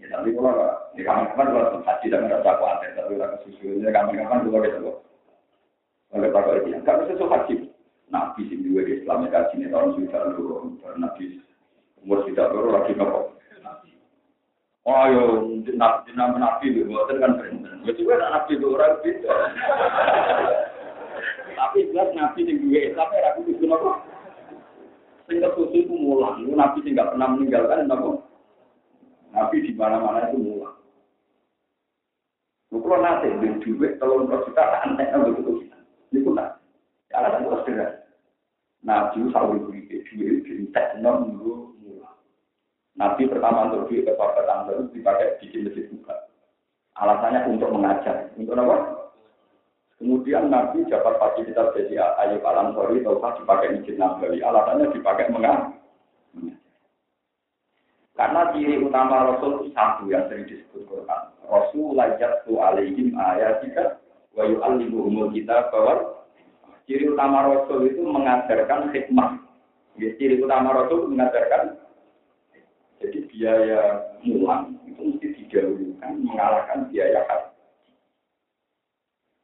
Ya 0.00 0.06
tapi 0.08 0.32
kalau 0.32 0.56
di 0.96 1.04
kapan-kapan 1.04 1.52
kalau 1.52 1.84
haji 1.84 2.06
dan 2.08 2.24
merasa 2.24 2.56
khawatir, 2.56 2.90
tapi 2.96 3.12
kalau 3.20 3.36
susunya 3.44 3.92
kapan-kapan 3.92 4.44
juga 4.48 4.58
gitu. 4.64 4.92
Oleh 6.10 6.32
Pak 6.32 6.64
itu, 6.64 6.80
nggak 6.80 6.98
bisa 7.06 7.24
haji. 7.28 7.54
Nabi 8.10 8.42
sing 8.50 8.66
duwe 8.66 8.82
Islam 8.90 9.30
kaji 9.30 9.54
ini 9.54 9.70
tahun 9.70 9.94
sudah 9.94 10.34
dulu, 10.34 10.74
Nabi 10.98 11.38
umur 12.02 12.26
sudah 12.26 12.50
dulu 12.50 12.74
lagi 12.74 12.96
nopo. 12.96 13.38
Oh 14.88 15.04
yo, 15.12 15.44
nabi 15.76 16.08
nabi 16.16 16.40
nabi 16.40 16.72
itu 16.72 16.88
kan 17.20 17.36
benten. 17.36 17.84
Ya 17.84 17.92
juga 17.94 18.16
nabi 18.16 18.56
itu 18.56 18.66
orang 18.72 18.96
beda. 19.04 19.28
Tapi 21.60 21.92
jelas 21.92 22.08
nabi 22.16 22.48
yang 22.48 22.64
gue 22.64 22.82
tapi 22.96 23.16
aku 23.28 23.40
itu 23.52 23.68
nopo. 23.68 24.00
Sehingga 25.30 25.54
khusus 25.54 25.86
itu 25.86 25.94
mulang. 25.94 26.42
Itu 26.42 26.58
nabi 26.58 26.82
nggak 26.82 27.14
pernah 27.14 27.28
meninggalkan 27.30 27.86
nopo. 27.86 28.26
Nabi 29.30 29.62
di 29.62 29.70
mana-mana 29.78 30.26
itu 30.26 30.42
mulang. 30.42 30.74
Kalau 32.74 32.98
nanti 32.98 33.30
beli 33.38 33.54
duit, 33.62 34.02
nggak 34.02 34.42
kita 34.50 34.62
aneh, 34.82 35.06
nggak 35.06 35.30
begitu 35.30 35.62
kita. 35.62 35.78
Ini 36.10 36.26
pun 36.26 36.34
nanti. 36.34 36.58
Alasan 37.14 37.46
itu 37.46 37.58
sederhana. 37.62 38.02
Nabi 38.82 39.18
selalu 39.30 39.70
beri 39.70 40.02
duit, 40.10 40.42
beri 40.42 40.66
tek, 40.74 40.98
non. 40.98 41.38
Nabi 42.98 43.30
pertama 43.30 43.70
untuk 43.70 43.86
duit 43.86 44.02
ke 44.02 44.12
terus 44.18 44.90
dipakai 44.90 45.38
bikin 45.38 45.70
masjid 45.70 45.86
buka. 45.94 46.14
Alasannya 46.98 47.46
untuk 47.54 47.70
mengajar. 47.70 48.34
Untuk 48.34 48.58
apa? 48.58 48.99
Kemudian 50.00 50.48
Nabi 50.48 50.88
dapat 50.88 51.20
fasilitas 51.20 51.76
jadi 51.76 52.00
ayu 52.24 52.40
alam 52.40 52.72
sorry, 52.72 53.04
tahu 53.04 53.20
dipakai 53.20 53.76
masjid 53.76 54.00
Nabawi. 54.00 54.40
Alasannya 54.40 54.96
dipakai 54.96 55.28
mengajar. 55.28 55.76
Karena 58.16 58.52
ciri 58.52 58.80
utama 58.80 59.28
Rasul 59.28 59.64
itu 59.64 59.76
satu 59.76 60.08
yang 60.08 60.24
sering 60.28 60.48
disebut 60.48 60.88
Quran. 60.88 61.22
Rasul 61.48 61.96
lajat 61.96 62.48
tu 62.48 62.56
alaihim 62.60 63.16
ayatika 63.16 64.00
wa 64.36 64.44
yu'allimuhumul 64.44 65.32
kita 65.36 65.68
bahwa 65.68 66.24
ciri 66.88 67.08
utama 67.12 67.48
Rasul 67.48 67.92
itu 67.92 68.00
mengajarkan 68.00 68.92
hikmah. 68.96 69.36
Ya, 70.00 70.16
ciri 70.16 70.40
utama 70.40 70.80
Rasul 70.80 71.12
mengajarkan 71.12 71.76
jadi 73.00 73.20
biaya 73.32 73.80
mulang 74.20 74.76
itu 74.84 75.00
mesti 75.00 75.28
didahulukan 75.40 76.12
mengalahkan 76.20 76.88
biaya 76.92 77.24
haji. 77.24 77.49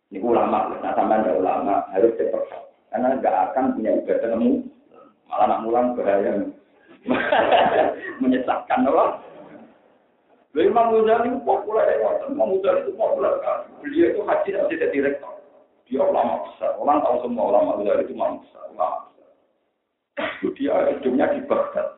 Ini 0.06 0.22
ulama, 0.22 0.70
nah 0.78 0.94
sama 0.94 1.18
ada 1.18 1.34
ulama 1.34 1.82
harus 1.90 2.14
cepat 2.14 2.46
karena 2.94 3.18
nggak 3.18 3.36
akan 3.50 3.74
punya 3.74 3.90
ibadah 3.98 4.28
nemu 4.32 4.62
malah 5.26 5.46
nak 5.50 5.62
mulang 5.66 5.98
bahaya. 5.98 6.46
menyesatkan 8.22 8.86
apa? 8.86 9.22
Lalu 10.56 10.72
Imam 10.72 10.88
Ghazali 10.88 11.28
itu 11.28 11.38
populer 11.44 11.86
ya, 12.00 12.10
Imam 12.32 12.56
Ghazali 12.58 12.80
itu 12.88 12.92
populer 12.96 13.32
kan. 13.44 13.58
Beliau 13.84 14.06
itu 14.08 14.20
haji 14.24 14.48
dan 14.56 14.64
tidak 14.72 14.90
direktor. 14.96 15.32
Dia 15.86 16.02
ulama 16.02 16.48
besar. 16.48 16.72
Orang 16.80 17.04
tahu 17.04 17.16
semua 17.28 17.44
ulama 17.52 17.70
Ghazali 17.78 18.02
itu 18.08 18.14
ulama 18.16 18.40
besar. 18.40 18.64
Ulama 18.72 18.98
besar. 19.12 19.28
Dia 20.56 20.74
hidupnya 20.96 21.26
di 21.36 21.40
Baghdad. 21.44 21.88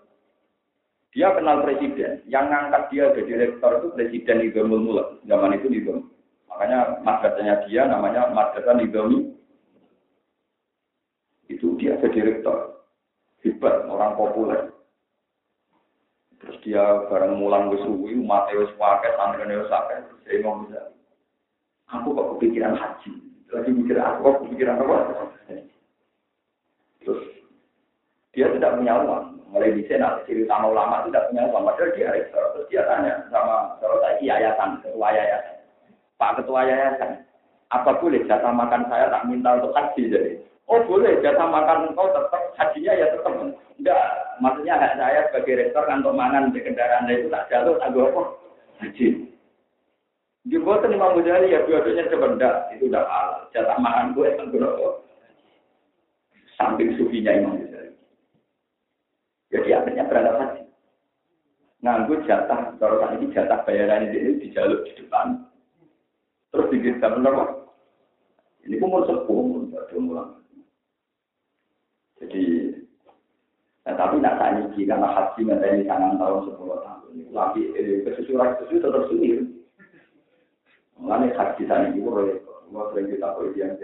Dia 1.14 1.28
kenal 1.38 1.62
presiden. 1.62 2.12
Yang 2.26 2.44
ngangkat 2.50 2.82
dia 2.90 3.04
ke 3.14 3.20
direktor 3.24 3.70
itu 3.78 3.88
presiden 3.94 4.36
Nizamul 4.42 4.82
Mulk. 4.82 5.08
Zaman 5.24 5.56
itu 5.56 5.66
Nizam. 5.70 5.98
Makanya 6.58 7.06
madrasahnya 7.06 7.54
dia 7.70 7.86
namanya 7.86 8.34
Madrasah 8.34 8.74
Nizami. 8.74 9.30
Itu 11.46 11.78
dia 11.78 11.94
ke 12.02 12.10
direktor. 12.10 12.82
Hebat, 13.46 13.86
orang 13.86 14.18
populer. 14.18 14.74
Terus 16.42 16.58
dia 16.66 16.82
bareng 17.06 17.38
mulang 17.38 17.70
wis 17.70 17.78
suwi, 17.86 18.18
umat 18.18 18.50
wis 18.50 18.74
pakai 18.74 19.14
santri 19.14 19.54
wis 19.54 19.70
akeh. 19.70 20.02
Saya 20.26 20.42
mau 20.42 20.66
bisa. 20.66 20.82
Aku 21.94 22.10
kok 22.10 22.28
kepikiran 22.34 22.74
haji. 22.74 23.10
Lagi 23.54 23.70
mikir 23.70 23.94
aku 23.94 24.18
kok 24.26 24.38
kepikiran 24.42 24.82
apa? 24.82 24.98
Terus 27.06 27.22
dia 28.34 28.50
tidak 28.50 28.82
punya 28.82 28.98
uang. 28.98 29.46
Mulai 29.54 29.78
di 29.78 29.86
sana 29.86 30.26
ciri 30.26 30.42
utama 30.42 30.74
ulama 30.74 31.06
tidak 31.06 31.30
punya 31.30 31.46
uang. 31.54 31.62
Padahal 31.70 31.94
dia 31.94 32.10
rektor. 32.10 32.42
Terus 32.58 32.66
dia 32.66 32.82
tanya 32.90 33.22
sama 33.30 33.78
kalau 33.78 34.02
saya 34.02 34.18
yayasan, 34.18 34.82
ketua 34.82 35.14
yayasan. 35.14 35.57
Pak 36.18 36.42
ketua 36.42 36.66
yayasan, 36.66 37.22
apa 37.70 38.02
boleh 38.02 38.26
jatah 38.26 38.50
makan 38.50 38.90
saya 38.90 39.06
tak 39.06 39.30
minta 39.30 39.54
untuk 39.54 39.70
haji 39.70 40.10
jadi? 40.10 40.32
Oh 40.68 40.84
boleh, 40.84 41.22
jatah 41.24 41.48
makan 41.48 41.94
engkau 41.94 42.12
tetap, 42.12 42.52
hajinya 42.60 42.92
ya 42.92 43.06
tetap. 43.08 43.32
Enggak, 43.78 44.04
maksudnya 44.42 44.74
hak 44.76 45.00
saya 45.00 45.20
sebagai 45.30 45.64
rektor 45.64 45.86
untuk 45.88 46.12
mangan 46.12 46.52
di 46.52 46.60
kendaraan 46.60 47.08
itu 47.08 47.32
tak 47.32 47.48
jatuh, 47.48 47.78
tak 47.80 47.94
apa? 47.94 48.22
Haji. 48.84 49.08
Tuh 50.48 50.90
Imam 50.92 51.16
Ghazali 51.16 51.52
ya 51.52 51.64
dua-duanya 51.64 52.04
sebentar, 52.12 52.68
itu 52.76 52.88
udah 52.90 53.04
halal. 53.04 53.48
Jatah 53.54 53.78
makan 53.80 54.12
gue 54.12 54.28
kan 54.36 54.48
apa? 54.52 54.88
Samping 56.60 56.90
sufinya 57.00 57.32
Imam 57.32 57.62
Ghazali. 57.64 57.92
Jadi 59.48 59.68
akhirnya 59.72 60.04
berangkat 60.04 60.36
haji. 60.36 60.62
Nganggu 61.80 62.14
jatah, 62.28 62.76
kalau 62.76 63.08
ini 63.16 63.32
jatah 63.32 63.64
bayaran 63.64 64.12
ini 64.12 64.36
dijaluk 64.42 64.84
di 64.84 65.00
depan. 65.00 65.47
Terus 66.48 66.70
dikirim 66.72 67.26
apa? 67.28 67.44
Ini 68.64 68.76
pun 68.80 68.88
mau 68.92 69.04
sepuh, 69.04 69.68
tidak 69.72 69.92
mulang. 69.96 70.30
Jadi, 72.18 72.42
nah, 73.86 73.94
tapi 73.94 74.18
tidak 74.18 74.36
tanya 74.42 74.62
ini 74.74 74.82
karena 74.84 75.08
haji 75.08 75.40
ini 75.46 75.84
sangat 75.86 76.18
tahun 76.18 76.44
sepuluh 76.50 76.78
tahun. 76.82 77.32
Lagi 77.32 77.62
eh, 77.78 78.02
kesusuran 78.04 78.58
itu 78.66 78.82
tetap 78.82 79.04
sendiri. 79.08 79.44
Mengenai 80.98 81.32
haji 81.32 81.62
tadi 81.64 81.94
itu, 81.94 82.10
kalau 82.10 82.90
sering 82.92 83.06
kita 83.08 83.30
tahu 83.32 83.54
yang 83.54 83.78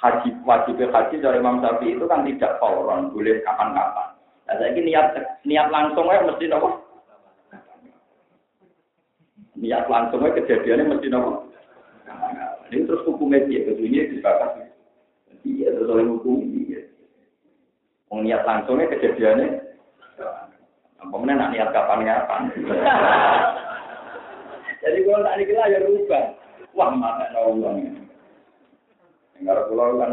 haji 0.00 0.28
wajib 0.48 0.80
haji 0.80 1.16
dari 1.20 1.38
Imam 1.44 1.60
Syafi'i 1.60 1.92
itu 1.92 2.04
kan 2.08 2.24
tidak 2.24 2.56
fauron, 2.56 3.12
boleh 3.12 3.44
kapan-kapan. 3.44 4.16
Nah, 4.48 4.54
saya 4.56 4.72
ini 4.72 4.90
niat 4.90 5.12
niat 5.44 5.68
langsung 5.68 6.08
ya 6.08 6.24
mesti 6.24 6.48
nopo. 6.48 6.79
Niat 9.60 9.84
langsung 9.92 10.24
ya 10.24 10.32
kejadiannya 10.32 10.88
mesti 10.88 11.12
nopo. 11.12 11.52
Ini 12.72 12.88
terus 12.88 13.04
hukumnya 13.04 13.44
dia, 13.44 13.68
ketuanya 13.68 14.08
dibakar. 14.08 14.50
Iya, 15.44 15.68
terus 15.76 15.90
oleh 15.90 16.06
hukum 16.08 16.40
iya. 16.40 16.88
Niat 18.08 18.42
langsungnya 18.48 18.88
kejadiannya. 18.96 19.48
Kemudian 21.00 21.36
nak 21.36 21.52
niat 21.52 21.68
kapan-kapan. 21.74 22.48
Jadi 24.80 24.98
kalau 25.04 25.24
tak 25.24 25.36
dikira 25.42 25.68
ya 25.68 25.78
rubah. 25.84 26.24
Wah, 26.72 26.90
mana 26.94 27.40
uang. 27.50 27.76
Enggak 29.40 29.66
pulau 29.68 29.98
kan 30.00 30.12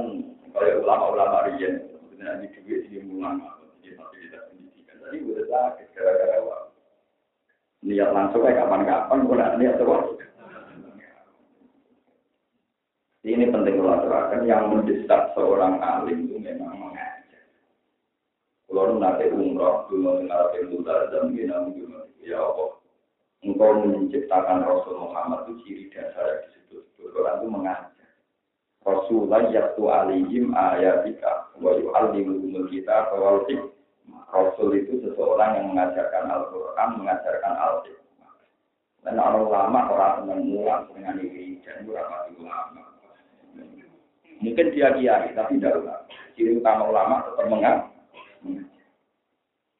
kalau 0.52 0.82
ulama-ulama 0.84 1.48
rian, 1.52 1.86
sebenarnya 2.12 2.48
di 2.48 2.60
duit 2.64 2.82
di 2.88 3.00
ulama, 3.04 3.60
di 3.84 3.94
fasilitas 3.94 4.48
pendidikan. 4.52 4.96
Tadi 5.04 5.18
udah 5.22 5.46
sakit 5.48 5.88
gara-gara 5.96 6.36
uang. 6.44 6.67
Niat 7.88 8.12
langsung 8.12 8.44
kayak 8.44 8.68
kapan-kapan, 8.68 9.24
bukan 9.24 9.56
niat 9.64 9.80
terus. 9.80 10.20
Ini 13.24 13.48
penting 13.52 13.80
kalau 13.80 14.32
yang 14.48 14.72
mendesak 14.72 15.36
seorang 15.36 15.80
alim 15.84 16.32
itu 16.32 16.40
memang 16.40 16.76
mengajar. 16.80 17.44
Kalau 18.68 18.96
nanti 19.00 19.28
umroh, 19.32 19.88
dulu 19.88 20.24
nanti 20.24 20.64
muda 20.68 21.12
dan 21.12 21.36
bina 21.36 21.64
ya 22.24 22.40
Allah. 22.40 22.80
Engkau 23.44 23.84
menciptakan 23.84 24.68
Rasul 24.68 24.96
Muhammad 25.00 25.48
itu 25.48 25.54
ciri 25.64 25.86
dasar 25.92 26.48
disebut 26.48 27.12
Quran 27.16 27.36
itu 27.40 27.48
mengajar. 27.48 28.08
Rasulullah 28.88 29.52
yaktu 29.52 29.84
alihim 29.92 30.56
ayatika 30.56 31.52
wa 31.60 31.76
yu'allimuhumul 31.76 32.72
kita 32.72 33.12
bahwa 33.12 33.44
Rasul 34.28 34.76
itu 34.76 35.00
seseorang 35.08 35.56
yang 35.56 35.66
mengajarkan 35.72 36.28
Al-Quran, 36.28 36.90
mengajarkan 37.00 37.54
Al-Hikmah. 37.56 38.34
Dan 39.08 39.16
orang 39.24 39.48
ulama 39.48 39.80
orang 39.88 40.14
senang 40.20 40.42
mulang 40.44 40.84
dengan 40.92 41.16
ini 41.24 41.64
dan 41.64 41.88
ulama 41.88 42.28
ulama. 42.36 42.84
Mungkin 44.38 44.70
dia 44.76 44.94
kiai, 44.94 45.32
tapi 45.34 45.58
tidak 45.58 45.80
ulama. 45.82 46.04
Ciri 46.38 46.60
utama 46.60 46.84
ulama 46.92 47.16
tetap 47.26 47.46
mengajar. 47.50 47.90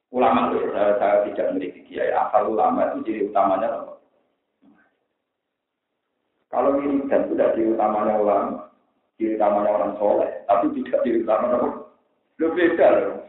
Ulama 0.08 0.48
itu 0.50 0.72
saya, 0.72 0.96
saya 0.96 1.16
tidak 1.28 1.46
memiliki 1.52 1.80
kiai. 1.84 2.10
Asal 2.10 2.48
ulama 2.48 2.88
itu 2.90 2.98
ciri 3.04 3.20
utamanya 3.28 3.68
apa? 3.68 3.92
Kalau 6.48 6.80
ini 6.80 7.04
dan 7.12 7.28
sudah 7.28 7.52
ciri 7.52 7.76
utamanya 7.76 8.16
ulama, 8.16 8.72
ciri 9.20 9.36
utamanya 9.36 9.70
orang 9.76 9.92
soleh, 10.00 10.30
tapi 10.48 10.72
tidak 10.80 11.04
ciri 11.04 11.20
utamanya 11.20 11.56
apa? 11.60 11.68
Lu 12.40 12.46
beda 12.56 12.86
loh. 12.96 13.27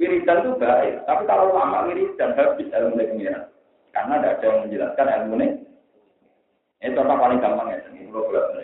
Wiridan 0.00 0.40
itu 0.40 0.56
baik, 0.56 1.04
tapi 1.04 1.28
kalau 1.28 1.52
ulama 1.52 1.84
wiridan 1.84 2.32
habis 2.32 2.72
ilmu 2.72 2.96
pengiran. 2.96 3.52
Karena 3.92 4.16
ada 4.16 4.40
yang 4.40 4.64
menjelaskan 4.64 5.12
ilmu 5.12 5.34
ini. 5.36 5.48
Ini 6.80 6.96
contoh 6.96 7.20
paling 7.20 7.44
gampang 7.44 7.68
ya, 7.68 7.84
ini 7.92 8.08
pulau 8.08 8.32
bolak 8.32 8.56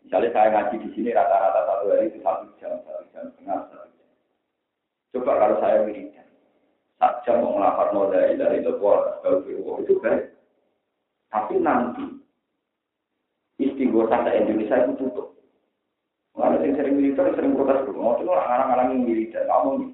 Misalnya 0.00 0.32
saya 0.32 0.48
ngaji 0.48 0.74
di 0.80 0.88
sini 0.96 1.12
rata-rata 1.12 1.60
satu 1.68 1.92
hari 1.92 2.08
itu 2.08 2.24
satu 2.24 2.48
jam, 2.56 2.72
satu 2.88 3.04
jam 3.12 3.28
setengah, 3.36 3.58
satu 3.68 3.88
jam. 3.92 4.08
Coba 5.12 5.32
kalau 5.44 5.56
saya 5.60 5.84
wiridan, 5.84 6.28
satu 6.96 7.16
jam 7.28 7.36
mau 7.44 7.60
melafat 7.60 7.88
modal 7.92 8.32
dari 8.32 8.64
kalau 8.64 9.44
itu 9.84 9.92
baik. 10.00 10.24
Tapi 11.28 11.54
nanti 11.60 12.06
istighosah 13.60 14.24
Indonesia 14.40 14.88
itu 14.88 15.04
tutup. 15.04 15.35
Mengenai 16.36 16.68
yang 16.68 16.76
sering 16.76 16.94
militer, 17.00 17.32
sering 17.32 17.56
protes 17.56 17.80
dulu. 17.88 17.96
Mau 17.96 18.20
tuh 18.20 18.28
orang-orang 18.28 18.92
yang 18.92 19.02
militer, 19.08 19.42
kamu 19.48 19.70
nih. 19.80 19.90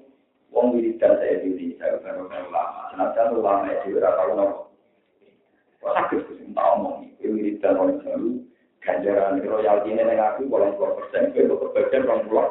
Wong 0.53 0.77
wiridan 0.77 1.17
saya 1.17 1.41
diri, 1.41 1.73
saya 1.81 1.97
baru 2.03 2.29
ulama. 2.29 2.93
Senajan 2.93 3.33
ulama 3.33 3.73
itu 3.73 3.97
ora 3.97 4.13
tau 4.13 4.31
nopo. 4.37 4.59
Kok 5.81 5.93
sakit 5.97 6.19
sih 6.29 6.53
tak 6.53 6.69
omong 6.77 7.09
iki 7.09 7.25
wiridan 7.25 7.79
orang 7.81 7.97
baru 8.05 8.29
ganjaran 8.85 9.41
royalti 9.41 9.89
ini 9.95 10.03
neng 10.05 10.21
aku 10.21 10.45
bolong 10.45 10.77
puluh 10.77 10.93
persen, 10.99 11.33
itu 11.33 11.55
kebagian 11.57 12.05
orang 12.05 12.21
pulau. 12.29 12.47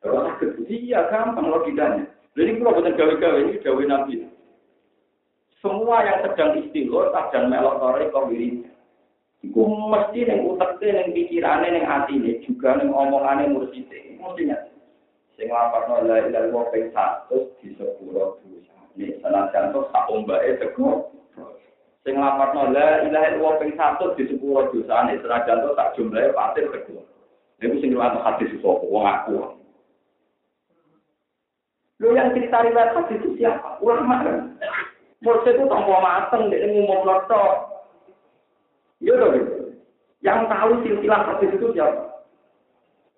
Kalau 0.00 0.22
sakit, 0.32 0.64
iya 0.70 1.10
gampang 1.12 1.50
logikanya. 1.50 2.06
Jadi 2.38 2.56
kalau 2.56 2.78
bukan 2.78 2.96
gawe-gawe 2.96 3.38
ini 3.42 3.60
gawe 3.60 3.82
nabi. 3.84 4.14
Semua 5.58 6.06
yang 6.06 6.22
sedang 6.22 6.54
istilah, 6.62 7.10
kadang 7.10 7.50
melok 7.50 7.82
tore 7.82 8.04
kau 8.14 8.30
wiridan. 8.30 8.77
Iku 9.38 9.70
mesti 9.70 10.26
neng 10.26 10.50
uteknya, 10.50 10.98
neng 10.98 11.14
pikirannya, 11.14 11.68
neng 11.70 11.86
hatinya, 11.86 12.32
juga 12.42 12.74
neng 12.74 12.90
omongannya 12.90 13.54
mursite. 13.54 14.18
Mestinya. 14.18 14.58
Sing 15.38 15.54
lapar 15.54 15.86
la 15.86 16.02
ilaha 16.02 16.26
illallah 16.26 16.66
ping 16.74 16.90
100 16.90 17.62
di 17.62 17.70
sepuro 17.78 18.42
dosa. 18.42 18.74
Nek 18.98 19.22
senajan 19.22 19.70
to 19.70 19.86
sak 19.94 20.10
ombake 20.10 20.58
tego. 20.58 21.14
Sing 22.02 22.18
lapar 22.18 22.50
la 22.58 23.06
ilaha 23.06 23.38
illallah 23.38 23.54
ping 23.62 23.78
100 23.78 24.18
di 24.18 24.26
sepuro 24.26 24.66
dosa. 24.74 25.06
Nek 25.06 25.22
senajan 25.22 25.62
to 25.62 25.70
sak 25.78 25.94
jumlahe 25.94 26.34
patir 26.34 26.66
tego. 26.74 27.06
Niku 27.62 27.78
sing 27.78 27.94
riwayat 27.94 28.18
hadis 28.18 28.50
sapa 28.58 28.82
wong 28.82 29.06
aku. 29.06 29.34
Lo 32.02 32.14
yang 32.18 32.34
cerita 32.34 32.66
riwayat 32.66 32.98
hadis 32.98 33.22
itu 33.22 33.38
siapa? 33.38 33.78
Ulama 33.78 34.26
kan. 34.26 34.36
Mursyid 35.22 35.58
itu 35.58 35.66
tanpa 35.66 35.98
mateng, 35.98 36.46
dia 36.50 36.62
ngomong 36.66 37.02
lotok. 37.02 37.67
Iya 38.98 39.14
dong. 39.14 39.34
Yang 40.18 40.40
tahu 40.50 40.70
silsilah 40.82 41.20
hadis 41.30 41.54
itu 41.54 41.66
siapa? 41.74 42.02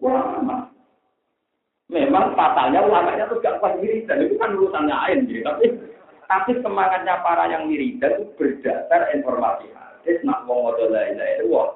Ulama. 0.00 0.68
Memang 1.90 2.38
fatalnya 2.38 2.86
ulamanya 2.86 3.26
itu 3.26 3.42
gak 3.42 3.58
pas 3.58 3.74
wiridan, 3.82 4.22
itu 4.22 4.38
kan 4.38 4.54
urusannya 4.54 4.94
lain 4.94 5.26
gitu. 5.26 5.42
Tapi 5.42 5.66
tapi 6.30 6.54
semangatnya 6.62 7.18
para 7.26 7.50
yang 7.50 7.66
wiridan 7.66 8.22
itu 8.22 8.30
berdasar 8.38 9.10
informasi 9.10 9.66
hadis 9.74 10.22
nak 10.22 10.46
wong 10.46 10.70
ngono 10.70 10.86
la 10.86 11.02
ilaha 11.10 11.30
illallah 11.42 11.68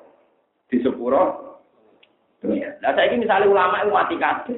di 0.71 0.77
sepuro. 0.87 1.25
Nah 2.47 2.91
saya 2.95 3.11
ini 3.11 3.27
misalnya 3.27 3.51
ulama 3.51 3.83
itu 3.83 3.91
mati. 3.91 4.55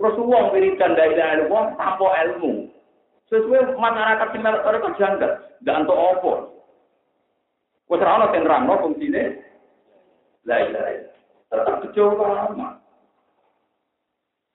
Terus 0.00 0.16
wong 0.16 0.56
wiridan 0.56 0.96
la 0.96 1.04
ilaha 1.04 1.32
illallah 1.36 1.64
tanpa 1.76 2.08
ilmu. 2.24 2.52
Sesuai 3.28 3.76
masyarakat 3.76 4.28
melok 4.40 4.64
kok 4.64 4.96
janggal, 4.96 5.32
ndak 5.60 5.78
entuk 5.84 6.00
apa. 6.00 6.32
Wes 7.88 8.04
ora 8.04 8.20
ono 8.20 8.26
sing 8.36 8.44
nerangno 8.44 8.74
fungsine 8.84 9.22
la 10.44 10.56
ilaha 10.60 10.90
illallah. 10.92 11.16
Tetap 11.48 11.76
kecewa. 11.88 12.52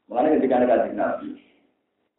Mengenai 0.06 0.38
ketika 0.38 0.62
ada 0.62 0.70
kajian 0.70 1.00
Nabi, 1.00 1.30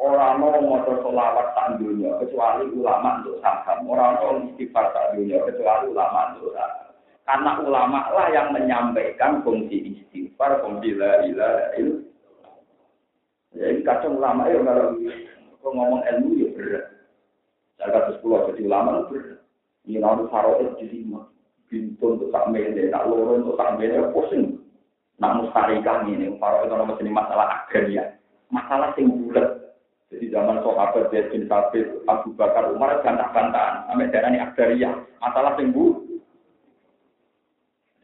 orang 0.02 0.42
mau 0.42 0.58
motor 0.58 0.98
solawat 1.06 1.54
tak 1.54 1.78
dunia 1.78 2.18
kecuali 2.18 2.66
ulama 2.74 3.22
untuk 3.22 3.38
saham. 3.38 3.86
Orang 3.86 4.18
mau 4.18 4.42
istighfar 4.50 4.90
tak 4.90 5.14
dunia 5.14 5.38
kecuali 5.46 5.94
ulama 5.94 6.34
untuk 6.34 6.50
saham. 6.58 6.90
Karena 7.22 7.50
ulama 7.62 8.00
lah 8.10 8.26
yang 8.34 8.50
menyampaikan 8.50 9.46
fungsi 9.46 9.94
istighfar, 9.94 10.58
fungsi 10.66 10.98
la 10.98 11.22
ilaha 11.22 11.62
illallah. 11.78 12.12
Jadi 13.54 13.80
kacau 13.86 14.18
ulama 14.18 14.50
ya 14.50 14.58
kalau 14.66 14.98
ngomong 15.62 16.02
ilmu 16.02 16.30
ya 16.42 16.48
berat. 16.58 16.84
Saya 17.78 17.94
kata 17.94 18.10
sepuluh 18.18 18.50
jadi 18.50 18.66
ulama 18.66 19.06
berat. 19.06 19.43
Nanti 19.84 20.24
faroes 20.32 20.72
di 20.80 20.86
sini. 20.88 21.16
Bintun 21.68 22.20
untuk 22.20 22.30
tak 22.30 22.48
mele, 22.52 22.92
nak 22.92 23.08
lorong 23.08 23.44
untuk 23.44 23.56
tak 23.56 23.76
mele, 23.80 24.12
pusing. 24.12 24.60
Nak 25.18 25.42
mustarikah 25.42 26.04
ini, 26.06 26.30
para 26.36 26.62
itu 26.64 26.74
nama 26.74 26.92
jenis 26.98 27.14
masalah 27.14 27.46
agraria. 27.64 28.14
Masalah 28.52 28.92
sing 28.94 29.10
bulat. 29.10 29.74
Jadi 30.12 30.30
zaman 30.30 30.62
sahabat 30.62 31.10
Zaid 31.10 31.32
bin 31.34 31.48
Sabit, 31.50 31.88
Abu 32.06 32.30
Bakar, 32.38 32.70
Umar, 32.70 33.02
bantah-bantahan. 33.02 33.90
Sampai 33.90 34.12
daerah 34.12 34.30
ini 34.30 34.38
agraria. 34.38 34.90
Masalah 35.18 35.56
sing 35.58 35.72
bulat. 35.72 36.04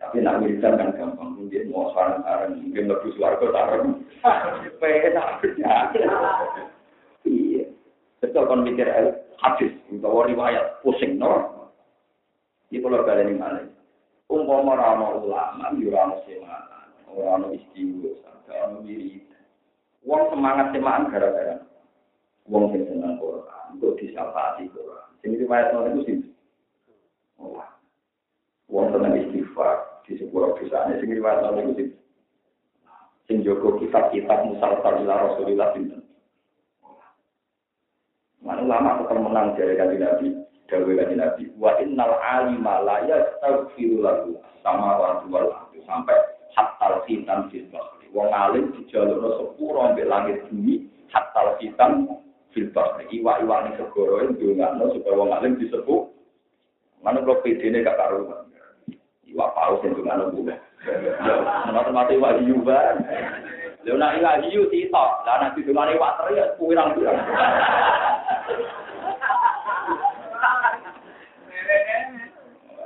Tapi 0.00 0.24
nak 0.24 0.40
wiridan 0.42 0.80
kan 0.80 0.96
gampang. 0.96 1.30
Mungkin 1.36 1.70
mau 1.70 1.92
sarang-sarang, 1.94 2.56
mungkin 2.58 2.88
lebih 2.88 3.12
suarga 3.14 3.46
sarang. 3.52 4.02
Pena 4.80 5.38
Iya. 7.28 7.64
Betul 8.18 8.44
kan 8.48 8.64
mikir 8.64 8.88
hadis, 9.38 9.72
bahwa 10.00 10.24
riwayat 10.26 10.80
pusing, 10.80 11.20
no? 11.20 11.59
Kalau 12.78 13.02
kalian 13.02 13.34
ini 13.34 13.42
mana? 13.42 13.66
Umpama 14.30 14.78
rano 14.78 15.26
ulama, 15.26 15.74
yurano 15.74 16.22
semangat. 16.22 16.86
Orang 17.10 17.50
istiwa, 17.50 18.14
orang 18.46 18.86
wirid. 18.86 19.26
Wong 20.06 20.30
semangat 20.30 20.70
semangat 20.70 21.10
gara-gara. 21.10 21.56
Wong 22.46 22.70
sing 22.70 22.86
seneng 22.86 23.18
Quran, 23.18 23.66
untuk 23.74 23.98
disapati 23.98 24.70
Quran. 24.70 25.10
Sing 25.20 25.34
riwayat 25.34 25.74
nol 25.74 25.90
itu 25.90 26.00
sih. 26.06 26.18
Oh, 27.42 27.58
wong 28.70 28.94
seneng 28.94 29.18
istighfar 29.18 30.02
di 30.06 30.14
sebuah 30.22 30.54
perusahaan. 30.54 30.94
Sing 31.02 31.10
riwayat 31.10 31.42
nol 31.42 31.58
itu 31.58 31.72
sih. 31.74 31.88
Sing 33.26 33.42
jogo 33.42 33.78
kitab-kitab 33.82 34.46
musalsal 34.46 35.02
ila 35.02 35.14
Rasulillah 35.26 35.74
binten. 35.74 36.02
Mana 38.40 38.62
lama 38.64 39.04
tetap 39.04 39.18
menang 39.20 39.54
dari 39.54 39.74
kaji 39.78 39.96
Nabi. 40.00 40.28
Dawe 40.70 40.86
kaji 40.86 41.14
Nabi. 41.18 41.42
Wa 41.58 41.74
innal 41.82 42.14
alima 42.22 42.78
la 42.86 43.02
yastaghfiru 43.02 44.06
lahu 44.06 44.38
sama 44.62 44.94
wa 45.02 45.26
sampai 45.82 46.14
hatta 46.54 47.02
khitan 47.10 47.50
fil 47.50 47.66
bahri. 47.74 48.06
Wong 48.14 48.30
alim 48.30 48.70
dijalukno 48.78 49.34
sepuro 49.42 49.90
ambek 49.90 50.06
langit 50.06 50.46
bumi 50.46 50.86
hatta 51.10 51.58
khitan 51.58 52.06
fil 52.54 52.70
bahri. 52.70 53.10
Iwa-iwa 53.10 53.66
ning 53.66 53.74
segoro 53.82 54.22
ndongakno 54.22 54.94
supaya 54.94 55.18
wong 55.18 55.30
alim 55.34 55.58
disebut. 55.58 56.06
Mana 57.02 57.24
kok 57.26 57.42
pedene 57.42 57.82
gak 57.82 57.98
karuan. 57.98 58.46
Iwa 59.26 59.50
paus 59.58 59.82
yang 59.82 59.98
ndongakno 59.98 60.30
bumi. 60.30 60.54
Termasuk 60.86 62.14
iwa 62.14 62.30
hiu 62.38 62.62
ban. 62.62 62.96
Lha 63.80 63.96
nek 63.96 64.12
iwa 64.20 64.32
hiu 64.44 64.68
sitok, 64.70 65.10
lah 65.24 65.36
nek 65.40 65.52
didongane 65.56 65.96
iwa 65.96 66.14
teri 66.20 66.38
ya 66.38 66.46
pirang-pirang. 66.60 67.18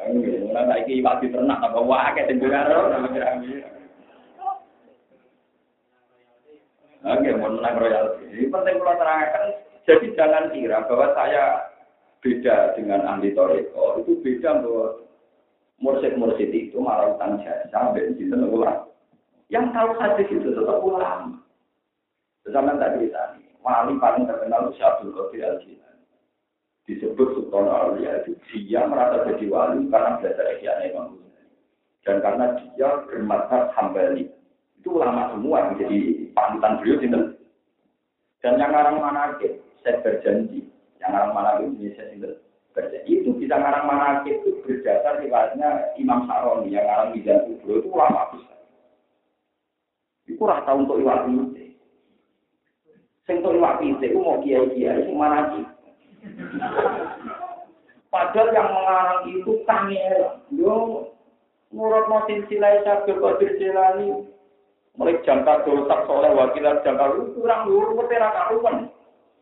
Ora 0.05 0.62
saiki 0.68 1.00
iwak 1.00 1.24
diternak 1.24 1.61
tambah 1.64 1.84
wae 1.84 2.20
sing 2.28 2.38
karo. 2.38 2.92
Oke, 7.05 7.30
mohon 7.36 7.61
menang 7.61 7.76
royalti. 7.76 8.24
Ini 8.32 8.48
penting 8.48 8.80
kalau 8.80 8.96
terangkan. 8.96 9.44
Jadi 9.84 10.07
jangan 10.16 10.48
kira 10.57 10.88
bahwa 10.88 11.12
saya 11.12 11.68
beda 12.24 12.72
dengan 12.80 13.05
ahli 13.05 13.36
toreko. 13.36 14.00
Itu 14.00 14.24
beda 14.24 14.64
bahwa 14.64 15.05
mursid-mursid 15.84 16.48
itu 16.48 16.80
malah 16.80 17.12
utang 17.12 17.44
jasa 17.44 17.68
sampai 17.68 18.16
di 18.16 18.24
ulang. 18.32 18.88
Yang 19.52 19.76
tahu 19.76 19.90
hadis 20.00 20.32
itu 20.32 20.48
tetap 20.57 20.80
ulama. 20.80 21.44
Zaman 22.48 22.80
tadi 22.80 23.12
tadi, 23.12 23.44
wali 23.61 24.00
paling 24.00 24.24
terkenal 24.24 24.72
Syabdul 24.76 25.12
Qadir 25.12 25.44
al 25.44 25.61
Disebut 26.85 27.28
Sultan 27.32 27.64
Aulia 27.64 28.20
itu 28.20 28.37
dia 28.53 28.85
merasa 28.85 29.24
jadi 29.24 29.49
wali 29.49 29.89
karena 29.89 30.20
belajar 30.20 30.47
Ihya 30.61 30.93
Imam 30.93 31.16
Dan 32.05 32.20
karena 32.20 32.61
dia 32.61 33.01
bermadzhab 33.09 33.72
Hambali. 33.72 34.28
Itu 34.76 35.01
ulama 35.01 35.32
semua 35.32 35.64
yang 35.64 35.80
jadi 35.80 36.28
panutan 36.37 36.76
beliau 36.76 37.01
sinten. 37.01 37.24
Dan 38.45 38.61
yang 38.61 38.76
ngarang 38.76 39.01
manakib, 39.01 39.57
saya 39.80 40.05
berjanji, 40.05 40.68
yang 41.01 41.16
ngarang 41.16 41.32
manakib 41.32 41.72
Indonesia 41.72 42.05
sinten 42.12 42.37
berjanji. 42.76 43.12
Itu 43.24 43.30
bisa 43.39 43.57
ngarang 43.57 43.89
manakib 43.89 44.45
itu 44.45 44.61
berdasar 44.66 45.22
riwayatnya 45.24 45.97
Imam 45.97 46.28
Saroni 46.28 46.74
yang 46.74 46.85
ngarang 46.85 47.16
Mizan 47.16 47.49
Kubro 47.49 47.80
itu 47.80 47.89
ulama 47.89 48.28
besar. 48.37 48.61
Itu 50.28 50.43
rata 50.45 50.72
untuk 50.76 51.01
iwak 51.01 51.24
pite. 51.24 51.64
Sing 53.24 53.41
untuk 53.41 53.57
iwak 53.57 53.80
pite 53.80 54.05
itu 54.11 54.20
mau 54.20 54.43
kiai-kiai 54.45 55.09
sing 55.09 55.16
manakib. 55.16 55.64
Padahal 58.14 58.54
yang 58.54 58.70
melarang 58.70 59.22
itu 59.26 59.52
kami 59.66 59.98
elang. 59.98 60.38
Yo, 60.54 61.10
murad 61.74 62.06
mau 62.06 62.22
silai 62.26 62.78
saja 62.86 63.10
kau 63.10 63.34
silani. 63.42 64.30
Mulai 64.94 65.18
jangka 65.26 65.66
tak 65.66 66.00
soleh 66.06 66.30
wakilan 66.30 66.78
jangka 66.86 67.18
lu 67.18 67.34
kurang 67.34 67.66
dulu 67.66 67.98
petera 67.98 68.30
karuan. 68.30 68.86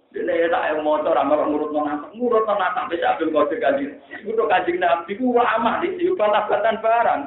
Dene 0.09 0.33
ya 0.33 0.49
tak 0.49 0.81
motor 0.81 1.13
amar 1.13 1.45
murut 1.45 1.77
nang 1.77 2.09
murut 2.17 2.49
nang 2.49 2.73
sampai 2.73 2.97
sak 2.97 3.21
ben 3.21 3.37
kode 3.37 3.61
kanjeng. 3.61 4.01
Kudu 4.25 4.49
kanjeng 4.49 4.81
Nabi 4.81 5.13
ku 5.21 5.37
lama 5.37 5.85
di 5.85 6.09
bantah-bantahan 6.17 6.81
barang. 6.81 7.21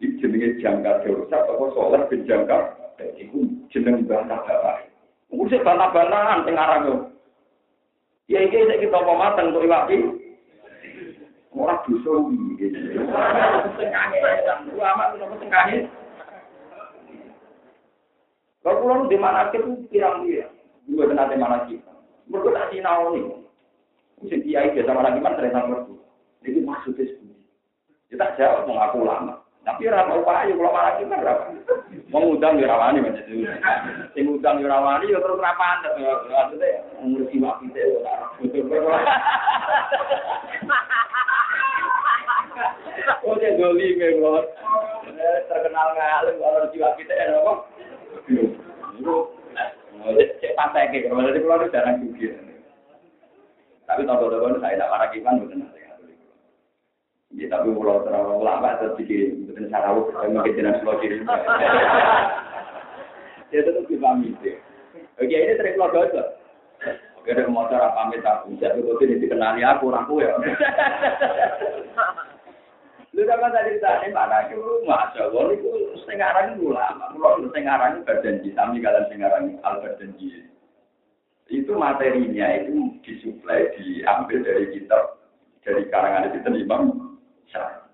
Iki 0.00 0.24
jenenge 0.24 0.48
jangka 0.64 1.04
dosa 1.04 1.44
apa 1.44 1.64
soleh 1.76 2.00
ben 2.08 2.24
jangka 2.24 2.56
iku 3.20 3.44
jeneng 3.68 4.08
bantah-bantahan. 4.08 4.88
Ku 5.28 5.44
sik 5.52 5.60
bantah-bantahan 5.60 6.48
teng 6.48 6.56
arang. 6.56 7.11
Ya 8.32 8.40
iki 8.48 8.64
sik 8.64 8.80
kita 8.80 8.96
apa 8.96 9.12
mateng 9.12 9.52
untuk 9.52 9.68
iwak 9.68 9.92
iki. 9.92 10.08
Ora 11.52 11.84
dosa 11.84 12.12
iki. 12.32 12.66
Sing 13.76 13.92
ulama 14.72 15.12
sing 15.36 15.52
kangen. 15.52 15.92
Kalau 18.64 18.78
pulang 18.80 19.10
di 19.12 19.20
mana 19.20 19.52
itu 19.52 19.84
pirang 19.92 20.24
dia. 20.24 20.48
Gue 20.88 21.04
nanti 21.12 21.36
mana 21.36 21.68
kita. 21.68 21.92
Mereka 22.30 22.56
tak 22.56 22.68
sinau 22.72 23.12
nih. 23.12 23.26
Mesti 24.24 24.36
kiai 24.48 24.72
biasa 24.72 24.96
mana 24.96 25.12
gimana 25.12 25.36
sering 25.36 25.52
sama 25.52 25.76
Ini 26.46 26.62
maksudnya 26.62 27.04
seperti. 27.04 27.42
Kita 28.08 28.32
jawab 28.38 28.64
mengaku 28.64 29.04
lama. 29.04 29.41
Tapi 29.62 29.86
rata 29.86 30.18
upaya 30.18 30.50
kalau 30.50 30.74
malah 30.74 30.98
kita 30.98 31.14
berapa? 31.14 31.44
Mengundang 32.10 32.58
di 32.58 32.66
rawani 32.66 32.98
macam 32.98 33.22
itu. 33.30 33.46
Sing 34.10 34.26
ngundang 34.26 34.58
di 34.58 34.66
rawani 34.66 35.06
ya 35.06 35.22
terus 35.22 35.38
rapan. 35.38 35.86
Maksudnya 35.86 36.82
ngurusi 36.98 37.36
waktu 37.38 37.64
itu. 37.70 38.02
Oh, 43.22 43.38
dia 43.38 43.54
doli 43.54 43.94
memang. 43.94 44.42
Terkenal 45.46 45.88
ngalim 45.94 46.42
kalau 46.42 46.66
jiwa 46.74 46.98
kita 46.98 47.14
ya 47.14 47.38
apa? 47.38 47.52
Cek 50.42 50.58
pantai 50.58 50.90
ke, 50.90 51.06
kalau 51.06 51.22
dari 51.22 51.38
pulau 51.38 51.70
jarang 51.70 52.02
juga. 52.02 52.34
Tapi 53.86 54.02
tahu-tahu 54.02 54.58
saya 54.58 54.74
tidak 54.74 54.90
marah 54.90 55.08
kipan 55.14 55.38
betul 55.38 55.62
Ya, 57.32 57.48
tapi 57.48 57.72
kalau 57.72 58.04
terlalu 58.04 58.44
lama 58.44 58.76
terus 58.76 59.00
betul 59.00 59.64
sarawuk, 59.72 60.12
saya 60.12 60.28
mungkin 60.28 60.52
jenis 60.52 60.84
pulau 60.84 61.00
kiri. 61.00 61.24
Ya 63.52 63.60
tetap 63.64 63.84
dipahami 63.88 64.36
itu. 64.36 64.56
Oke, 65.16 65.32
ini 65.32 65.56
sering 65.56 65.80
pulau 65.80 65.92
gajah. 65.96 66.28
Oke, 67.16 67.32
ada 67.32 67.48
motor 67.48 67.80
apa 67.80 68.12
pamit 68.12 68.20
aku, 68.20 68.52
jadi 68.60 68.84
betul 68.84 69.08
ini 69.08 69.22
dikenali 69.24 69.64
aku, 69.64 69.88
aku 69.94 70.20
ya. 70.20 70.36
Lu 73.12 73.28
sama 73.28 73.52
tadi 73.52 73.76
kita 73.76 74.08
ini 74.08 74.16
mana 74.16 74.48
itu 74.48 74.58
masya 74.88 75.28
Allah 75.28 75.52
itu 75.52 75.68
setengah 76.00 76.32
orang 76.32 76.56
itu 76.56 76.72
lama, 76.72 77.12
kalau 77.12 77.44
setengah 77.44 77.72
orang 77.76 77.90
itu 77.92 78.08
berjanji, 78.08 78.48
kami 78.56 78.80
kalian 78.80 79.04
setengah 79.08 79.28
orang 79.28 79.46
al 79.68 79.74
berjanji. 79.84 80.28
Itu 81.52 81.76
materinya 81.76 82.46
itu 82.56 82.96
disuplai, 83.04 83.68
diambil 83.76 84.40
dari 84.40 84.64
kitab, 84.72 85.20
dari 85.60 85.84
karangan 85.92 86.32
itu 86.32 86.40
Imam 86.56 87.01
syar'i. 87.52 87.84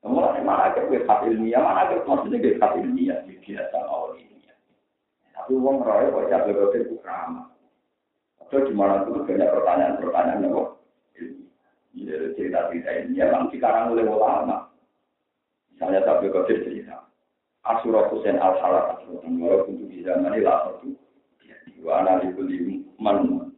Semua 0.00 0.38
mana 0.38 0.70
ke 0.70 1.02
hak 1.02 1.26
ilmiah, 1.26 1.58
mana 1.58 1.90
ke 1.90 2.06
maksudnya 2.06 2.38
ke 2.38 2.62
hak 2.62 2.78
ilmiah, 2.78 3.18
biasa 3.26 3.76
awal 3.90 4.14
ilmiah. 4.14 4.56
Tapi 5.34 5.52
uang 5.58 5.82
roy 5.82 6.06
kok 6.14 6.26
jadi 6.30 6.50
rote 6.54 6.78
itu 6.86 6.96
ramah. 7.02 7.50
Atau 8.38 8.62
di 8.62 8.70
mana 8.70 9.02
banyak 9.02 9.26
pertanyaan-pertanyaan 9.26 10.46
yang 10.46 10.54
kok 10.54 10.76
Ya, 11.96 12.28
cerita-cerita 12.36 13.08
ya 13.16 13.24
memang 13.32 13.48
sekarang 13.48 13.96
oleh 13.96 14.04
ulama. 14.04 14.68
Misalnya 15.72 16.04
Sabtu 16.04 16.28
Qadir 16.28 16.60
cerita. 16.68 17.08
Asurah 17.64 18.12
Hussein 18.12 18.36
al-Halak 18.36 19.00
walaupun 19.08 19.80
itu 19.80 19.84
di 19.90 19.98
zaman 20.04 20.36
ini 20.36 20.44
lah 20.44 20.70
satu. 20.70 20.92
Wa 21.80 22.04
ana 22.04 22.20
likuli 22.22 22.84
man 23.00 23.50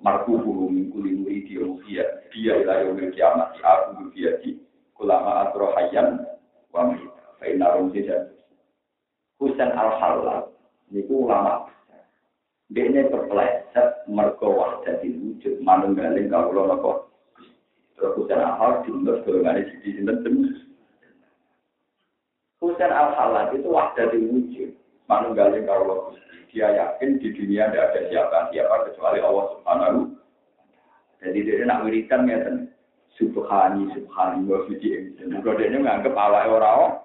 asurah 0.00 0.24
markufuhu 0.24 0.72
min 0.72 0.90
kuli 0.92 1.12
muridi 1.12 1.60
dia 1.86 2.04
dia 2.32 2.52
ila 2.64 2.74
yaumil 2.84 3.12
kiamat 3.12 3.52
aku 3.60 4.08
dia 4.16 4.36
di 4.40 4.56
ulama 5.00 5.48
atro 5.48 5.72
hayyan 5.76 6.24
wa 6.72 6.88
mita 6.88 7.24
fa 7.40 7.44
inna 7.48 7.76
rumsida 7.76 8.32
Husain 9.40 9.72
al 9.72 9.96
halal 10.00 10.52
niku 10.92 11.24
ulama 11.28 11.68
dia 12.72 12.86
ini 12.86 13.08
terpeleset 13.08 14.04
mergo 14.08 14.56
wahdatil 14.56 15.16
wujud 15.16 15.54
manunggaling 15.64 16.28
kawula 16.28 16.76
napa 16.76 16.92
terus 17.96 18.12
Husain 18.16 18.40
al 18.40 18.56
halal 18.56 18.84
diundur 18.84 19.20
golongane 19.24 19.64
siji 19.68 20.00
sinten? 20.00 20.20
Tembus 20.24 20.60
Husain 22.60 22.92
al 22.92 23.16
halal 23.16 23.52
itu 23.56 23.68
wahdatil 23.68 24.24
wujud 24.28 24.70
manunggaling 25.08 25.64
kawula 25.64 26.16
dia 26.50 26.68
yakin 26.74 27.22
di 27.22 27.30
dunia 27.30 27.70
tidak 27.70 27.94
ada 27.94 28.00
siapa-siapa 28.10 28.74
kecuali 28.90 29.18
Allah 29.22 29.46
Subhanahu 29.54 29.98
Jadi 31.20 31.38
dia 31.46 31.64
nak 31.68 31.84
wiridan 31.86 32.26
ya 32.26 32.38
kan 32.42 32.56
subhani 33.14 33.92
subhani 33.92 34.48
wa 34.48 34.64
suci 34.66 35.14
Mereka 35.20 35.50
dia 35.60 35.70
menganggap 35.70 36.16
awal 36.16 36.58
orang 36.58 37.00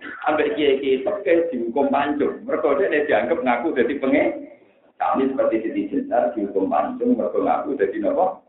Ambil 0.00 0.56
kiai 0.56 0.80
kiai 0.80 1.04
pakai 1.04 1.52
dihukum 1.52 1.92
pancung. 1.92 2.40
Mereka 2.48 2.80
dia 2.80 3.04
dianggap 3.04 3.44
ngaku 3.44 3.76
jadi 3.76 3.94
pengen. 4.00 4.28
Kami 4.96 5.32
seperti 5.32 5.56
Siti 5.64 5.82
Jenar 5.92 6.32
dihukum 6.32 6.72
pancung. 6.72 7.16
Mereka 7.16 7.36
ngaku 7.36 7.76
jadi 7.76 7.96
nopo. 8.00 8.40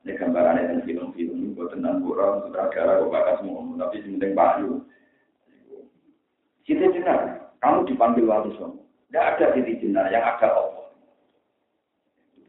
Ini 0.00 0.16
gambarannya 0.16 0.68
dan 0.68 0.80
film-film 0.88 1.36
ini 1.36 1.52
buat 1.52 1.76
tentang 1.76 2.00
kurang 2.00 2.48
sutradara 2.48 3.04
kok 3.04 3.12
bakal 3.12 3.34
semua. 3.40 3.60
Tapi 3.84 4.00
penting 4.00 4.32
payu. 4.32 4.70
Siti 6.64 6.86
Jenar, 6.96 7.49
kamu 7.60 7.84
dipanggil 7.92 8.24
wali 8.24 8.50
songo. 8.56 8.80
Tidak 9.12 9.20
ada 9.36 9.52
Siti 9.52 9.76
Jenar 9.84 10.08
yang 10.08 10.24
ada 10.24 10.48
Allah. 10.48 10.86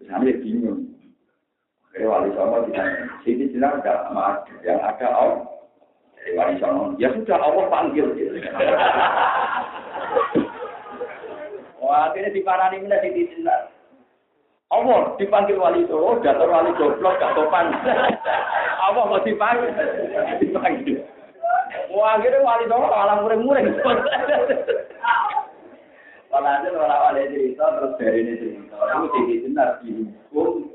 Sampai 0.07 0.39
bingung. 0.39 0.87
Akhirnya 1.91 2.07
wali 2.07 2.29
songo 2.31 2.63
ditanya, 2.69 3.11
Siti 3.27 3.51
Jenar 3.51 3.83
tidak 3.83 4.07
ada. 4.07 4.47
Yang 4.63 4.79
ada 4.79 5.07
Allah. 5.11 5.51
Jadi 6.15 6.31
wali 6.39 6.55
songo, 6.63 6.95
ya 6.95 7.11
sudah 7.11 7.37
Allah 7.43 7.65
panggil. 7.67 8.07
Wah, 11.81 12.13
akhirnya 12.13 12.31
diparani 12.31 12.87
mana 12.87 13.03
Siti 13.03 13.27
Jenar. 13.35 13.67
Allah 14.71 15.19
dipanggil 15.19 15.59
wali 15.59 15.83
songo, 15.91 16.23
jatuh 16.23 16.47
wali 16.47 16.71
goblok, 16.79 17.19
gak 17.19 17.35
topan. 17.35 17.75
Allah 18.79 19.03
mau 19.03 19.19
dipanggil. 19.19 19.75
dipanggil. 20.45 21.00
Wah, 21.91 22.15
akhirnya 22.15 22.39
wali 22.39 22.65
songo 22.71 22.87
malah 22.87 23.19
muring-muring. 23.19 23.67
Walhasil 26.31 26.79
orang 26.79 27.03
wali 27.11 27.21
cerita 27.35 27.65
terus 27.75 27.95
dari 27.99 28.19
ini 28.23 28.33
cerita. 28.39 28.75
Itu 28.79 29.07
Siti 29.11 29.43
Jenar 29.43 29.69
dihukum. 29.83 30.71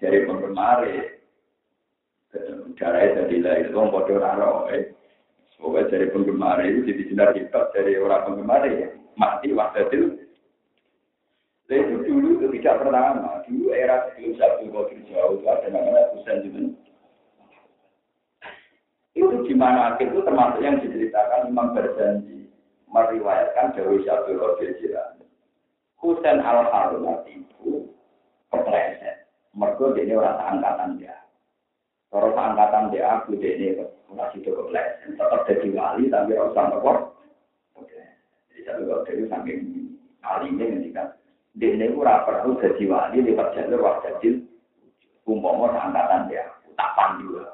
Dari 0.00 0.24
penggemar 0.24 0.80
darahnya 2.80 3.28
jadi 3.28 3.36
lahir 3.44 3.68
itu 3.68 3.76
bodoh 3.76 4.16
raro 4.16 4.64
pokoknya 5.60 5.92
dari 5.92 6.06
penggemar 6.08 6.56
itu 6.64 6.88
jadi 6.88 7.02
sinar 7.12 7.30
kita 7.36 7.68
dari 7.76 8.00
orang 8.00 8.24
penggemar 8.32 8.64
ya 8.64 8.88
mati 9.20 9.52
waktu 9.52 9.84
itu. 9.92 10.08
Itu 11.68 11.96
dulu 12.02 12.40
itu 12.40 12.46
tidak 12.56 12.80
pertama 12.80 13.44
dulu 13.44 13.76
era 13.76 14.08
sebelum 14.08 14.40
satu 14.40 14.64
kopi 14.72 15.04
jauh 15.12 15.36
itu 15.36 15.46
ada 15.46 15.68
namanya 15.68 16.08
Husain 16.16 16.42
juga 16.48 16.72
itu 19.14 19.36
di 19.46 19.54
mana 19.58 19.98
itu 19.98 20.22
termasuk 20.22 20.62
yang 20.62 20.78
diceritakan 20.78 21.50
Imam 21.50 21.74
berjanji 21.74 22.46
meriwayatkan 22.90 23.74
Dewi 23.74 24.02
Syabdul 24.06 24.38
Qadir 24.38 24.78
Jilani 24.78 25.26
Husain 26.00 26.40
al-Harun 26.40 27.04
itu 27.28 27.92
kepleset 28.48 29.28
mergo 29.54 29.92
dene 29.92 30.14
ora 30.16 30.32
angkatan 30.48 30.96
dia. 30.96 31.14
Kalau 32.10 32.34
angkatan 32.34 32.90
dia 32.90 33.20
aku 33.20 33.36
dene 33.36 33.84
ora 34.10 34.32
sido 34.32 34.56
kebles, 34.56 35.04
tetap 35.06 35.44
jadi 35.46 35.68
wali 35.76 36.08
tapi 36.08 36.34
ora 36.34 36.50
usah 36.50 36.64
nopo. 36.72 36.92
Oke. 37.76 38.00
Jadi 38.50 38.60
kali 38.66 38.82
dari 39.06 39.22
saking 39.28 39.60
alimnya 40.24 40.64
ngendikan 40.72 41.08
dene 41.54 41.86
ora 41.94 42.24
perlu 42.24 42.56
jadi 42.58 42.84
wali 42.88 43.18
lewat 43.20 43.54
jalur 43.54 44.00
jadi 44.02 44.28
umpama 45.28 45.68
angkatan 45.76 46.32
dia 46.32 46.48
tak 46.74 46.96
pandu. 46.96 47.44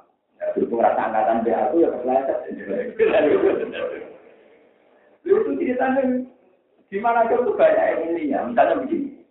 Berhubung 0.54 0.84
rasa 0.84 1.10
angkatan 1.10 1.42
dia 1.42 1.66
aku 1.66 1.82
ya 1.82 1.90
kepleset. 1.90 2.38
Itu 5.26 5.50
ceritanya 5.58 6.02
di 6.86 6.98
mana 7.02 7.26
itu 7.26 7.50
banyak 7.50 7.86
ini 8.06 8.30
ya. 8.30 8.46
Misalnya 8.46 8.78
begini, 8.86 9.26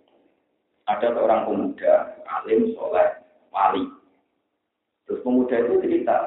ada 0.91 1.07
seorang 1.16 1.47
pemuda 1.47 1.93
alim, 2.28 2.76
soleh, 2.76 3.09
wali. 3.53 3.84
Terus 5.05 5.22
pemuda 5.22 5.55
itu 5.55 5.74
cerita, 5.86 6.18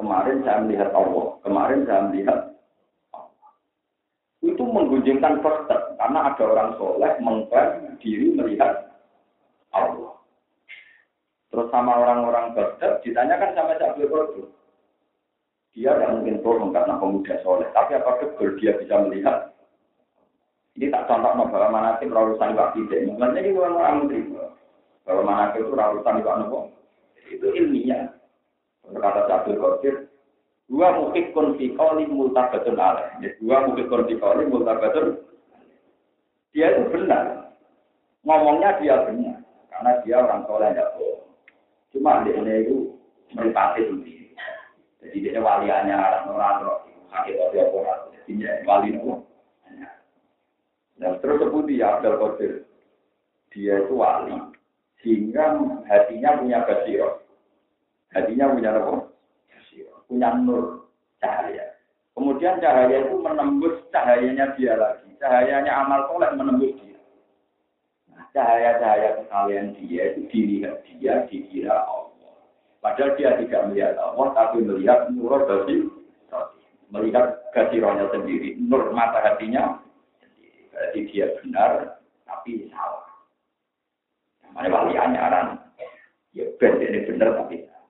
kemarin 0.00 0.42
saya 0.42 0.64
melihat 0.64 0.90
Allah, 0.96 1.38
kemarin 1.44 1.84
saya 1.84 2.00
melihat. 2.08 2.40
Itu 4.42 4.66
menggunjingkan 4.66 5.38
perset, 5.38 5.94
karena 6.02 6.34
ada 6.34 6.42
orang 6.42 6.70
soleh 6.74 7.12
mengklaim 7.22 7.94
diri 8.02 8.34
melihat 8.34 8.90
Allah. 9.70 10.18
Terus 11.52 11.68
sama 11.68 12.00
orang-orang 12.00 12.56
berset, 12.56 13.04
ditanyakan 13.04 13.52
sama 13.52 13.76
Syabdul 13.76 14.08
Qadir. 14.08 14.46
Dia 15.76 15.92
tidak 15.96 16.12
mungkin 16.16 16.40
bohong 16.40 16.72
karena 16.72 16.96
pemuda 16.96 17.34
soleh. 17.44 17.68
Tapi 17.76 17.92
apa 17.96 18.24
betul 18.24 18.56
dia 18.56 18.72
bisa 18.80 18.96
melihat? 19.04 19.52
Ini 20.80 20.88
tak 20.88 21.04
contoh 21.12 21.32
bahwa 21.52 21.68
mana 21.68 22.00
sih 22.00 22.08
urusan 22.08 22.56
waktu 22.56 22.88
tidak. 22.88 23.04
Mungkin 23.04 23.36
ini 23.36 23.52
orang 23.52 23.76
orang 23.76 23.96
menerima. 24.08 24.44
Kalau 25.04 25.22
mana 25.28 25.52
itu 25.52 25.68
urusan 25.68 26.24
Pak 26.24 26.36
Nopo, 26.40 26.72
itu 27.28 27.46
ilmiah. 27.52 28.08
Berkata 28.88 29.28
Syabdul 29.28 29.60
Qadir, 29.60 29.94
dua 30.72 30.88
mukik 30.96 31.36
konfikoli 31.36 32.08
multabatun 32.08 32.80
alaih. 32.80 33.12
Ya, 33.20 33.28
dua 33.44 33.68
mukik 33.68 33.92
konfikoli 33.92 34.48
multabatun. 34.48 35.20
Dia 36.56 36.80
itu 36.80 36.88
benar. 36.96 37.52
Ngomongnya 38.24 38.80
dia 38.80 39.04
benar. 39.04 39.36
Karena 39.68 39.92
dia 40.04 40.16
orang 40.20 40.44
soleh 40.48 40.72
tidak 40.72 40.92
bohong. 40.96 41.21
Cuma 41.92 42.24
dia 42.24 42.40
itu 42.40 42.96
meripati 43.36 43.84
sendiri. 43.84 44.32
Jadi 45.04 45.16
dia 45.28 45.40
waliannya 45.40 45.92
orang-orang 45.92 46.88
sakit 47.12 47.36
atau 47.36 47.84
orang. 47.84 48.00
Jadi 48.24 48.64
wali 48.64 48.88
nopo. 48.96 49.28
Nah, 51.02 51.18
terus 51.18 51.42
sebuti 51.42 51.82
ya 51.82 51.98
Abdul 51.98 52.16
Qadir. 52.16 52.52
Dia 53.52 53.84
itu 53.84 53.94
wali. 53.98 54.32
Sehingga 55.02 55.58
hatinya 55.90 56.38
punya 56.38 56.58
basiro. 56.64 57.26
Hatinya 58.14 58.54
punya 58.54 58.70
apa? 58.70 59.10
Basiro. 59.50 60.06
Punya 60.06 60.30
nur, 60.38 60.86
cahaya. 61.18 61.74
Kemudian 62.14 62.62
cahaya 62.62 63.08
itu 63.08 63.16
menembus 63.18 63.82
cahayanya 63.90 64.54
dia 64.54 64.78
lagi. 64.78 65.10
Cahayanya 65.18 65.72
amal 65.74 66.06
soleh 66.06 66.30
menembus 66.38 66.72
dia. 66.80 66.91
Cahaya-cahaya 68.32 69.20
sekalian 69.20 69.76
dia 69.76 70.16
itu 70.16 70.24
dilihat 70.32 70.80
dia, 70.88 71.28
dikira 71.28 71.84
Allah. 71.84 72.32
Padahal 72.80 73.12
dia 73.20 73.36
tidak 73.36 73.68
melihat 73.68 74.00
Allah, 74.00 74.32
tapi 74.32 74.64
melihat 74.64 75.12
nur 75.12 75.36
dari 75.44 75.84
melihat 76.92 77.40
gasironya 77.52 78.08
sendiri, 78.08 78.56
nur 78.56 78.88
mata 78.92 79.20
hatinya 79.20 79.80
sendiri. 80.20 80.68
Berarti 80.72 80.98
dia 81.12 81.26
benar, 81.40 82.00
tapi 82.24 82.68
salah. 82.72 83.04
Mana 84.52 84.68
wali 84.68 84.96
anyaran, 84.96 85.60
ya 86.32 86.48
benar 86.56 86.80
ini 86.80 87.00
benar 87.08 87.28
tapi 87.36 87.56
salah. 87.68 87.88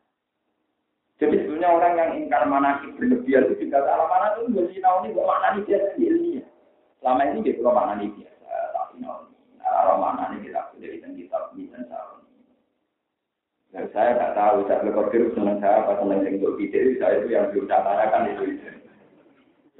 Jadi 1.23 1.39
sebenarnya 1.39 1.71
orang 1.71 1.95
yang 1.95 2.11
ingkar 2.19 2.43
manaki 2.51 2.91
berlebihan 2.99 3.47
itu 3.47 3.67
juga 3.67 3.87
salah 3.87 4.11
mana 4.11 4.35
itu 4.35 4.51
nggak 4.51 4.67
sih 4.75 4.83
tahu 4.83 4.97
ini 5.07 5.15
mana 5.15 5.49
dia 5.63 5.79
sendiri. 5.95 6.43
Selama 6.99 7.23
ini 7.31 7.47
dia 7.47 7.59
belum 7.59 7.75
mana 7.75 7.95
tapi 8.03 8.32
Nah, 9.73 9.97
mana 9.97 10.29
ini 10.37 10.53
kita 10.53 10.77
dari 10.77 11.01
kitab 11.01 11.57
ini 11.57 11.73
dan 11.73 11.89
salah. 11.89 12.21
Dan 13.73 13.89
saya 13.97 14.13
nggak 14.21 14.37
tahu, 14.37 14.69
saya 14.69 14.85
berpikir 14.85 15.33
senang 15.33 15.57
saya 15.65 15.81
apa 15.81 15.97
senang 15.97 16.21
yang 16.29 16.37
untuk 16.45 16.61
video, 16.61 16.93
saya 17.01 17.25
itu 17.25 17.33
yang 17.33 17.49
belum 17.49 17.65
tanyakan 17.73 18.29
itu. 18.37 18.45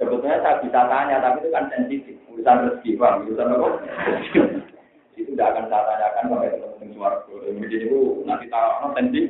Sebetulnya 0.01 0.41
saya 0.41 0.57
bisa 0.65 0.81
tanya, 0.89 1.21
tapi 1.21 1.45
itu 1.45 1.49
kan 1.53 1.69
sensitif. 1.69 2.17
Urusan 2.25 2.65
rezeki, 2.65 2.97
bang. 2.97 3.15
Urusan 3.29 3.53
apa? 3.53 3.69
itu 5.13 5.29
tidak 5.37 5.53
akan 5.53 5.65
saya 5.69 5.83
tanyakan 5.85 6.25
sampai 6.25 6.49
dengan 6.57 6.89
suara. 6.97 7.17
Jadi 7.29 7.75
itu 7.85 7.99
nanti 8.25 8.45
tahu 8.49 8.89
sensitif. 8.97 9.25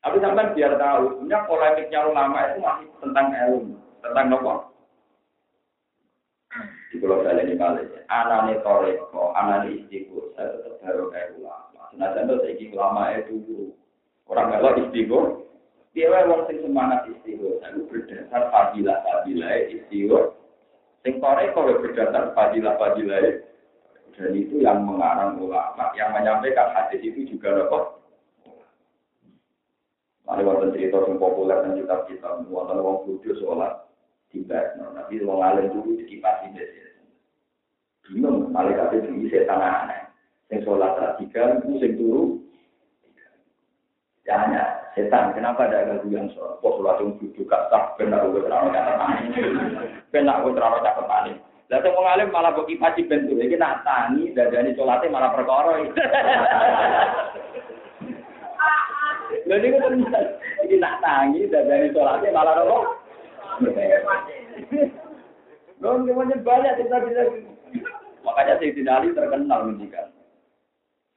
Tapi 0.00 0.16
sampai 0.24 0.56
biar 0.56 0.72
tahu, 0.80 1.02
sebenarnya 1.14 1.46
polemiknya 1.46 2.00
ulama 2.08 2.38
itu 2.48 2.58
masih 2.64 2.88
tentang 3.04 3.26
ilmu, 3.28 3.76
tentang 4.00 4.26
apa? 4.34 4.54
Di 6.90 6.96
pulau 6.96 7.22
saya 7.22 7.44
ini 7.44 7.54
kali, 7.54 7.91
anane 8.12 8.60
toreko, 8.60 9.32
anane 9.32 9.80
istiqo, 9.80 10.36
saya 10.36 10.52
tetap 10.52 10.76
baru 10.84 11.04
kayak 11.08 11.32
ulama. 11.40 11.80
Senajan 11.96 12.28
itu 12.28 12.36
saya 12.44 12.64
ulama 12.76 13.02
itu 13.16 13.34
orang 14.28 14.52
kalau 14.52 14.72
istiqo, 14.76 15.20
dia 15.96 16.24
wong 16.28 16.44
sing 16.44 16.60
semangat 16.60 17.08
istiqo, 17.08 17.56
saya 17.64 17.80
berdasar 17.88 18.42
fadilah 18.52 19.00
fadilah 19.00 19.52
istiqo. 19.72 20.36
Sing 21.00 21.16
toreko 21.24 21.80
berdasar 21.80 22.36
fadilah 22.36 22.76
fadilah 22.76 23.48
dan 24.12 24.36
itu 24.36 24.60
yang 24.60 24.84
mengarang 24.84 25.40
ulama, 25.40 25.88
yang 25.96 26.12
menyampaikan 26.12 26.68
hadis 26.76 27.00
itu 27.00 27.24
juga 27.32 27.64
apa? 27.64 27.96
Ada 30.28 30.44
wonten 30.44 30.70
cerita 30.76 31.00
yang 31.02 31.16
populer 31.16 31.58
dan 31.64 31.80
kitab-kitab, 31.80 32.44
wonten 32.52 32.78
wong 32.78 33.08
bodoh 33.08 33.34
sholat 33.40 33.88
di 34.28 34.44
Batno, 34.44 34.92
tapi 34.96 35.20
wong 35.24 35.40
alim 35.40 35.72
dulu 35.72 35.96
dikipasi 35.96 36.52
desi. 36.52 36.91
Bingung, 38.06 38.50
malaikat 38.50 38.98
itu 38.98 39.30
setan 39.30 39.62
aneh. 39.62 40.00
Yang 40.50 40.68
sholat 40.68 40.98
radikal, 40.98 41.62
itu 41.62 41.80
yang 41.80 41.92
turu. 41.96 42.22
Tanya, 44.22 44.62
setan, 44.94 45.34
kenapa 45.34 45.66
ada 45.66 45.86
ganggu 45.86 46.08
yang 46.10 46.26
sholat? 46.34 46.58
Kok 46.62 46.74
sholat 46.78 46.96
yang 47.02 47.10
duduk 47.18 47.46
gak 47.46 47.66
sah, 47.70 47.94
benar 47.98 48.26
gue 48.30 48.42
terlalu 48.42 48.74
cakep 48.74 48.94
panik. 48.98 49.26
Benar 50.10 50.36
gue 50.42 50.52
terlalu 50.54 50.78
cakep 50.82 51.06
panik. 51.08 51.36
Lalu 51.72 51.88
wong 51.88 52.06
alim 52.06 52.28
malah 52.28 52.52
kok 52.52 52.68
kipasi 52.68 53.08
bentuk, 53.08 53.40
ini 53.40 53.56
nak 53.56 53.80
tangi, 53.80 54.34
dadani 54.36 54.76
sholatnya 54.76 55.08
malah 55.08 55.30
perkara. 55.32 55.80
Lha 59.48 59.56
niku 59.58 59.78
tenan. 59.80 60.24
Iki 60.64 60.76
nak 60.78 61.00
tangi 61.02 61.48
dadane 61.50 61.90
salate 61.90 62.28
malah 62.30 62.54
nopo? 62.60 62.78
Lho 65.82 65.90
ngemonya 65.98 66.36
banyak 66.44 66.76
kita 66.78 66.96
bisa. 67.08 67.22
Makanya 68.22 68.58
Sayyidina 68.58 69.00
Ali 69.00 69.16
terkenal 69.16 69.70
mendikan. 69.70 70.12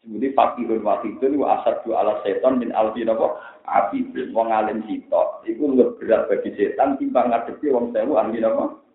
Sebuti 0.06 0.38
fakirun 0.38 0.86
wakidun 0.86 1.41
wa 1.41 1.60
asadu 1.62 1.97
ala 1.97 2.22
seton 2.22 2.62
min 2.62 2.70
alfi 2.72 3.01
nopo 3.01 3.41
abidun. 3.66 4.32
Wong 4.32 4.53
alim 4.53 4.86
sitok. 4.86 5.41
Iku 5.49 5.74
lebih 5.74 5.97
berat 5.97 6.30
bagi 6.30 6.53
setan 6.53 6.95
timbang 7.01 7.34
ngadepi 7.34 7.74
wong 7.74 7.89
sewu 7.89 8.16
ahli 8.18 8.38
nopo. 8.38 8.86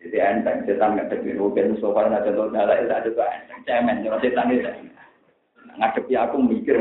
Jadi 0.00 0.16
enteng 0.16 0.64
setan 0.64 0.96
ngadepi 0.96 1.36
sofa 1.82 2.08
ada 2.08 2.24
contoh 2.24 2.48
nala 2.48 2.78
itu 2.80 2.88
ada 2.88 3.10
tuh 3.10 3.26
enteng 3.26 3.60
cemen. 3.66 4.06
Setan 4.22 4.54
itu 4.54 4.70
ngadepi 5.76 6.12
aku 6.16 6.36
mikir. 6.40 6.78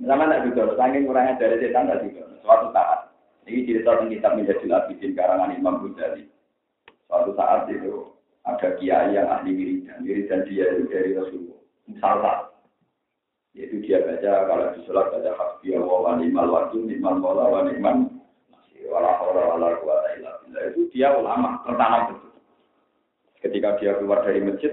Sama 0.00 0.24
nak 0.24 0.48
juga, 0.48 0.72
saking 0.80 1.04
kurangnya 1.04 1.36
dari 1.36 1.60
setan 1.60 1.92
tak 1.92 2.00
juga. 2.08 2.24
Suatu 2.40 2.72
saat, 2.72 3.12
ini 3.44 3.68
cerita 3.68 4.00
tentang 4.00 4.08
kitab 4.08 4.32
menjadi 4.32 4.64
labidin 4.64 5.12
karangan 5.12 5.52
Imam 5.52 5.84
Ghazali. 5.84 6.24
Suatu 7.10 7.34
saat 7.34 7.66
itu 7.66 8.06
ada 8.46 8.78
kiai 8.78 9.18
yang 9.18 9.26
ahli 9.26 9.50
wiridan, 9.50 10.06
wiridan 10.06 10.46
dia 10.46 10.70
itu 10.70 10.86
dari 10.86 11.10
Rasulullah. 11.18 11.58
Misalnya, 11.90 12.34
yaitu 13.50 13.82
dia 13.82 13.98
baca 14.06 14.46
kalau 14.46 14.70
di 14.78 14.80
sholat 14.86 15.10
baca 15.10 15.30
hasbi 15.34 15.74
Allah 15.74 15.98
wa 16.06 16.14
ni'mal 16.22 16.46
wakil, 16.46 16.86
ni'mal 16.86 17.18
mola 17.18 17.50
wa 17.50 17.60
ni'man 17.66 18.22
masih 18.54 18.86
wala 18.86 19.10
hawla 19.18 19.42
wala 19.58 19.74
quwata 19.82 20.08
illa 20.22 20.38
billah. 20.46 20.62
Itu 20.70 20.86
dia 20.94 21.10
ulama 21.18 21.58
tertanam 21.66 22.14
betul. 22.14 22.30
Ketika 23.42 23.68
dia 23.82 23.98
keluar 23.98 24.22
dari 24.22 24.38
masjid, 24.46 24.72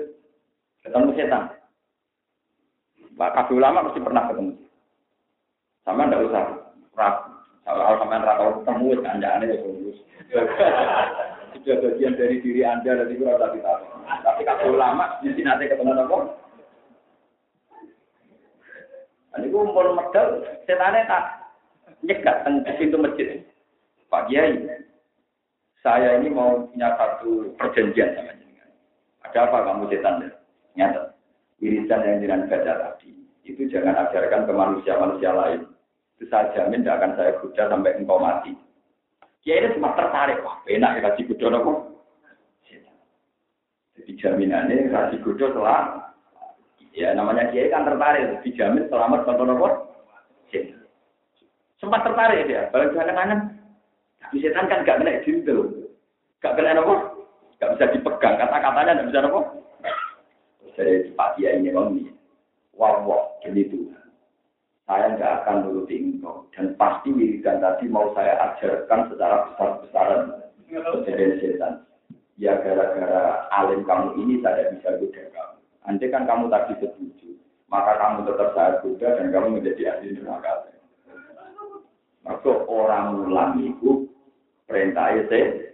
ketemu 0.85 1.17
setan. 1.17 1.57
Pak 3.17 3.33
Kabul 3.33 3.57
ulama 3.57 3.89
mesti 3.89 3.97
pernah 3.97 4.29
ketemu. 4.29 4.53
Sama 5.81 6.05
ndak 6.05 6.21
usah 6.21 6.45
ragu. 6.93 7.33
Kalau 7.65 7.97
sama 7.97 8.21
tahu 8.21 8.61
ketemu 8.61 8.85
kanjane 9.01 9.45
ya. 9.49 9.57
Itu 11.55 11.69
bagian 11.79 12.19
dari 12.19 12.43
diri 12.43 12.65
Anda 12.65 13.03
dan 13.03 13.11
itu 13.11 13.23
harus 13.23 13.53
kita. 13.55 13.73
Tapi 14.23 14.41
kalau 14.43 14.75
lama 14.75 15.19
di 15.23 15.31
sini 15.31 15.47
nanti 15.47 15.71
ketemu 15.71 15.95
apa? 15.95 16.17
Ini 19.37 19.53
gue 19.53 19.63
mau 19.69 19.93
medal, 19.93 20.41
setannya 20.65 21.05
tak 21.05 21.23
nyegat 22.01 22.41
tengah 22.41 22.73
pintu 22.81 22.97
masjid. 22.97 23.45
Pak 24.09 24.25
Kiai, 24.31 24.65
saya 25.85 26.17
ini 26.17 26.33
mau 26.33 26.65
punya 26.73 26.97
satu 26.97 27.53
perjanjian 27.61 28.17
sama 28.17 28.33
jenengan. 28.33 28.69
Ada 29.29 29.39
apa 29.45 29.57
kamu 29.69 29.93
setan? 29.93 30.25
Nyata. 30.73 31.13
Irisan 31.61 32.01
yang 32.01 32.17
jenengan 32.17 32.49
baca 32.49 32.73
tadi, 32.81 33.13
itu 33.45 33.69
jangan 33.69 34.09
ajarkan 34.09 34.49
ke 34.49 34.53
manusia-manusia 34.57 35.31
lain 35.37 35.69
itu 36.17 36.25
saya 36.33 36.49
jamin 36.57 36.81
tidak 36.81 36.97
akan 36.97 37.13
saya 37.13 37.31
goda 37.37 37.63
sampai 37.69 37.93
engkau 37.93 38.17
mati. 38.17 38.57
Ya 39.43 39.53
ini 39.61 39.75
cuma 39.77 39.93
tertarik, 39.93 40.41
wah 40.41 40.59
enak 40.65 40.97
ya 40.97 41.01
kasih 41.11 41.23
goda 41.29 41.47
nopo. 41.53 41.71
Jadi 43.95 44.11
jaminannya 44.17 44.89
kasih 44.89 45.19
goda 45.23 45.45
setelah 45.51 45.81
ya 46.97 47.13
namanya 47.13 47.53
kiai 47.53 47.69
kan 47.69 47.85
tertarik, 47.85 48.41
dijamin 48.41 48.89
selamat 48.89 49.23
contoh 49.27 49.45
nopo. 49.45 49.67
Sempat 51.77 52.01
tertarik 52.09 52.49
dia, 52.49 52.73
balik 52.73 52.97
ke 52.97 53.05
kanan. 53.05 53.53
Tapi 54.17 54.41
setan 54.41 54.65
kan 54.65 54.81
gak 54.83 54.97
kena 54.99 55.21
jintel, 55.23 55.87
gak 56.41 56.57
kena 56.57 56.81
nopo, 56.81 57.23
gak 57.61 57.77
bisa 57.77 57.93
dipegang, 57.93 58.35
kata-katanya 58.35 58.97
gak 58.97 59.07
bisa 59.13 59.19
nopo. 59.23 59.39
Jadi 60.73 61.13
Pak 61.13 61.37
Kiai 61.37 61.57
ini 61.61 61.73
ngomong, 61.73 62.11
wah 62.77 63.01
wah, 63.05 63.23
jadi 63.41 63.65
saya 64.87 65.19
nggak 65.19 65.33
akan 65.43 65.55
nuruti 65.67 65.99
engkau. 65.99 66.47
Dan 66.55 66.71
pasti 66.79 67.11
wiridan 67.11 67.59
tadi 67.59 67.91
mau 67.91 68.15
saya 68.15 68.39
ajarkan 68.39 69.11
secara 69.11 69.35
besar-besaran 69.51 70.21
kejadian 70.71 71.33
setan. 71.43 71.73
Ya 72.39 72.55
gara-gara 72.63 73.51
alim 73.51 73.83
kamu 73.83 74.15
ini 74.23 74.39
saya 74.39 74.71
bisa 74.71 74.95
goda 74.95 75.23
kamu. 75.35 75.59
Nanti 75.83 76.05
kan 76.07 76.23
kamu 76.23 76.47
tadi 76.47 76.73
setuju. 76.79 77.35
Maka 77.67 77.99
kamu 77.99 78.31
tetap 78.31 78.49
saya 78.55 78.71
goda 78.79 79.07
dan 79.19 79.27
kamu 79.35 79.47
menjadi 79.59 79.83
ahli 79.91 80.15
neraka. 80.15 80.71
Maka 82.23 82.51
orang 82.71 83.27
mulang 83.27 83.59
itu 83.59 84.07
perintah 84.63 85.11
itu. 85.19 85.67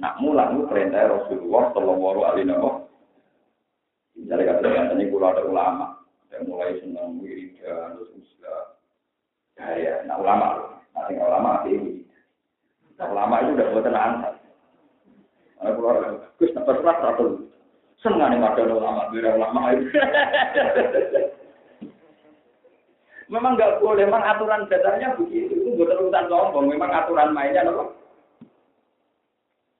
Nak 0.00 0.16
mulang 0.24 0.56
itu 0.56 0.64
perintah 0.64 1.12
Rasulullah 1.12 1.76
Shallallahu 1.76 2.20
Alaihi 2.24 2.48
Wasallam. 2.48 2.88
Misalnya 4.16 4.48
kata 4.56 4.96
ini 4.96 5.12
kalau 5.12 5.28
ada 5.28 5.42
ulama 5.44 5.99
yang 6.30 6.42
mulai 6.46 6.78
senang 6.78 7.18
wiridan 7.18 7.98
terus 7.98 8.14
ya, 9.60 10.06
nah 10.08 10.16
ulama, 10.16 10.80
nanti 10.96 11.18
ulama 11.18 11.68
ini. 11.68 12.00
Nah, 12.96 13.12
ulama 13.12 13.44
itu 13.44 13.50
udah 13.56 13.68
buat 13.72 13.84
tenang. 13.84 14.12
Mana 15.60 15.70
keluar, 15.76 15.96
Gus, 16.40 16.52
terserah 16.52 16.96
satu. 17.00 17.44
Senang 18.00 18.32
nih 18.32 18.40
ada 18.40 18.64
ulama, 18.64 19.12
biar 19.12 19.36
ulama 19.36 19.76
itu. 19.76 19.92
Memang 23.30 23.54
nggak 23.54 23.78
boleh, 23.78 24.08
memang 24.08 24.24
aturan 24.24 24.66
dasarnya 24.66 25.14
begitu. 25.20 25.54
Itu 25.54 25.78
bukan 25.78 26.08
urusan 26.08 26.26
sombong, 26.26 26.66
memang 26.66 26.90
aturan 26.90 27.30
mainnya 27.30 27.68
loh. 27.68 27.94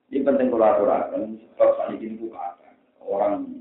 Di 0.06 0.22
penting 0.22 0.50
kalau 0.52 0.70
aturakan, 0.70 1.38
sebab 1.54 1.70
saat 1.78 1.94
ini 1.98 2.18
bukan 2.18 2.54
orang 3.02 3.59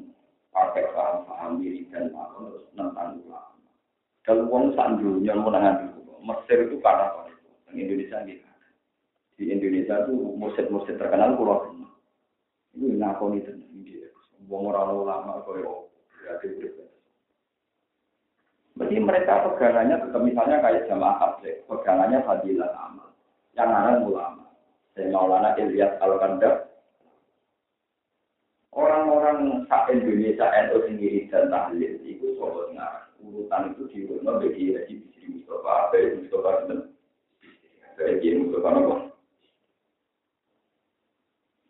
pakai 0.54 0.90
paham-paham 0.94 1.62
diri 1.62 1.86
dan 1.94 2.14
apa 2.14 2.38
terus 2.50 2.66
tentang 2.74 3.22
ulama. 3.26 3.70
Kalau 4.26 4.46
uang 4.50 4.78
sandunya 4.78 5.34
dulu, 5.34 6.20
Mesir 6.26 6.68
itu 6.68 6.78
karena 6.84 7.10
itu? 7.32 7.50
Di 7.72 7.80
Indonesia 7.86 8.18
gitu. 8.28 8.48
Di 9.40 9.44
Indonesia 9.56 9.96
itu 10.04 10.14
musik-musik 10.36 11.00
terkenal 11.00 11.40
pulau 11.40 11.64
semua. 11.70 11.92
Itu 12.76 12.86
ngakoni 13.00 13.40
tentang 13.46 13.82
dia. 13.88 14.10
Uang 14.50 14.70
orang 14.74 14.94
ulama 14.94 15.42
kau 15.48 15.90
berarti 16.20 16.46
berbeda. 16.58 16.86
Jadi 18.80 19.06
mereka 19.06 19.46
pegangannya 19.46 20.02
tetap 20.02 20.22
misalnya 20.26 20.58
kayak 20.66 20.90
jamaah 20.90 21.22
tabligh, 21.22 21.62
pegangannya 21.70 22.26
fadilah 22.26 22.74
amal. 22.74 23.14
Yang 23.54 23.70
ada 23.70 24.02
ulama. 24.02 24.46
Saya 24.98 25.14
Maulana 25.14 25.54
Ilyas 25.62 25.94
Al-Kandar. 26.02 26.69
Orang-orang 28.70 29.66
sak 29.66 29.90
Indonesia 29.90 30.46
NU 30.70 30.86
sendiri 30.86 31.26
dan 31.34 31.50
tahlil 31.50 31.98
itu 32.06 32.38
sobat 32.38 32.70
ngarang. 32.78 33.10
Urutan 33.26 33.74
itu 33.74 33.84
diurutkan 33.90 34.38
bagi 34.38 34.78
Haji 34.78 34.94
Bisri 35.02 35.26
Mustafa, 35.34 35.90
Bayi 35.90 36.22
Mustafa 36.22 36.52
dan 36.70 36.80
Bayi 37.98 38.30
Mustafa 38.38 38.70
Nopo. 38.70 38.96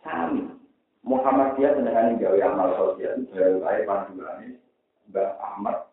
Sami. 0.03 0.59
Muhammadiyah 1.09 1.73
dengan 1.73 2.19
gawe 2.21 2.39
amal 2.43 2.69
sosial 2.77 3.25
baru 3.33 3.65
air 3.65 3.81
panduannya 3.87 4.61
Mbak 5.09 5.29
Ahmad 5.41 5.89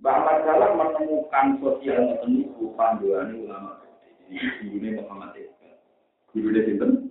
Mbak 0.00 0.14
Ahmad 0.16 0.36
Salah 0.48 0.70
menemukan 0.72 1.46
sosial 1.60 2.16
niku 2.24 2.72
panduane 2.72 3.36
ulama 3.36 3.84
Ini 4.32 4.96
Muhammad 4.96 5.36
Iqbal. 5.36 5.76
Gurune 6.32 6.60
sinten? 6.64 7.05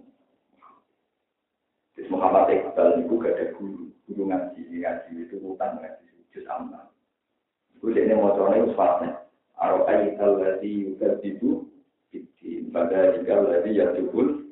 Muhammad 2.11 2.52
Iqbal 2.52 3.02
niku 3.02 3.22
gak 3.22 3.36
ada 3.38 3.45
guru, 3.56 3.90
guru 4.10 4.23
ngaji, 4.30 4.61
ngaji 4.69 5.11
itu 5.26 5.36
bukan 5.41 5.82
ngaji 5.82 6.06
juz 6.36 6.45
amal. 6.52 6.91
Iku 7.76 7.91
dene 7.95 8.15
mocone 8.19 8.68
wis 8.68 8.76
fasih. 8.76 9.14
Arokai 9.56 10.19
alladzi 10.19 10.91
yukadzibu 10.91 11.64
fiddin. 12.11 12.73
Pada 12.76 13.15
jika 13.15 13.40
alladzi 13.40 13.72
yadukul 13.80 14.45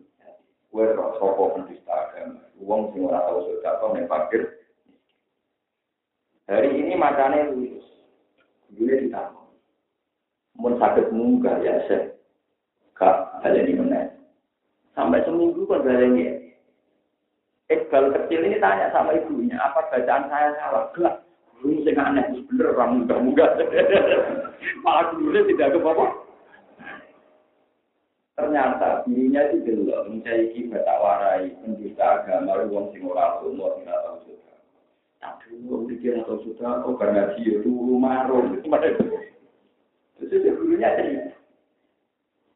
Kue 0.74 0.90
roh 0.90 1.14
sopo 1.22 1.54
pendusta 1.54 1.94
agama. 1.94 2.42
Uang 2.58 2.90
sing 2.90 3.06
ora 3.06 3.22
tau 3.30 3.46
sedekah 3.46 3.94
nek 3.94 4.10
fakir. 4.10 4.42
Hari 6.50 6.82
ini 6.82 6.98
macane 6.98 7.54
lulus. 7.54 7.86
Dulu 8.74 8.90
ditanggung. 9.06 9.54
Mun 10.58 10.82
sakit 10.82 11.14
munggah 11.14 11.62
ya 11.62 11.78
saya 11.86 12.18
kak 12.98 13.46
baleni 13.46 13.78
meneh. 13.78 14.18
Sampai 14.98 15.22
seminggu 15.30 15.70
kan 15.70 15.86
baleni. 15.86 16.43
Iqbal 17.72 18.12
kecil 18.12 18.44
ini 18.44 18.60
tanya 18.60 18.92
sama 18.92 19.16
ibunya, 19.16 19.56
apa 19.56 19.88
bacaan 19.88 20.28
saya 20.28 20.52
salah? 20.60 20.92
Gelap. 20.92 21.24
Guru 21.64 21.80
sing 21.88 21.96
aneh, 21.96 22.28
bener 22.52 22.76
orang 22.76 23.08
munggah-munggah. 23.08 23.56
Malah 24.84 25.16
gurunya 25.16 25.48
tidak 25.48 25.72
ke 25.72 25.80
apa 25.80 26.06
Ternyata 28.34 29.06
dirinya 29.06 29.46
itu 29.54 29.62
delok 29.62 30.10
mencari 30.10 30.50
kibat 30.58 30.82
tak 30.90 30.98
warai 30.98 31.54
pendusta 31.62 32.02
agama 32.02 32.66
wong 32.66 32.90
sing 32.90 33.06
ora 33.06 33.38
umur 33.46 33.78
ora 33.78 33.94
tau 34.02 34.18
sudah. 34.26 34.58
Wong 35.70 35.86
pikir 35.86 36.18
atau 36.18 36.42
sudah 36.42 36.82
oh 36.82 36.98
karena 36.98 37.30
dia 37.38 37.62
itu 37.62 37.70
marung 37.70 38.58
itu 38.58 38.66
mana 38.66 38.90
itu. 38.90 39.06
Terus 40.18 40.50
gurunya 40.58 40.98
cerita. 40.98 41.38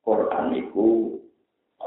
Quran 0.01 0.45
itu 0.57 0.87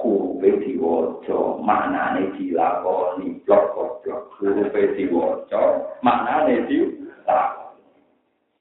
huruf 0.00 0.40
diwaca, 0.64 1.60
maknane 1.60 2.32
dilakoni, 2.36 3.40
blok-blok. 3.44 4.32
Huruf 4.40 4.72
diwaca, 4.72 5.62
maknane 6.00 6.64
dilakoni. 6.66 7.84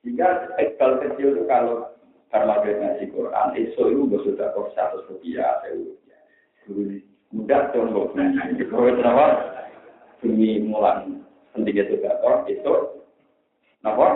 Jika 0.03 0.55
ekal 0.59 1.03
kecil 1.03 1.35
itu 1.35 1.43
kalau 1.47 1.91
karena 2.29 2.61
ngaji 2.61 3.05
Quran, 3.09 3.47
esok 3.57 3.89
itu 3.89 4.01
gue 4.05 4.21
sudah 4.21 4.53
kok 4.53 4.69
satu 4.77 5.01
rupiah, 5.09 5.59
sewu 5.65 5.97
mudah 7.33 7.73
dong 7.73 7.93
gue 7.93 8.09
punya. 8.13 8.41
Kalau 8.69 8.93
kenapa? 8.93 9.25
Demi 10.21 10.61
mulan 10.61 11.25
pentingnya 11.51 11.89
sudah 11.89 12.13
kok 12.21 12.45
esok. 12.47 12.79
Kenapa? 13.81 14.07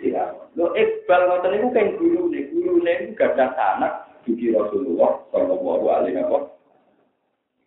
Tidak. 0.00 0.56
Lo 0.56 0.72
Iqbal 0.72 1.20
ngoten 1.28 1.56
itu 1.60 1.68
kan 1.76 1.86
guru 2.00 2.22
nih, 2.32 2.48
guru 2.50 2.80
nih 2.80 3.12
gak 3.14 3.36
ada 3.36 3.52
anak 3.76 3.92
di 4.24 4.48
Rasulullah 4.48 5.20
Shallallahu 5.28 5.84
Alaihi 5.92 6.16
Wasallam. 6.24 6.59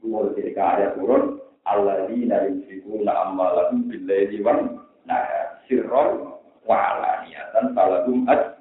Mulai 0.04 0.36
ketika 0.36 0.64
ayat 0.76 1.00
turun, 1.00 1.40
Allah 1.64 2.12
di 2.12 2.28
narim 2.28 2.68
fikuna 2.68 3.32
amalahum 3.32 3.88
billahi 3.88 4.36
wan 4.44 4.84
nah 5.08 5.24
sirron 5.64 6.36
wa 6.68 6.76
alaniatan 6.76 7.72
falahum 7.72 8.28
ad 8.28 8.60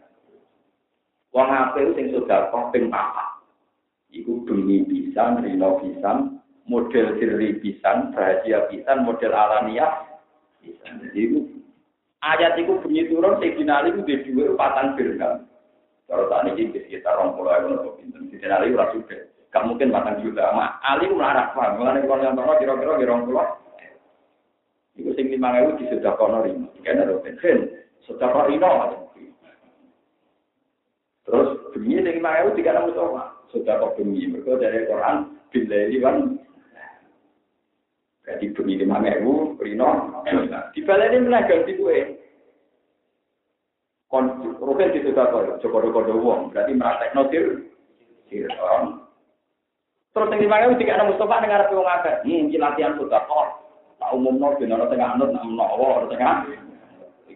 Wong 1.32 1.48
apik 1.48 1.96
sing 1.96 2.12
sedekah 2.12 2.52
ping 2.76 2.92
papat. 2.92 3.40
Iku 4.12 4.44
demi 4.44 4.84
pisan, 4.84 5.40
rino 5.40 5.80
pisan, 5.80 6.44
model 6.68 7.16
sirri 7.16 7.56
pisan, 7.56 8.12
rahasia 8.12 8.68
pisan, 8.68 9.08
model 9.08 9.32
alaniah 9.32 10.12
pisan. 10.60 11.00
Jadi 11.00 11.40
ayat 12.20 12.60
itu 12.60 12.76
bunyi 12.84 13.08
turun 13.08 13.40
Sayyidina 13.40 13.80
Ali 13.80 13.96
itu 13.96 14.04
di 14.04 14.28
dua 14.28 14.52
patang 14.60 14.92
dirham. 15.00 15.48
Kalau 16.04 16.28
tadi 16.28 16.52
ini 16.52 16.76
sekitar 16.76 17.16
orang 17.16 17.32
pulau 17.32 17.56
yang 17.56 17.80
untuk 17.80 17.96
pinter. 17.96 18.20
Sayyidina 18.28 18.60
Ali 18.60 18.76
ora 18.76 18.92
sudah. 18.92 19.31
Gak 19.52 19.68
mungkin 19.68 19.92
patang 19.92 20.24
juta. 20.24 20.48
Ma, 20.56 20.80
Ali 20.80 21.12
melarang 21.12 21.52
paham. 21.52 21.76
Mengenai 21.76 22.08
kalau 22.08 22.24
yang 22.24 22.32
tahu 22.32 22.56
kira-kira 22.56 22.96
di 22.96 23.04
orang 23.04 23.24
pulau. 23.28 23.48
Iku 24.96 25.12
sing 25.16 25.28
lima 25.28 25.56
ewu 25.60 25.76
di 25.76 25.88
sudah 25.92 26.16
kono 26.16 26.44
rino. 26.44 26.68
Karena 26.80 27.08
Robin 27.08 27.36
Hen, 27.40 27.68
sudah 28.04 28.32
rino. 28.48 28.72
Terus 31.28 31.48
bunyi 31.76 32.00
yang 32.00 32.16
lima 32.16 32.40
ewu 32.44 32.56
tiga 32.56 32.76
enam 32.76 32.92
Mustafa. 32.92 33.24
Sudah 33.52 33.76
kok 33.76 33.94
bunyi. 34.00 34.32
Mereka 34.32 34.56
dari 34.56 34.88
Quran. 34.88 35.16
Bila 35.52 35.76
ini 35.84 35.96
kan. 36.00 36.16
Jadi 38.24 38.44
bunyi 38.56 38.74
lima 38.80 39.04
ewu. 39.04 39.56
Rino. 39.60 39.88
Di 40.72 40.80
balik 40.80 41.12
ini 41.12 41.28
mana 41.28 41.44
ganti 41.44 41.76
gue. 41.76 41.98
Kon, 44.08 44.56
Rukin 44.60 44.96
di 44.96 45.04
sudah 45.04 45.28
kok. 45.28 45.60
Joko-joko 45.60 46.08
uang. 46.08 46.40
Berarti 46.52 46.72
merasa 46.72 47.12
notir. 47.12 47.68
Terus 50.12 50.28
yang 50.28 50.68
ewu 50.68 50.76
tiga 50.76 51.00
enam 51.00 51.08
Mustafa. 51.16 51.40
Dengar 51.40 51.64
apa 51.64 51.72
yang 51.72 51.88
ada. 51.88 52.12
Hmm, 52.20 52.52
latihan 52.52 52.92
sudah 53.00 53.24
kok. 53.24 53.48
Tak 53.96 54.12
umum 54.12 54.36
notir. 54.36 54.68
Nono 54.68 54.84
tengah 54.92 55.16
anut. 55.16 55.32
Nono 55.32 55.52
nono. 55.56 56.08
Tengah. 56.12 56.52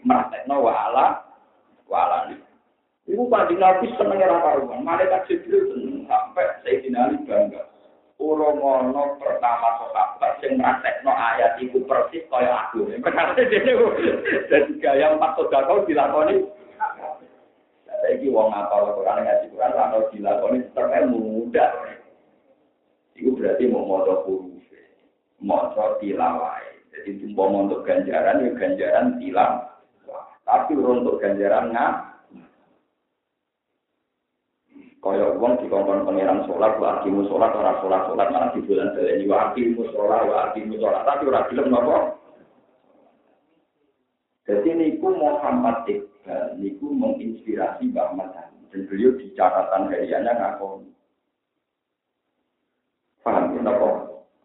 Merasa 0.04 0.44
nopo 0.44 0.68
wala. 0.68 1.24
Wala 1.88 2.28
nih. 2.28 2.38
Ibu 3.06 3.30
kanjeng 3.30 3.62
Nabi 3.62 3.86
seneng 3.94 4.18
ora 4.18 4.36
karuan. 4.42 4.82
Malaikat 4.82 5.30
Jibril 5.30 5.72
seneng 5.72 6.10
sampai 6.10 6.58
Sayyidina 6.66 7.06
Ali 7.06 7.22
bangga. 7.22 7.62
Urung 8.18 8.58
ono 8.58 9.20
pertama 9.20 9.76
sahabat 9.76 10.40
sing 10.40 10.56
ngraktekno 10.56 11.12
ayat 11.12 11.60
iku 11.62 11.84
persis 11.86 12.26
kaya 12.32 12.66
aku. 12.66 12.88
Perkara 12.98 13.36
dene 13.38 13.72
dadi 14.50 14.72
gaya 14.82 15.14
empat 15.14 15.36
sedekah 15.38 15.84
dilakoni. 15.86 16.48
Saiki 18.02 18.28
wong 18.28 18.50
apal 18.50 18.92
Quran 18.98 19.22
ngaji 19.22 19.46
Quran 19.54 19.76
ora 19.76 20.00
dilakoni 20.10 20.58
terus 20.74 21.04
mudah. 21.12 21.70
Iku 23.16 23.32
berarti 23.36 23.64
mau 23.72 23.88
maca 23.88 24.22
huruf. 24.28 24.60
Maca 25.40 25.96
tilawah. 26.00 26.60
Jadi 26.92 27.20
tumpah 27.20 27.46
untuk 27.52 27.84
ganjaran 27.84 28.44
ya 28.44 28.50
ganjaran 28.56 29.20
tilang. 29.20 29.68
Tapi 30.46 30.72
untuk 30.78 31.20
ganjaran 31.20 31.74
nggak 31.74 31.94
Kaya 35.06 35.38
uang 35.38 35.62
di 35.62 35.70
kongkong 35.70 36.02
pangeran 36.02 36.50
sholat, 36.50 36.82
wa 36.82 36.98
akimu 36.98 37.30
sholat, 37.30 37.54
ora 37.54 37.78
sholat, 37.78 38.10
sholat, 38.10 38.26
malah 38.26 38.50
di 38.50 38.66
bulan 38.66 38.90
baleni, 38.90 39.30
wa 39.30 39.54
akimu 39.54 39.86
sholat, 39.94 40.26
wa 40.26 40.50
akimu 40.50 40.74
sholat, 40.82 41.06
tapi 41.06 41.30
ora 41.30 41.46
film 41.46 41.70
nopo. 41.70 42.18
Jadi 44.50 44.66
niku 44.74 45.14
Muhammad 45.14 45.86
Iqbal, 45.86 46.58
niku 46.58 46.90
menginspirasi 46.90 47.86
Mbak 47.86 48.18
dan 48.74 48.80
beliau 48.90 49.14
di 49.14 49.30
catatan 49.38 49.94
hariannya 49.94 50.32
ngakon. 50.42 50.90
nopo 53.66 53.88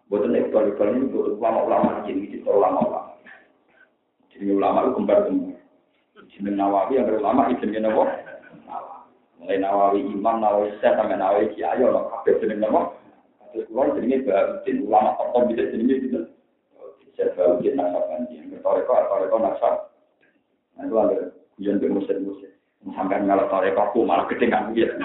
boten 0.10 0.34
nek 0.34 0.49
kalu 0.49 0.73
kalu 0.76 0.91
niku 0.98 1.38
ulama 1.38 1.60
ulama 1.69 1.89
jeneng 2.10 2.26
iki 2.26 2.41
ulama 2.41 2.81
ulama 2.81 3.14
Jadi 4.34 4.49
ulama 4.49 4.89
ku 4.89 4.98
kembar 4.98 5.30
temu. 5.30 5.53
Jeneng 6.34 6.57
nawawi 6.57 6.98
yang 6.98 7.14
ulama 7.14 7.53
iki 7.53 7.61
jeneng 7.61 7.93
nopo 7.93 8.10
mulai 9.38 9.57
nawawi 9.61 10.02
imam 10.02 10.41
nawawi 10.41 10.73
syekh 10.81 10.98
sampe 10.98 11.14
nawawi 11.14 11.53
kiai 11.53 11.81
ono 11.85 12.10
kabeh 12.10 12.41
jeneng 12.41 12.65
nopo 12.65 12.98
terus 13.53 13.69
kulo 13.69 13.93
jenenge 13.93 14.26
baharudin 14.26 14.77
ulama 14.89 15.14
apa 15.22 15.38
bisa 15.45 15.69
jenenge 15.69 15.95
gitu. 16.02 16.19
Saya 17.14 17.38
tahu 17.38 17.61
dia 17.61 17.77
nak 17.77 17.93
apa 17.93 18.18
nanti 18.18 18.39
yang 18.39 18.49
ketoreko 18.49 18.91
atau 18.98 19.22
reko 19.22 19.38
nak 19.38 19.60
sah 19.61 19.76
itu 20.81 20.95
ada 20.98 21.30
hujan 21.60 21.77
bermusim-musim 21.77 22.52
sampai 22.81 23.22
ngalah 23.22 23.45
toreko 23.52 23.81
aku 23.91 23.99
malah 24.02 24.26
ketinggalan 24.26 24.73
gitu 24.73 24.98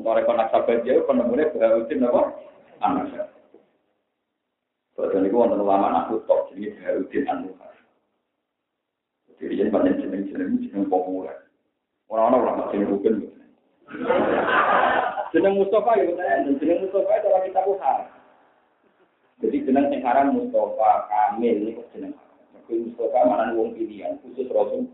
Toreko 0.00 0.32
Nasabandi 0.32 0.88
itu 0.88 1.04
penemunya 1.04 1.52
Bahuddin 1.52 2.08
apa? 2.08 2.22
anak 2.82 3.04
saya. 3.14 3.26
Badan 4.98 5.24
itu 5.24 5.36
wonten 5.38 5.62
ulama 5.62 6.04
aku 6.04 6.20
top 6.28 6.52
jadi 6.52 6.74
Baharudin 6.76 7.24
An-Nuhar. 7.30 7.72
Jadi 9.40 9.54
yang 9.58 9.70
banyak 9.72 9.98
jeneng-jeneng 9.98 10.60
jeneng 10.60 10.86
populer. 10.90 11.48
Orang-orang 12.12 12.42
ulama 12.44 12.62
jeneng 12.74 12.92
bukan. 12.92 13.14
Jeneng 15.32 15.56
Mustafa 15.56 15.96
ya 15.96 16.12
betul. 16.12 16.60
Jeneng 16.60 16.84
Mustafa 16.84 17.12
itu 17.16 17.26
orang 17.32 17.44
kita 17.48 17.60
bukan. 17.64 17.98
Jadi 19.40 19.56
jeneng 19.64 20.04
haram 20.04 20.36
Mustafa 20.36 20.90
Kamil 21.08 21.56
ini 21.56 21.76
kok 21.80 21.88
jeneng. 21.96 22.12
Mergo 22.52 22.72
Mustafa 22.76 23.18
mana 23.24 23.56
wong 23.56 23.72
pilihan 23.72 24.20
khusus 24.20 24.52
Rasul. 24.52 24.92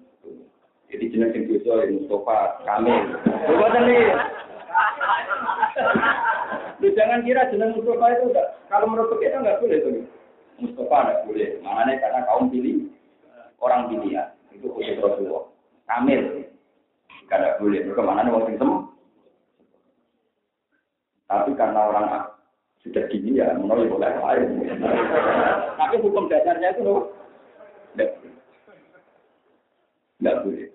Jadi 0.88 1.04
jeneng 1.10 1.34
sing 1.34 1.50
dosa 1.50 1.82
ya 1.82 1.90
Mustafa 1.90 2.62
Kamil. 2.62 3.02
Boten 3.50 3.82
nih. 3.82 4.02
Lu 6.78 6.88
jangan 6.94 7.26
kira 7.26 7.50
jeneng 7.50 7.74
Mustafa 7.74 8.06
itu 8.14 8.24
enggak. 8.30 8.48
Kalau 8.70 8.86
menurut 8.86 9.18
kita 9.18 9.42
enggak 9.42 9.58
boleh 9.58 9.78
tuh. 9.82 9.92
Mustafa 10.62 10.96
enggak 11.02 11.22
boleh. 11.26 11.48
Makanya 11.62 11.94
karena 12.02 12.20
kaum 12.26 12.46
pilih 12.50 12.76
orang 13.58 13.90
pilihan 13.90 14.28
itu 14.54 14.66
khusus 14.70 14.98
Rasulullah. 15.02 15.44
Kamil. 15.90 16.46
Enggak 17.26 17.58
boleh. 17.58 17.80
Mereka 17.82 18.02
mana 18.02 18.30
wong 18.30 18.44
sing 18.46 18.56
Tapi 21.28 21.52
karena 21.60 21.80
orang 21.92 22.06
sudah 22.80 23.04
gini 23.12 23.36
ya, 23.36 23.52
menurut 23.52 23.90
boleh 23.92 24.16
lain. 24.16 24.64
Tapi 25.76 25.96
hukum 26.00 26.24
dasarnya 26.30 26.72
itu 26.72 26.80
loh, 26.88 27.12
enggak 30.22 30.40
boleh. 30.40 30.68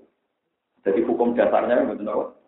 Jadi 0.83 0.99
hukum 1.09 1.33
dasarnya 1.33 1.89
betul 1.89 2.05
loh. 2.05 2.42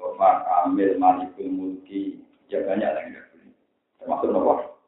Mustafa, 0.00 0.48
Kamil, 0.48 0.96
Malikul 0.96 1.52
Mulki, 1.52 2.24
ya 2.48 2.64
banyak 2.64 2.88
lagi 2.88 3.12
enggak 3.12 3.28
boleh. 3.36 3.52
Termasuk 4.00 4.32
nopo. 4.32 4.80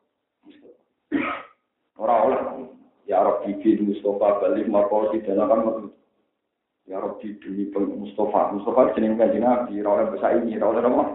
Orang-orang 2.00 2.72
ya 3.04 3.20
Rabbi 3.20 3.60
bin 3.60 3.92
Mustafa 3.92 4.40
balik 4.40 4.72
markosi 4.72 5.20
dan 5.28 5.44
akan 5.44 5.92
Ya 6.88 6.96
Rabbi 6.96 7.36
demi 7.44 7.68
Mustafa. 7.76 8.56
Mustafa 8.56 8.96
jeneng 8.96 9.20
kanjeng 9.20 9.44
Nabi, 9.44 9.84
ora 9.84 10.08
besar 10.08 10.40
ini, 10.40 10.56
ora 10.56 10.80
apa. 10.80 11.12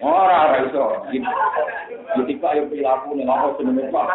Ora 0.00 0.36
ora 0.48 0.56
iso. 0.64 0.84
Iki 1.12 2.40
kok 2.40 2.52
ayo 2.56 2.72
pilaku 2.72 3.20
ning 3.20 3.28
apa 3.28 3.52
jenenge 3.60 3.92
Pak. 3.92 4.08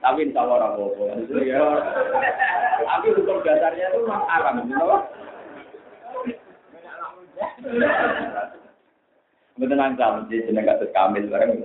Tapi 0.00 0.18
insya 0.28 0.40
Allah 0.42 0.72
orang 0.72 0.80
Tapi 2.80 3.06
hukum 3.12 3.44
dasarnya 3.44 3.86
itu 3.92 3.98
memang 4.00 4.24
alam, 4.26 4.64
gitu 4.64 4.96
Betul 9.60 9.76
nangkal, 9.76 10.24
jadi 10.32 10.48
jeneng 10.48 10.64
kasus 10.64 10.88
Kamil 10.96 11.28
bareng 11.28 11.60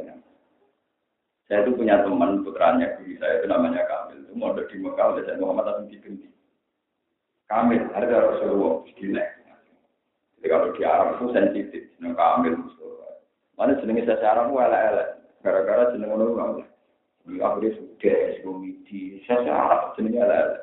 Saya 1.47 1.63
itu 1.63 1.77
punya 1.79 2.03
teman 2.03 2.43
putranya 2.43 2.99
guru 2.99 3.15
saya 3.21 3.39
itu 3.39 3.47
namanya 3.47 3.87
Kamil. 3.87 4.27
Itu 4.27 4.33
mau 4.35 4.51
di 4.51 4.75
Mekah 4.81 5.15
oleh 5.15 5.23
saya 5.23 5.39
Muhammad 5.39 5.69
Hasan 5.71 5.87
Binti. 5.87 6.27
Kamil, 7.45 7.85
ada 7.93 8.33
Rasulullah, 8.33 8.81
gila. 8.97 9.25
Jadi 10.41 10.47
kalau 10.49 10.73
di 10.73 10.81
Arab 10.83 11.07
itu 11.15 11.25
sensitif, 11.31 11.83
jeneng 11.95 12.17
Kamil, 12.17 12.57
Mana 13.55 13.79
jenenge 13.79 14.03
saya 14.03 14.35
Arab 14.35 14.51
elek-elek. 14.51 15.09
Gara-gara 15.45 15.93
jeneng 15.95 16.11
orang 16.11 16.33
orang. 16.35 16.51
Ini 16.59 16.74
akhirnya 17.25 17.77
sudah, 17.77 18.21
komedi. 18.45 19.21
Saya 19.25 19.49
Arab 19.49 19.97
jenenge 19.97 20.21
elek-elek. 20.21 20.61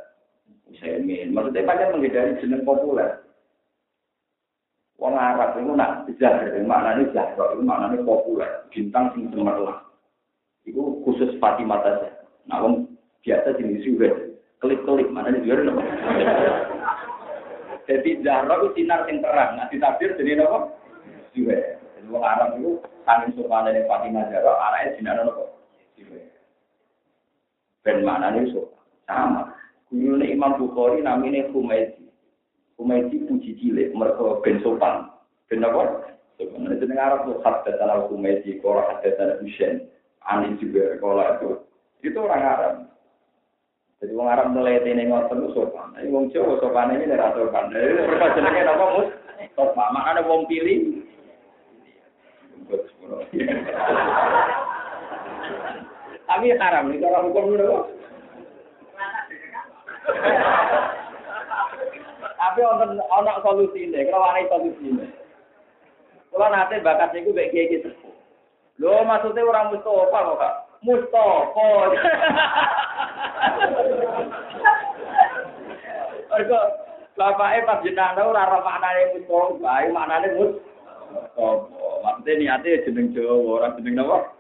Saya 0.81 0.97
ingin, 1.03 1.35
maksudnya 1.37 1.69
banyak 1.69 1.89
menghindari 1.93 2.41
jeneng 2.41 2.65
populer. 2.65 3.21
Wong 4.97 5.19
Arab 5.19 5.59
itu 5.59 5.75
nak 5.75 6.07
zahir, 6.17 6.55
maknanya 6.63 7.11
zahir, 7.11 7.59
itu 7.59 7.63
maknanya 7.67 8.07
populer. 8.07 8.51
Bintang 8.71 9.11
sing 9.13 9.29
cemerlang. 9.35 9.83
Itu 10.63 11.03
khusus 11.03 11.35
Fatimah 11.43 11.83
saja. 11.83 12.09
Nah, 12.47 12.63
wong 12.63 12.87
biasa 13.27 13.59
jenis 13.59 13.83
kelip-kelip 14.63 15.11
mana 15.11 15.35
nih 15.35 15.43
juga 15.43 15.67
nopo. 15.67 15.83
Jadi 17.91 18.23
Zahra 18.23 18.63
itu 18.63 18.69
sinar 18.79 19.11
yang 19.11 19.19
terang, 19.19 19.59
nanti 19.59 19.77
tabir 19.83 20.15
jadi 20.15 20.39
nopo 20.39 20.79
juga. 21.35 21.59
Jadi 21.99 22.07
orang 22.15 22.23
Arab 22.23 22.49
itu 22.63 22.71
saking 23.03 23.31
sopan 23.35 23.67
dari 23.67 23.83
Fatimah 23.91 24.31
Zahra, 24.31 24.53
arahnya 24.55 24.97
sinar 24.97 25.19
juga. 25.27 25.52
Ben 27.83 28.07
mana 28.07 28.31
nih 28.31 28.51
sopan 28.55 28.83
sama. 29.11 29.43
Guru 29.91 30.23
Imam 30.25 30.57
Bukhari 30.57 31.05
namanya 31.05 31.51
Humaydi. 31.53 32.09
Humaydi 32.81 33.29
puji 33.29 33.59
cilik, 33.61 33.93
mereka 33.93 34.41
ben 34.41 34.63
sopan. 34.65 35.11
Ben 35.51 35.67
apa? 35.67 36.15
Sopan. 36.41 36.73
Itu 36.73 36.87
Arab 36.95 37.29
tuh 37.29 37.43
hatta 37.45 37.71
tanah 37.77 38.09
Humaydi, 38.09 38.63
kalau 38.63 38.87
hatta 38.87 39.13
tanah 39.19 39.43
Hussein, 39.43 39.85
Ani 40.25 40.57
juga 40.63 40.97
kalau 41.03 41.21
itu. 41.21 41.51
Itu 42.03 42.19
orang 42.23 42.43
Arab. 42.43 42.75
Jadi 44.03 44.19
wong 44.19 44.27
Arab 44.27 44.51
melete 44.51 44.91
ning 44.91 45.15
ngoten 45.15 45.47
ku 45.47 45.55
sopan. 45.55 45.95
Nek 45.95 46.11
wong 46.11 46.27
Jawa 46.35 46.59
sopan 46.59 46.91
iki 46.91 47.07
ora 47.07 47.31
sopan. 47.39 47.71
Jadi 47.71 48.03
mergo 48.03 48.27
jenenge 48.35 48.63
napa 48.67 48.85
mus? 48.99 49.09
Sopan. 49.55 49.95
Makane 49.95 50.27
wong 50.27 50.43
pilih 50.51 51.07
Tapi 56.33 56.49
haram 56.57 56.89
nih 56.89 56.97
cara 56.97 57.21
hukum 57.21 57.53
dulu. 57.53 57.93
Tapi 62.41 62.61
ono 62.65 63.05
ono 63.05 63.33
solusi 63.45 63.85
ini, 63.85 64.09
kalau 64.09 64.33
ada 64.33 64.49
solusi 64.49 64.81
ini. 64.81 65.07
Kalau 66.33 66.49
nanti 66.49 66.81
bakat 66.81 67.13
itu 67.21 67.37
baik 67.37 67.53
kayak 67.53 67.69
gitu. 67.77 67.93
Lo 68.81 69.05
maksudnya 69.05 69.45
orang 69.45 69.77
Mustafa 69.77 70.09
kok 70.25 70.41
kak? 70.41 70.55
Mustafa. 70.81 71.69
Mergo 76.33 76.61
bapake 77.13 77.69
pas 77.69 77.85
jenenge 77.85 78.23
ora 78.25 78.49
ora 78.49 78.65
maknane 78.65 79.03
Mustafa, 79.21 79.85
maknane 79.93 80.29
Mustafa. 80.41 81.45
Maksudnya 82.01 82.33
niate 82.41 82.89
jeneng 82.89 83.13
Jawa, 83.13 83.61
ora 83.61 83.77
jeneng 83.77 84.01
napa? 84.01 84.33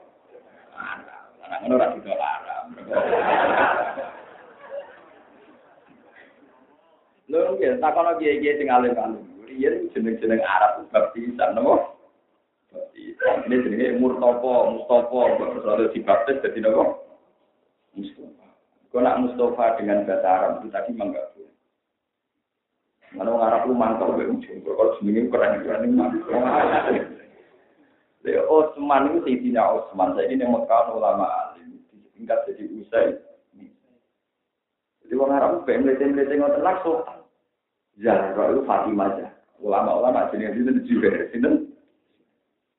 Anak 1.53 1.69
ngono 1.69 1.77
ora 1.77 1.93
bisa 1.93 2.16
larang. 2.16 2.66
Lho 7.29 7.39
nggih, 7.61 7.77
takono 7.77 8.16
kiye-kiye 8.16 8.57
sing 8.57 8.73
alim-alim. 8.73 9.20
Riyen 9.45 9.93
jeneng-jeneng 9.93 10.41
Arab 10.41 10.89
bab 10.89 11.12
pisan 11.12 11.53
napa? 11.53 11.93
Ini 13.45 13.53
jenenge 13.69 14.01
Murtopo, 14.01 14.73
Mustofa, 14.81 15.37
kalau 15.37 15.93
dibaptis 15.93 16.41
jadi 16.41 16.65
napa? 16.65 16.97
Mustafa. 18.01 18.49
Kalau 18.89 19.05
nak 19.05 19.20
Mustafa 19.20 19.77
dengan 19.77 20.09
bahasa 20.09 20.29
Arab 20.33 20.51
itu 20.65 20.73
tadi 20.73 20.97
boleh. 20.97 21.29
Mana 23.12 23.29
orang 23.29 23.45
Arab 23.45 23.62
lu 23.69 23.77
mantap 23.77 24.09
be 24.16 24.24
ujung. 24.24 24.65
Kalau 24.65 24.97
seminggu 24.97 25.29
keren 25.29 25.61
keren 25.61 26.01
mantap. 26.01 26.33
Leo 28.23 28.43
Osman 28.47 29.11
itu 29.11 29.19
Sayyidina 29.27 29.62
Osman. 29.62 30.15
Saya 30.15 30.31
ini 30.31 30.47
Mekah 30.47 30.94
ulama 30.94 31.27
alim. 31.27 31.82
Tingkat 32.15 32.47
jadi 32.47 32.65
usai. 32.78 33.19
Jadi 35.03 35.12
orang 35.19 35.39
Arab 35.39 35.53
pengen 35.66 35.90
melete-melete 35.90 36.39
ngotot 36.39 36.62
langsung. 36.62 37.03
Zahra 37.99 38.55
itu 38.55 38.62
Fatimah 38.65 39.11
aja. 39.12 39.27
Ulama-ulama 39.62 40.31
jenis 40.32 40.59
itu 40.59 40.97
juga. 40.97 41.28
Sinten 41.31 41.73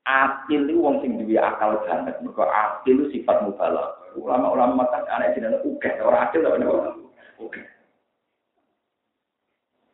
Akil 0.04 0.68
itu 0.68 0.84
wong 0.84 1.00
sing 1.00 1.16
duwe 1.16 1.40
akal 1.40 1.80
banget. 1.88 2.20
Mergo 2.20 2.44
akil 2.44 3.08
itu 3.08 3.20
sifat 3.20 3.40
mubalak. 3.48 4.04
Ulama-ulama 4.20 4.84
kan 4.92 5.08
aneh 5.08 5.32
jenenge 5.32 5.64
uga, 5.64 5.96
ora 6.04 6.28
akil 6.28 6.44
ora 6.44 6.60
ono. 6.60 7.08
Uga. 7.40 7.64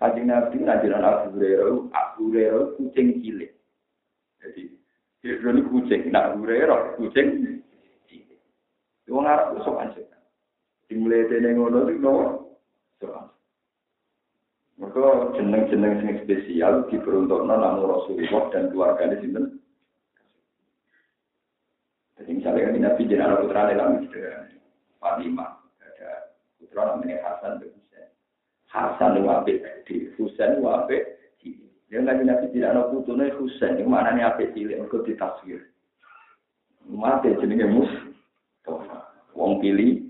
Kanjeng 0.02 0.32
Nabi 0.32 0.64
ngajaran 0.64 1.06
Abu 1.06 1.38
Hurairah, 1.38 1.78
Abu 1.94 2.20
Hurairah 2.32 2.66
kucing 2.80 3.20
cilik. 3.22 3.52
Jadi, 4.40 4.79
ini 5.24 5.62
kucing, 5.68 6.02
nak 6.12 6.34
Abu 6.34 6.48
Hurairah 6.48 6.96
kucing. 6.96 7.60
Wong 9.10 9.26
Arab 9.26 9.58
sopan 9.66 9.90
sih. 9.98 10.06
Dimulai 10.86 11.26
dari 11.26 11.54
ngono 11.58 11.90
itu 11.90 11.98
nopo 11.98 12.26
sopan. 13.02 13.26
Mereka 14.80 15.36
jeneng-jeneng 15.36 15.94
sing 16.00 16.14
spesial 16.24 16.88
diperuntukkan 16.88 17.52
namun 17.52 17.90
Rasulullah 17.90 18.44
dan 18.54 18.72
keluarganya 18.72 19.20
sinten 19.20 19.60
jadi 22.20 22.36
misalnya 22.36 22.68
kan 22.68 22.76
Nabi 22.84 23.08
jenazah 23.08 23.38
putra 23.40 23.72
dalam 23.72 24.04
gitu 24.04 24.20
Fatimah, 25.00 25.56
ada 25.80 26.36
putra 26.60 26.82
namanya 26.92 27.24
Hasan 27.24 27.64
dan 27.64 27.72
Husain. 27.72 28.08
Hasan 28.68 29.16
itu? 29.24 29.56
Di 29.88 29.96
Husain 30.20 30.60
itu 30.60 30.68
apa? 30.68 31.00
Dia 31.90 32.06
nggak 32.06 32.22
Nabi 32.22 32.54
tidak 32.54 32.70
ada 32.78 32.94
putunya 32.94 33.34
Husain, 33.34 33.82
itu 33.82 33.90
mana 33.90 34.14
nih 34.14 34.22
apa 34.22 34.46
cilik? 34.54 34.78
Mereka 34.78 35.10
ditaswir. 35.10 35.66
Mati 36.86 37.34
jenenge 37.42 37.66
mus, 37.66 37.90
wong 39.34 39.58
pilih. 39.58 40.06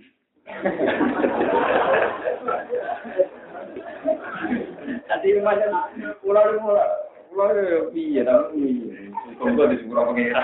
Jadi 5.07 5.27
macam 5.39 5.71
pulau 6.19 6.51
pulau 6.59 6.87
pulau 7.31 7.47
ya 7.55 7.79
piye 7.95 8.21
tapi 8.27 8.59
tunggu 9.39 9.71
di 9.71 9.79
sepuro 9.79 10.11
pengira. 10.11 10.43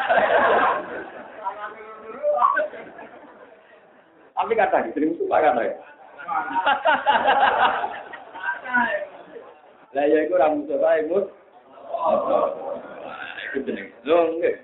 Tapi 4.36 4.52
kata 4.56 4.88
gitu, 4.88 4.96
sering 4.96 5.20
suka 5.20 5.44
kata 5.44 5.62
ya. 5.68 5.76
Lah 9.96 10.04
ya 10.06 10.28
iku 10.28 10.36
ra 10.36 10.52
musuh 10.52 10.76
wae, 10.76 11.08
Mus. 11.08 11.26
Iku 13.50 13.58
jeneng 13.64 14.28
nggih. 14.44 14.56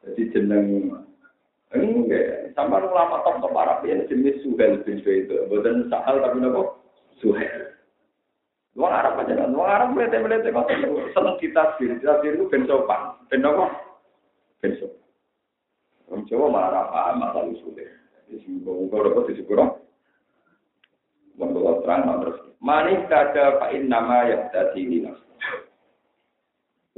Jadi 0.00 0.22
jeneng 0.32 0.66
Enggak, 1.70 2.50
sama 2.58 2.82
ulama 2.82 3.22
top 3.22 3.46
top 3.46 3.54
Arab 3.54 3.86
ini 3.86 4.02
jenis 4.10 4.42
Suhel 4.42 4.82
bin 4.82 4.98
itu, 4.98 5.38
bukan 5.46 5.86
Sahal 5.86 6.18
tapi 6.18 6.42
nopo 6.42 6.82
Suhel. 7.22 7.78
Luang 8.74 8.90
Arab 8.90 9.22
aja 9.22 9.38
kan, 9.38 9.54
luang 9.54 9.70
Arab 9.70 9.94
melete 9.94 10.18
melete 10.18 10.50
kok 10.50 10.66
seneng 11.14 11.38
ditafsir, 11.38 11.94
ditafsir 12.02 12.34
itu 12.34 12.50
ben 12.50 12.66
sopan, 12.66 13.14
ben 13.30 13.46
nopo, 13.46 13.70
ben 14.58 14.74
sopan. 14.82 16.26
Jawa 16.26 16.46
malah 16.50 16.90
paham 16.90 17.22
masalah 17.22 17.54
usulnya. 17.54 17.86
Jadi 18.26 18.42
semoga 18.42 19.06
dapat 19.06 19.30
disepuro. 19.30 19.78
Menurut 21.38 21.86
terang 21.86 22.08
terus. 22.24 22.38
Manis 22.60 23.00
kada 23.08 23.56
fa'in 23.60 23.88
nama 23.88 24.28
yang 24.28 24.50
tadi 24.52 24.84
ini. 24.84 25.08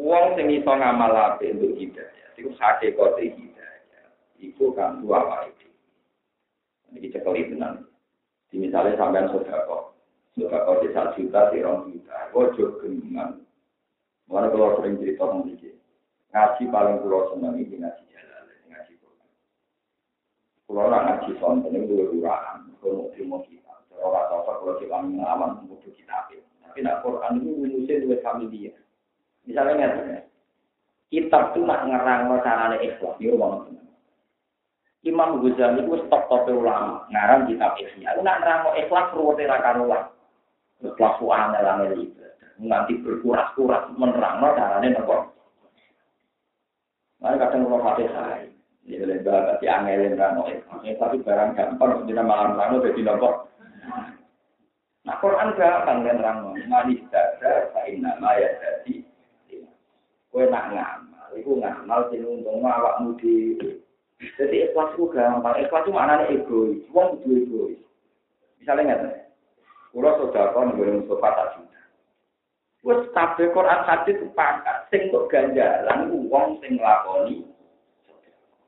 Uang 0.01 0.35
sing 0.35 0.51
iso 0.51 0.73
ngamal 0.73 1.15
apik 1.15 1.55
untuk 1.55 1.79
hidayah. 1.79 2.29
Iku 2.35 2.51
hakikate 2.59 3.37
hidayah. 3.39 4.07
Iku 4.41 4.75
kan 4.75 5.05
dua 5.05 5.23
wae. 5.23 5.53
Ini 6.93 7.09
cekeli 7.13 7.53
tenan. 7.53 7.87
Di 8.53 8.61
misalnya 8.61 8.99
sampean 8.99 9.31
sodako. 9.31 9.97
Sodako 10.35 10.83
di 10.85 10.89
satu 10.93 11.17
juta, 11.17 11.53
di 11.53 11.65
rong 11.65 11.89
juta. 11.93 12.29
Ojo 12.37 12.81
geningan. 12.83 13.41
Mana 14.29 14.49
kalau 14.49 14.81
sering 14.81 14.97
cerita 15.01 15.29
tentang 15.29 15.61
Ngaji 16.33 16.63
paling 16.73 16.97
pulau 17.05 17.29
senang 17.37 17.61
ini 17.61 17.77
ngaji 17.77 18.09
Kalau 20.65 20.89
orang 20.89 21.05
ngaji 21.05 21.37
sonten 21.37 21.77
itu 21.77 21.85
dua 21.85 22.05
duraan, 22.09 22.73
kalau 22.81 23.05
mau 23.05 23.13
terima 23.13 23.37
orang 24.01 24.29
cocok 24.33 24.57
kalau 24.63 24.75
kita 24.81 24.97
ngalaman 24.97 25.69
butuh 25.69 25.93
kita. 25.93 26.17
Tapi 26.65 26.79
nak 26.81 27.05
Quran 27.05 27.43
itu 27.43 27.51
rumusnya 27.53 28.01
dua 28.01 28.17
familia. 28.25 28.73
Misalnya 29.45 29.73
ngerti 29.77 30.25
kitab 31.13 31.53
itu 31.53 31.61
nak 31.69 31.85
ngerang 31.85 32.33
carane 32.41 32.77
ikhlas, 32.81 33.21
ini 33.21 33.35
rumah 33.37 33.69
Imam 35.03 35.43
Ghazali 35.43 35.83
itu 35.83 35.99
stop 36.07 36.31
top 36.31 36.47
ulama, 36.49 37.05
ngarang 37.13 37.51
kitab 37.51 37.77
ikhlas. 37.77 38.17
Nak 38.23 38.37
ngerang 38.41 38.61
ikhlas 38.81 39.13
ruwete 39.13 39.45
ra 39.45 39.59
karuan. 39.61 40.03
Ikhlas 40.81 41.15
suara 41.21 41.59
angel 41.59 42.09
itu. 42.09 42.23
Nanti 42.63 42.97
berkuras-kuras 43.03 43.91
menerang 43.99 44.41
carane 44.41 44.89
nopo. 44.95 45.35
Nah, 47.23 47.39
kadang 47.39 47.71
kalau 47.71 47.83
fatihah, 47.87 48.51
Ya 48.83 48.99
lebar 49.07 49.47
tapi 49.47 49.71
angelin 49.71 50.19
rano 50.19 50.43
tapi 50.83 51.23
barang 51.23 51.55
gampang 51.55 52.03
kita 52.03 52.19
malam 52.19 52.59
rano 52.59 52.83
jadi 52.83 52.99
nopo. 53.07 53.47
Nah 55.03 55.17
Quran 55.19 55.55
gampang 55.59 56.07
kan 56.07 56.23
rano 56.23 56.55
manis 56.71 57.03
dada 57.11 57.75
kain 57.75 58.03
nama 58.03 58.39
ya 58.39 58.51
jadi. 58.59 59.03
Kue 60.33 60.49
nak 60.49 60.73
ngamal, 60.73 61.29
itu 61.37 61.53
ngamal 61.53 62.09
sing 62.09 62.25
untung 62.25 62.65
awak 62.65 63.03
mudi. 63.05 63.59
Jadi 64.39 64.71
ikhlas 64.71 64.97
itu 64.97 65.11
gampang, 65.13 65.61
ikhlas 65.61 65.85
itu 65.85 65.93
maknanya 65.93 66.31
egois, 66.33 66.81
uang 66.95 67.21
itu 67.21 67.29
egois. 67.45 67.81
Misalnya 68.63 68.97
nggak 69.03 69.23
Kulo 69.93 70.09
saudara 70.17 70.57
nggone 70.57 71.05
sofa 71.05 71.29
tak 71.37 71.49
juta. 71.53 71.81
Wes 72.81 73.01
kabeh 73.13 73.53
Quran 73.53 73.81
hadis 73.85 74.17
sepakat 74.25 74.89
sing 74.89 75.13
kok 75.13 75.29
ganjalan 75.29 76.09
wong 76.33 76.57
sing 76.65 76.81
lakoni 76.81 77.45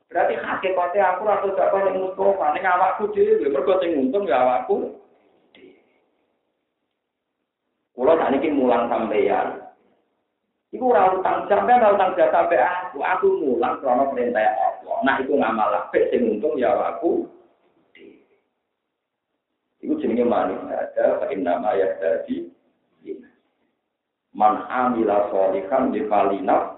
Berarti 0.05 0.37
hakikatnya 0.37 1.17
aku 1.17 1.27
gak 1.27 1.73
kau 1.73 1.81
yang 1.81 1.97
Mustafa, 1.99 2.55
ini 2.55 2.63
awakku 2.63 3.11
dhewe, 3.11 3.51
mergo 3.51 3.75
sing 3.81 3.99
untung 3.99 4.29
ya 4.29 4.47
awakku. 4.47 5.01
Kulo 7.95 8.11
tak 8.19 8.35
niki 8.35 8.51
mulang 8.51 8.91
sampeyan. 8.91 9.63
Iku 10.75 10.91
ora 10.91 11.15
utang 11.15 11.47
sampean 11.47 11.79
ora 11.79 11.95
utang 11.95 12.11
jasa 12.19 12.43
sampe 12.43 12.59
aku, 12.59 12.99
aku 12.99 13.27
mulang 13.39 13.79
krana 13.79 14.11
perintah 14.11 14.43
Allah. 14.43 14.97
Nah 15.07 15.15
iku 15.23 15.39
ngamal 15.39 15.71
apik 15.87 16.11
sing 16.11 16.27
untung 16.27 16.59
ya 16.59 16.75
awakku. 16.75 17.31
Iku 19.79 19.95
jenenge 20.03 20.27
manis 20.27 20.59
ada, 20.67 21.23
fa 21.23 21.31
nama 21.31 21.71
ya 21.79 21.87
tadi. 21.95 22.51
Man 24.35 24.67
amila 24.67 25.31
sholihan 25.31 25.95
di 25.95 26.03
falina 26.11 26.75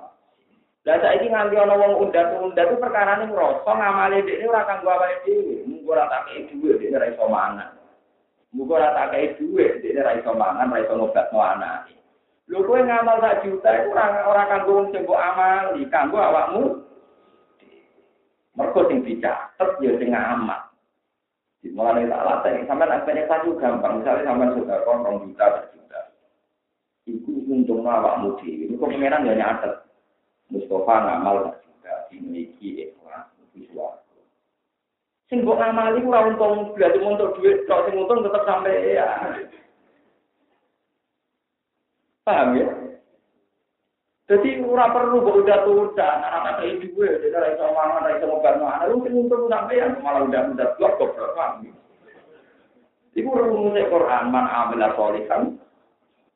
lah 0.87 1.03
saiki 1.03 1.27
nganti 1.27 1.59
ana 1.59 1.75
wong 1.75 1.99
undat-undat 1.99 2.63
itu 2.63 2.79
perkara 2.79 3.19
ning 3.19 3.35
ngrasa 3.35 3.67
ngamale 3.75 4.23
dhekne 4.23 4.47
ora 4.47 4.63
kanggo 4.63 4.87
awake 4.87 5.19
dhewe, 5.27 5.67
mung 5.67 5.83
ora 5.83 6.07
tak 6.07 6.31
dhuwit 6.31 6.79
dhekne 6.79 6.95
ora 6.95 7.11
iso 7.11 7.25
mangan. 7.27 7.76
Muga 8.57 8.81
ora 8.81 8.89
tak 8.97 9.13
kei 9.13 9.37
dhuwit 9.37 9.85
dhekne 9.85 10.01
ora 10.01 10.17
iso 10.17 10.33
mangan, 10.33 10.73
ora 10.73 10.81
iso 10.81 10.93
ngobatno 10.97 11.37
anake. 11.37 11.93
Lho 12.49 12.65
kowe 12.65 12.79
ngamal 12.81 13.21
sak 13.21 13.45
juta 13.45 13.69
iku 13.69 13.93
ora 13.93 14.25
ora 14.25 14.43
kanggo 14.49 14.71
wong 14.81 14.87
sing 14.89 15.05
mbok 15.05 15.21
amali, 15.21 15.81
kanggo 15.93 16.17
awakmu. 16.17 16.63
Mergo 18.57 18.81
sing 18.89 19.05
dicatet 19.05 19.69
ya 19.77 19.91
sing 20.01 20.09
ngamal. 20.09 20.65
Mulane 21.67 22.09
tak 22.09 22.23
latih, 22.25 22.63
sampean 22.65 22.95
aspek 22.95 23.27
satu 23.27 23.59
gampang, 23.59 23.99
misalnya 23.99 24.25
sampean 24.25 24.55
sudah 24.55 24.77
kon 24.87 25.03
rong 25.05 25.17
juta, 25.27 25.67
juta. 25.75 26.01
Iku 27.05 27.43
untung 27.45 27.85
awakmu 27.85 28.39
dhewe. 28.41 28.73
Iku 28.73 28.81
pengenan 28.81 29.27
ya 29.27 29.35
nyatet. 29.37 29.85
Mustafa 30.49 30.95
ngamal 31.03 31.59
juga 31.61 32.07
dimiliki 32.09 32.87
ikhlas 32.87 33.27
visual. 33.51 33.99
Sing 35.27 35.43
kok 35.43 35.59
ngamali 35.59 36.07
ora 36.07 36.23
untung 36.23 36.71
berarti 36.71 37.03
untuk 37.03 37.35
duit, 37.35 37.67
tok 37.67 37.83
sing 37.83 37.99
untung 37.99 38.23
tetap 38.23 38.47
sampai 38.47 38.95
ya. 38.95 39.07
Paham 42.23 42.55
ya? 42.55 42.67
Jadi 44.27 44.59
ora 44.63 44.91
perlu 44.91 45.23
kok 45.23 45.39
udah 45.43 45.59
tuda, 45.67 46.09
anak 46.31 46.63
kayak 46.63 46.79
duit, 46.79 47.19
jadi 47.23 47.35
ora 47.35 47.47
iso 47.51 47.63
mangan, 47.75 48.03
ora 48.07 48.15
iso 48.15 48.25
ngobat 48.27 48.55
mana, 48.59 48.87
lu 48.87 49.03
sing 49.03 49.13
untung 49.19 49.51
sampai 49.51 49.79
ya 49.79 49.87
malah 49.99 50.23
udah 50.23 50.41
udah 50.55 50.67
blok 50.79 50.95
kok 50.95 51.15
paham. 51.35 51.75
Iku 53.17 53.33
rumusnya 53.33 53.89
Quran 53.89 54.29
man 54.29 54.45
amila 54.45 54.93
sholihan 54.93 55.57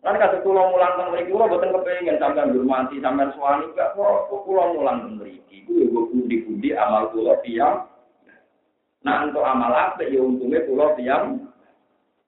Kan 0.01 0.17
kata 0.17 0.41
pulau 0.41 0.73
mulang 0.73 0.97
teng 0.97 1.13
mriki 1.13 1.29
kula 1.29 1.45
boten 1.45 1.69
kepengin 1.77 2.17
sampean 2.17 2.57
hormati 2.57 2.97
sampean 3.05 3.29
suami 3.37 3.69
gak 3.77 3.93
kok 3.93 4.33
pulau 4.49 4.73
mulang 4.73 5.05
teng 5.05 5.21
mriki. 5.21 5.61
Ku 5.61 5.77
yo 5.77 6.09
pundi-pundi 6.09 6.73
amal 6.73 7.13
kula 7.13 7.37
tiyang. 7.45 7.85
Nah 9.01 9.25
untuk 9.25 9.41
amal 9.41 9.73
apa 9.73 10.05
ya 10.05 10.21
untungnya 10.21 10.65
pulau 10.65 10.93
tiyang. 10.93 11.49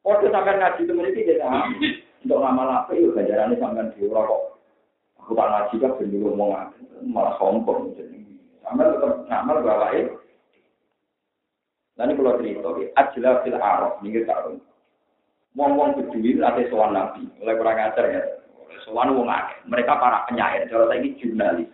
Waktu 0.03 0.33
sampean 0.33 0.59
ngaji 0.59 0.81
teng 0.83 0.97
mriki 0.99 1.23
ya 1.23 1.47
Untuk 2.25 2.41
amal 2.41 2.67
apa 2.67 2.91
ya 2.97 3.07
ganjarane 3.13 3.55
sampean 3.61 3.93
dhewe 3.93 4.13
kok. 4.13 4.41
Aku 5.21 5.31
tak 5.37 5.49
ngaji 5.49 5.75
kok 5.79 5.95
ben 6.01 6.13
ngomong 6.17 6.49
malah 7.07 7.33
sombong 7.37 7.93
jadi. 7.93 8.19
Sampean 8.65 8.93
tetep 8.97 9.11
ngamal 9.29 9.57
bawake. 9.61 10.23
Lah 11.93 12.09
ini 12.09 12.17
kalau 12.17 12.41
cerita, 12.41 12.69
ajla 12.97 13.31
fil 13.45 13.59
araf, 13.61 14.01
ini 14.01 14.17
kita 14.17 14.33
Wong-wong 15.53 15.93
berdiri 15.93 16.41
ate 16.41 16.65
sowan 16.73 16.97
nabi, 16.97 17.29
oleh 17.37 17.53
kurang 17.53 17.77
ajar 17.77 18.09
ya. 18.09 18.21
Sowan 18.89 19.13
wong 19.13 19.29
akeh. 19.29 19.61
Mereka 19.69 20.01
para 20.01 20.25
penyair, 20.25 20.65
cara 20.65 20.89
saya 20.89 20.97
ini 20.97 21.13
jurnalis. 21.21 21.69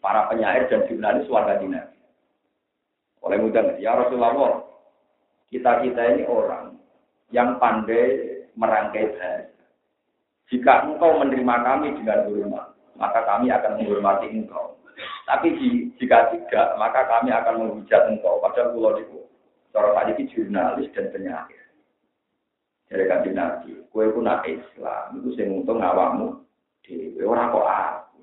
Para 0.00 0.32
penyair 0.32 0.64
dan 0.72 0.88
jurnalis 0.88 1.28
warga 1.28 1.60
nabi. 1.60 1.91
Oleh 3.22 3.38
mudah, 3.38 3.78
ya 3.78 3.94
Rasulullah, 3.94 4.66
kita-kita 5.48 6.02
ini 6.14 6.22
orang 6.26 6.74
yang 7.30 7.56
pandai 7.62 8.42
merangkai 8.58 9.14
bahasa. 9.14 9.54
Jika 10.50 10.84
engkau 10.84 11.16
menerima 11.22 11.54
kami 11.64 11.96
dengan 11.96 12.28
hormat, 12.28 12.66
maka 12.98 13.24
kami 13.24 13.48
akan 13.48 13.80
menghormati 13.80 14.28
engkau. 14.28 14.76
Tapi 15.24 15.54
jika 15.96 16.28
tidak, 16.34 16.76
maka 16.76 17.08
kami 17.08 17.32
akan 17.32 17.54
menghujat 17.62 18.10
engkau. 18.10 18.42
Padahal 18.42 18.74
pulau 18.76 19.00
itu, 19.00 19.24
cara 19.72 19.96
tadi 19.96 20.28
jurnalis 20.28 20.92
dan 20.92 21.08
penyair 21.08 21.62
dari 22.92 23.08
kanji 23.08 23.32
nabi, 23.32 23.72
kue 23.88 24.04
pun 24.12 24.28
Islam, 24.28 25.16
itu 25.16 25.32
sing 25.32 25.48
untung 25.48 25.80
awakmu 25.80 26.44
di 26.84 27.16
orang 27.24 27.48
kok 27.48 27.64
aku. 27.64 28.20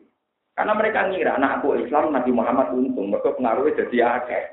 Karena 0.53 0.73
mereka 0.77 1.09
ngira 1.09 1.31
anak 1.41 1.51
aku 1.59 1.81
Islam 1.81 2.13
Nabi 2.13 2.30
Muhammad 2.30 2.77
untung, 2.77 3.09
mereka 3.09 3.34
pengaruhnya 3.34 3.81
jadi 3.81 3.97
akeh. 4.21 4.45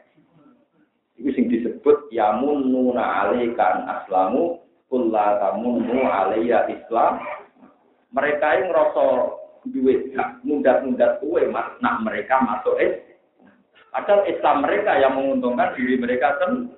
Itu 1.16 1.32
sing 1.32 1.48
disebut 1.48 2.12
yamununa 2.12 3.24
alaikan 3.24 3.88
aslamu 3.88 4.60
kulla 4.92 5.40
tamunnu 5.40 6.04
alaiya 6.04 6.68
Islam. 6.68 7.24
Mereka 8.12 8.46
yang 8.46 8.66
ngerasa 8.72 9.04
duit 9.72 10.14
mundat-mundat 10.46 11.18
kue 11.18 11.42
mas, 11.50 11.74
nak 11.82 12.04
mereka 12.06 12.38
masuk 12.44 12.78
Islam. 12.78 13.04
Padahal 13.90 14.28
Islam 14.28 14.56
mereka 14.60 14.92
yang 15.00 15.16
menguntungkan 15.16 15.72
diri 15.72 15.96
mereka 15.96 16.36
sendiri. 16.36 16.76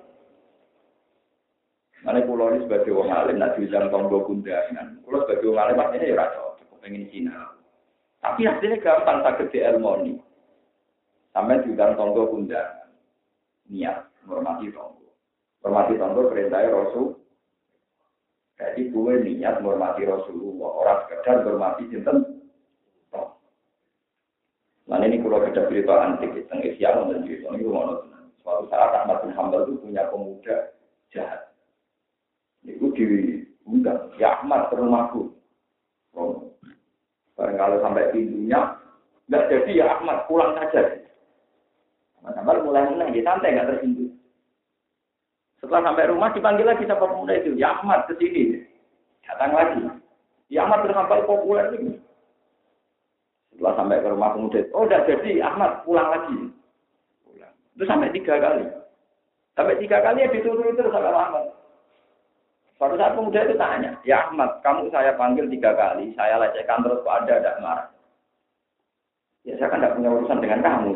Mana 1.99 2.23
pulau 2.23 2.55
ini 2.55 2.63
sebagai 2.63 2.95
wong 2.95 3.11
alim, 3.11 3.43
nak 3.43 3.59
diundang 3.59 3.91
tonggo 3.91 4.23
kundangan. 4.23 5.03
Pulau 5.03 5.27
sebagai 5.27 5.51
wong 5.51 5.59
alim, 5.59 5.83
ini 5.99 6.15
ya 6.15 6.15
rasa, 6.15 6.55
pengen 6.79 7.11
Cina. 7.11 7.51
Tapi 8.23 8.47
hasilnya 8.47 8.79
gampang, 8.79 9.19
tak 9.19 9.35
gede 9.43 9.67
elmoni. 9.67 10.15
Sampai 11.35 11.59
diundang 11.67 11.99
tonggo 11.99 12.31
kundangan. 12.31 12.88
Niat, 13.69 14.09
menghormati 14.25 14.73
tonggo. 14.73 15.13
Menghormati 15.61 15.93
tonggo 16.01 16.21
perintahnya 16.29 16.73
Rasul. 16.73 17.05
Jadi 18.59 18.91
gue 18.91 19.13
niat 19.23 19.61
menghormati 19.61 20.03
Rasulullah. 20.03 20.69
Orang 20.83 20.97
sekedar 21.05 21.35
menghormati 21.45 21.83
jinten. 21.93 22.17
Nah 24.89 24.97
ini 25.05 25.21
kalau 25.21 25.45
kita 25.45 25.69
cerita 25.69 25.93
antik, 26.01 26.33
tentang 26.33 26.65
Islam 26.65 27.13
dan 27.13 27.21
cerita 27.21 27.53
ini 27.53 27.61
gue 27.61 27.73
Suatu 28.41 28.65
saat 28.73 28.89
Ahmad 28.97 29.21
bin 29.21 29.37
Hambal 29.37 29.69
itu 29.69 29.77
punya 29.77 30.09
pemuda 30.09 30.73
jahat. 31.13 31.53
Itu 32.65 32.89
diundang, 32.97 34.09
ya 34.17 34.41
Ahmad 34.41 34.73
ke 34.73 34.81
rumahku. 34.81 35.29
Kalau 37.37 37.77
sampai 37.83 38.09
pintunya, 38.15 38.75
nggak 39.29 39.45
jadi 39.51 39.71
ya 39.77 39.85
Ahmad, 39.99 40.25
pulang 40.25 40.57
saja. 40.57 40.95
Ahmad 42.23 42.61
mulai 42.67 42.83
menang, 42.91 43.15
dia 43.15 43.23
santai, 43.23 43.55
nggak 43.55 43.69
tersinggung. 43.71 44.11
Setelah 45.59 45.91
sampai 45.91 46.09
rumah 46.11 46.31
dipanggil 46.31 46.67
lagi 46.67 46.83
sama 46.87 47.07
pemuda 47.07 47.33
itu, 47.35 47.51
ya 47.59 47.75
Ahmad 47.79 48.07
ke 48.07 48.13
sini. 48.19 48.63
Datang 49.27 49.51
lagi. 49.55 49.81
Ya 50.47 50.65
Ahmad 50.65 50.87
terhampal 50.87 51.23
populer 51.27 51.67
ini. 51.79 51.99
Setelah 53.51 53.73
sampai 53.75 53.99
ke 54.03 54.07
rumah 54.07 54.31
pemuda 54.35 54.57
itu, 54.63 54.71
oh 54.71 54.87
udah 54.87 54.99
jadi 55.03 55.31
Ahmad 55.43 55.83
pulang 55.83 56.09
lagi. 56.11 56.37
Pulang. 57.27 57.53
Itu 57.75 57.83
sampai 57.87 58.15
tiga 58.15 58.39
kali. 58.39 58.63
Sampai 59.59 59.79
tiga 59.83 59.99
kali 59.99 60.23
ya 60.23 60.31
dituruti 60.31 60.75
terus 60.79 60.95
sama 60.95 61.11
Ahmad. 61.11 61.45
Suatu 62.79 62.95
saat 62.95 63.11
pemuda 63.11 63.43
itu 63.43 63.59
tanya, 63.59 63.91
ya 64.07 64.31
Ahmad, 64.31 64.63
kamu 64.63 64.87
saya 64.87 65.11
panggil 65.19 65.51
tiga 65.51 65.75
kali, 65.75 66.15
saya 66.15 66.39
lecehkan 66.39 66.79
terus 66.79 67.03
kok 67.03 67.11
ada 67.11 67.33
ada 67.35 67.59
marah. 67.59 67.87
Ya 69.43 69.59
saya 69.59 69.67
kan 69.67 69.83
tidak 69.83 69.99
punya 69.99 70.09
urusan 70.15 70.39
dengan 70.39 70.63
kamu. 70.63 70.91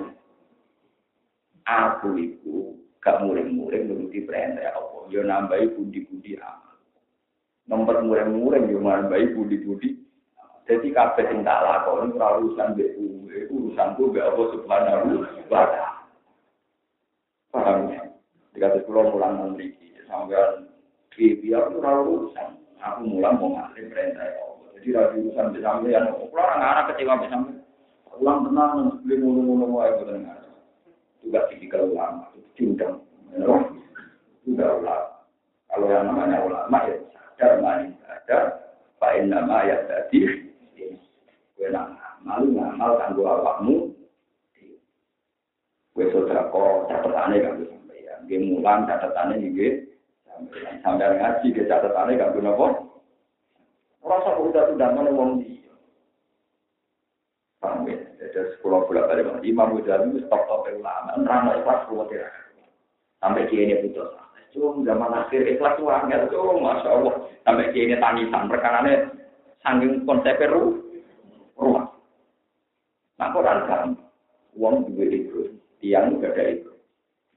Aku 1.64 2.19
itu 2.19 2.76
gak 2.99 3.23
muring-muring 3.23 3.88
menuruti 3.88 4.23
perintah 4.23 4.76
Allah. 4.76 5.03
Yo 5.11 5.23
nambahi 5.23 5.76
budi-budi 5.76 6.40
amal. 6.40 6.76
Nomor 7.68 8.03
muring-muring 8.03 8.72
yo 8.72 8.80
nambahi 8.80 9.31
budi-budi. 9.35 9.99
Jadi 10.64 10.95
kabeh 10.95 11.27
sing 11.27 11.44
tak 11.44 11.60
lakoni 11.60 12.15
ora 12.15 12.40
urusan 12.40 12.72
mbek 12.72 12.95
kuwe, 12.95 13.38
urusanku 13.52 14.15
mbek 14.15 14.23
Allah 14.23 14.48
Subhanahu 14.56 15.07
wa 15.19 15.27
taala. 15.52 15.88
Paham 17.52 17.91
ya? 17.91 18.03
Dikasih 18.56 18.88
pulau 18.88 19.11
mulang 19.11 19.60
sampai 20.07 20.56
di 21.14 21.35
biar 21.44 21.68
itu 21.68 21.77
rawu 21.84 22.03
urusan. 22.15 22.64
Aku 22.80 22.99
mulai 23.07 23.35
mau 23.35 23.60
ngasih 23.60 23.91
perintah 23.91 24.23
ya 24.23 24.40
Allah. 24.40 24.68
Jadi 24.80 24.88
rawu 24.95 25.15
urusan 25.19 25.45
bisa 25.52 25.72
yang 25.91 26.07
orang 26.31 26.60
anak 26.64 26.95
kecewa 26.95 27.19
bisa 27.19 27.38
ulang 28.23 28.40
tenang 28.48 29.03
beli 29.03 29.15
mau 29.19 29.84
ayo 29.84 30.06
dengar. 30.07 30.43
Juga 31.24 31.48
tipikal 31.48 31.88
ulama, 31.88 32.28
diundang. 32.60 33.00
Juga 34.44 34.68
ulama. 34.76 35.08
Kalau 35.72 35.90
yang 35.90 36.06
namanya 36.06 36.44
ulama 36.45 36.78
ya 36.86 36.95
sadar, 37.16 37.64
mani 37.64 37.95
sadar. 38.06 38.44
Pain 39.02 39.32
nama 39.32 39.66
ya 39.66 39.82
tadi. 39.90 40.22
Gue 41.58 41.68
nak 41.72 41.95
malu 42.22 42.54
ngamal 42.54 43.00
kanggo 43.00 43.24
awakmu. 43.24 43.90
Gue 45.95 46.12
kok 46.12 46.78
catatannya 46.91 47.38
kan 47.40 47.56
sampai 47.66 48.06
ya. 48.06 48.16
Gue 48.28 48.38
mulang 48.44 48.86
catatannya 48.86 49.40
juga. 49.40 49.70
Sampai 50.84 51.18
ngaji 51.18 51.48
ke 51.56 51.64
catatannya 51.66 52.20
gak 52.20 52.34
guna 52.36 52.52
apa. 52.52 52.68
Rasa 54.04 54.32
udah 54.36 54.64
sudah 54.76 54.90
mana 54.91 55.10
wong 55.16 55.40
di. 55.40 55.64
Paham 57.64 57.88
ya? 57.88 58.03
Jadi 58.34 58.50
sekolah 58.58 58.90
bola 58.90 59.06
balik 59.06 59.30
mana? 59.30 59.40
Imam 59.46 59.78
Ghazali 59.78 60.10
itu 60.10 60.26
stop 60.26 60.42
stop 60.50 60.66
ulama. 60.66 61.14
Rana 61.22 61.54
ikhlas 61.62 61.86
keluar 61.86 62.10
tidak. 62.10 62.34
Sampai 63.22 63.46
dia 63.48 63.62
ini 63.62 63.78
putus. 63.86 64.10
Cuma 64.50 64.82
zaman 64.82 65.14
akhir 65.14 65.46
ikhlas 65.46 65.78
tuh 65.78 65.94
angel. 65.94 66.26
Cuma 66.34 66.74
masya 66.74 66.90
Allah. 66.90 67.14
Sampai 67.46 67.70
dia 67.78 67.86
ini 67.86 67.96
tangisan. 68.02 68.50
Perkara 68.50 68.82
ini 68.90 68.94
sangking 69.62 70.02
konsep 70.10 70.42
rumah. 71.54 71.94
Nah 73.22 73.30
Quran 73.30 73.60
kan. 73.70 73.94
Uang 74.58 74.90
juga 74.90 75.06
itu. 75.14 75.54
Tiang 75.78 76.18
juga 76.18 76.34
ada 76.34 76.44
itu. 76.50 76.74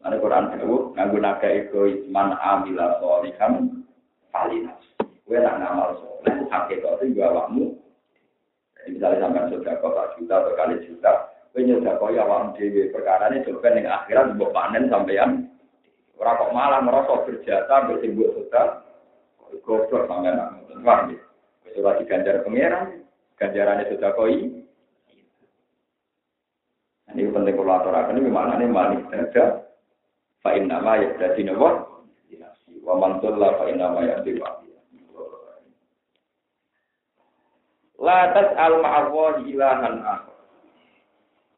Mana 0.00 0.16
Quran 0.20 0.44
itu 0.56 0.72
nganggo 0.96 1.18
naga 1.20 1.48
ego 1.50 1.82
man 2.08 2.36
amila 2.40 3.00
solihan 3.00 3.84
falinas. 4.32 4.80
Kue 5.26 5.42
nak 5.42 5.58
ngamal 5.58 5.98
soleh, 5.98 6.46
hakikat 6.46 7.02
itu 7.02 7.18
juga 7.18 7.34
awakmu. 7.34 7.74
Jadi 8.86 9.02
misalnya 9.02 9.26
sampai 9.26 9.50
sudah 9.50 9.74
kau 9.82 9.90
juta 10.14 10.34
atau 10.38 10.54
kali 10.54 10.78
juta, 10.86 11.12
kue 11.50 11.66
nyudah 11.66 11.98
kau 11.98 12.14
ya 12.14 12.22
awam 12.22 12.54
dewi 12.54 12.86
perkara 12.94 13.34
ini 13.34 13.42
coba 13.42 13.74
yang 13.74 13.90
akhirat 13.90 14.38
buat 14.38 14.54
panen 14.54 14.86
sampean. 14.86 15.50
Orang 16.22 16.38
kok 16.38 16.54
malah 16.54 16.80
merosot 16.86 17.26
berjata 17.26 17.90
bersimbol 17.90 18.30
sudah, 18.38 18.86
goblok 19.66 20.06
sampai 20.06 20.38
nak 20.38 20.54
paham 20.86 21.18
ya? 21.18 21.20
Sudah 21.74 21.98
diganjar 21.98 22.46
pangeran, 22.46 23.02
ganjarannya 23.34 23.90
sudah 23.90 24.14
kau 24.14 24.30
ini 24.30 24.62
penting 27.32 27.56
kalau 27.56 27.80
aturakan 27.80 28.20
ini 28.20 28.28
mana 28.28 28.60
nih 28.60 28.68
manik 28.68 29.08
saja 29.08 29.64
fa 30.44 30.52
inna 30.52 30.84
ma 30.84 31.00
yahdadi 31.00 31.48
nawa 31.48 31.88
wa 32.84 32.94
man 33.00 33.24
dhalla 33.24 33.56
fa 33.56 33.64
inna 33.72 33.88
ma 33.88 34.04
yahdi 34.04 34.36
La 37.96 38.32
tas'al 38.36 38.80
ma'allahi 38.84 39.48
ilahan 39.50 40.04
akhar. 40.04 40.36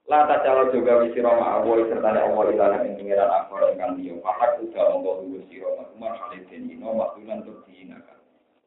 La 0.07 0.25
tas'al 0.31 0.71
juga 0.71 1.03
wisira 1.03 1.35
ma'allahi 1.35 1.91
serta 1.91 2.09
Allah 2.15 2.45
ilahan 2.55 2.87
yang 2.87 2.95
pengiran 2.97 3.31
akhar 3.31 3.63
ingkang 3.75 3.93
liya. 3.99 4.15
Fahak 4.23 4.63
udah 4.63 4.85
monggo 4.95 5.13
luwih 5.27 5.43
sira 5.51 5.69
makmur 5.75 6.13
halidin 6.15 6.71
ino 6.71 6.95
maktunan 6.95 7.43
tur 7.43 7.61
diinakan. 7.67 8.19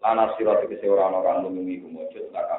Lana 0.04 0.34
sira 0.36 0.60
tegese 0.60 0.90
ora 0.90 1.08
ana 1.08 1.24
kang 1.24 1.48
nulungi 1.48 1.80
kumujud 1.86 2.34
laka 2.36 2.56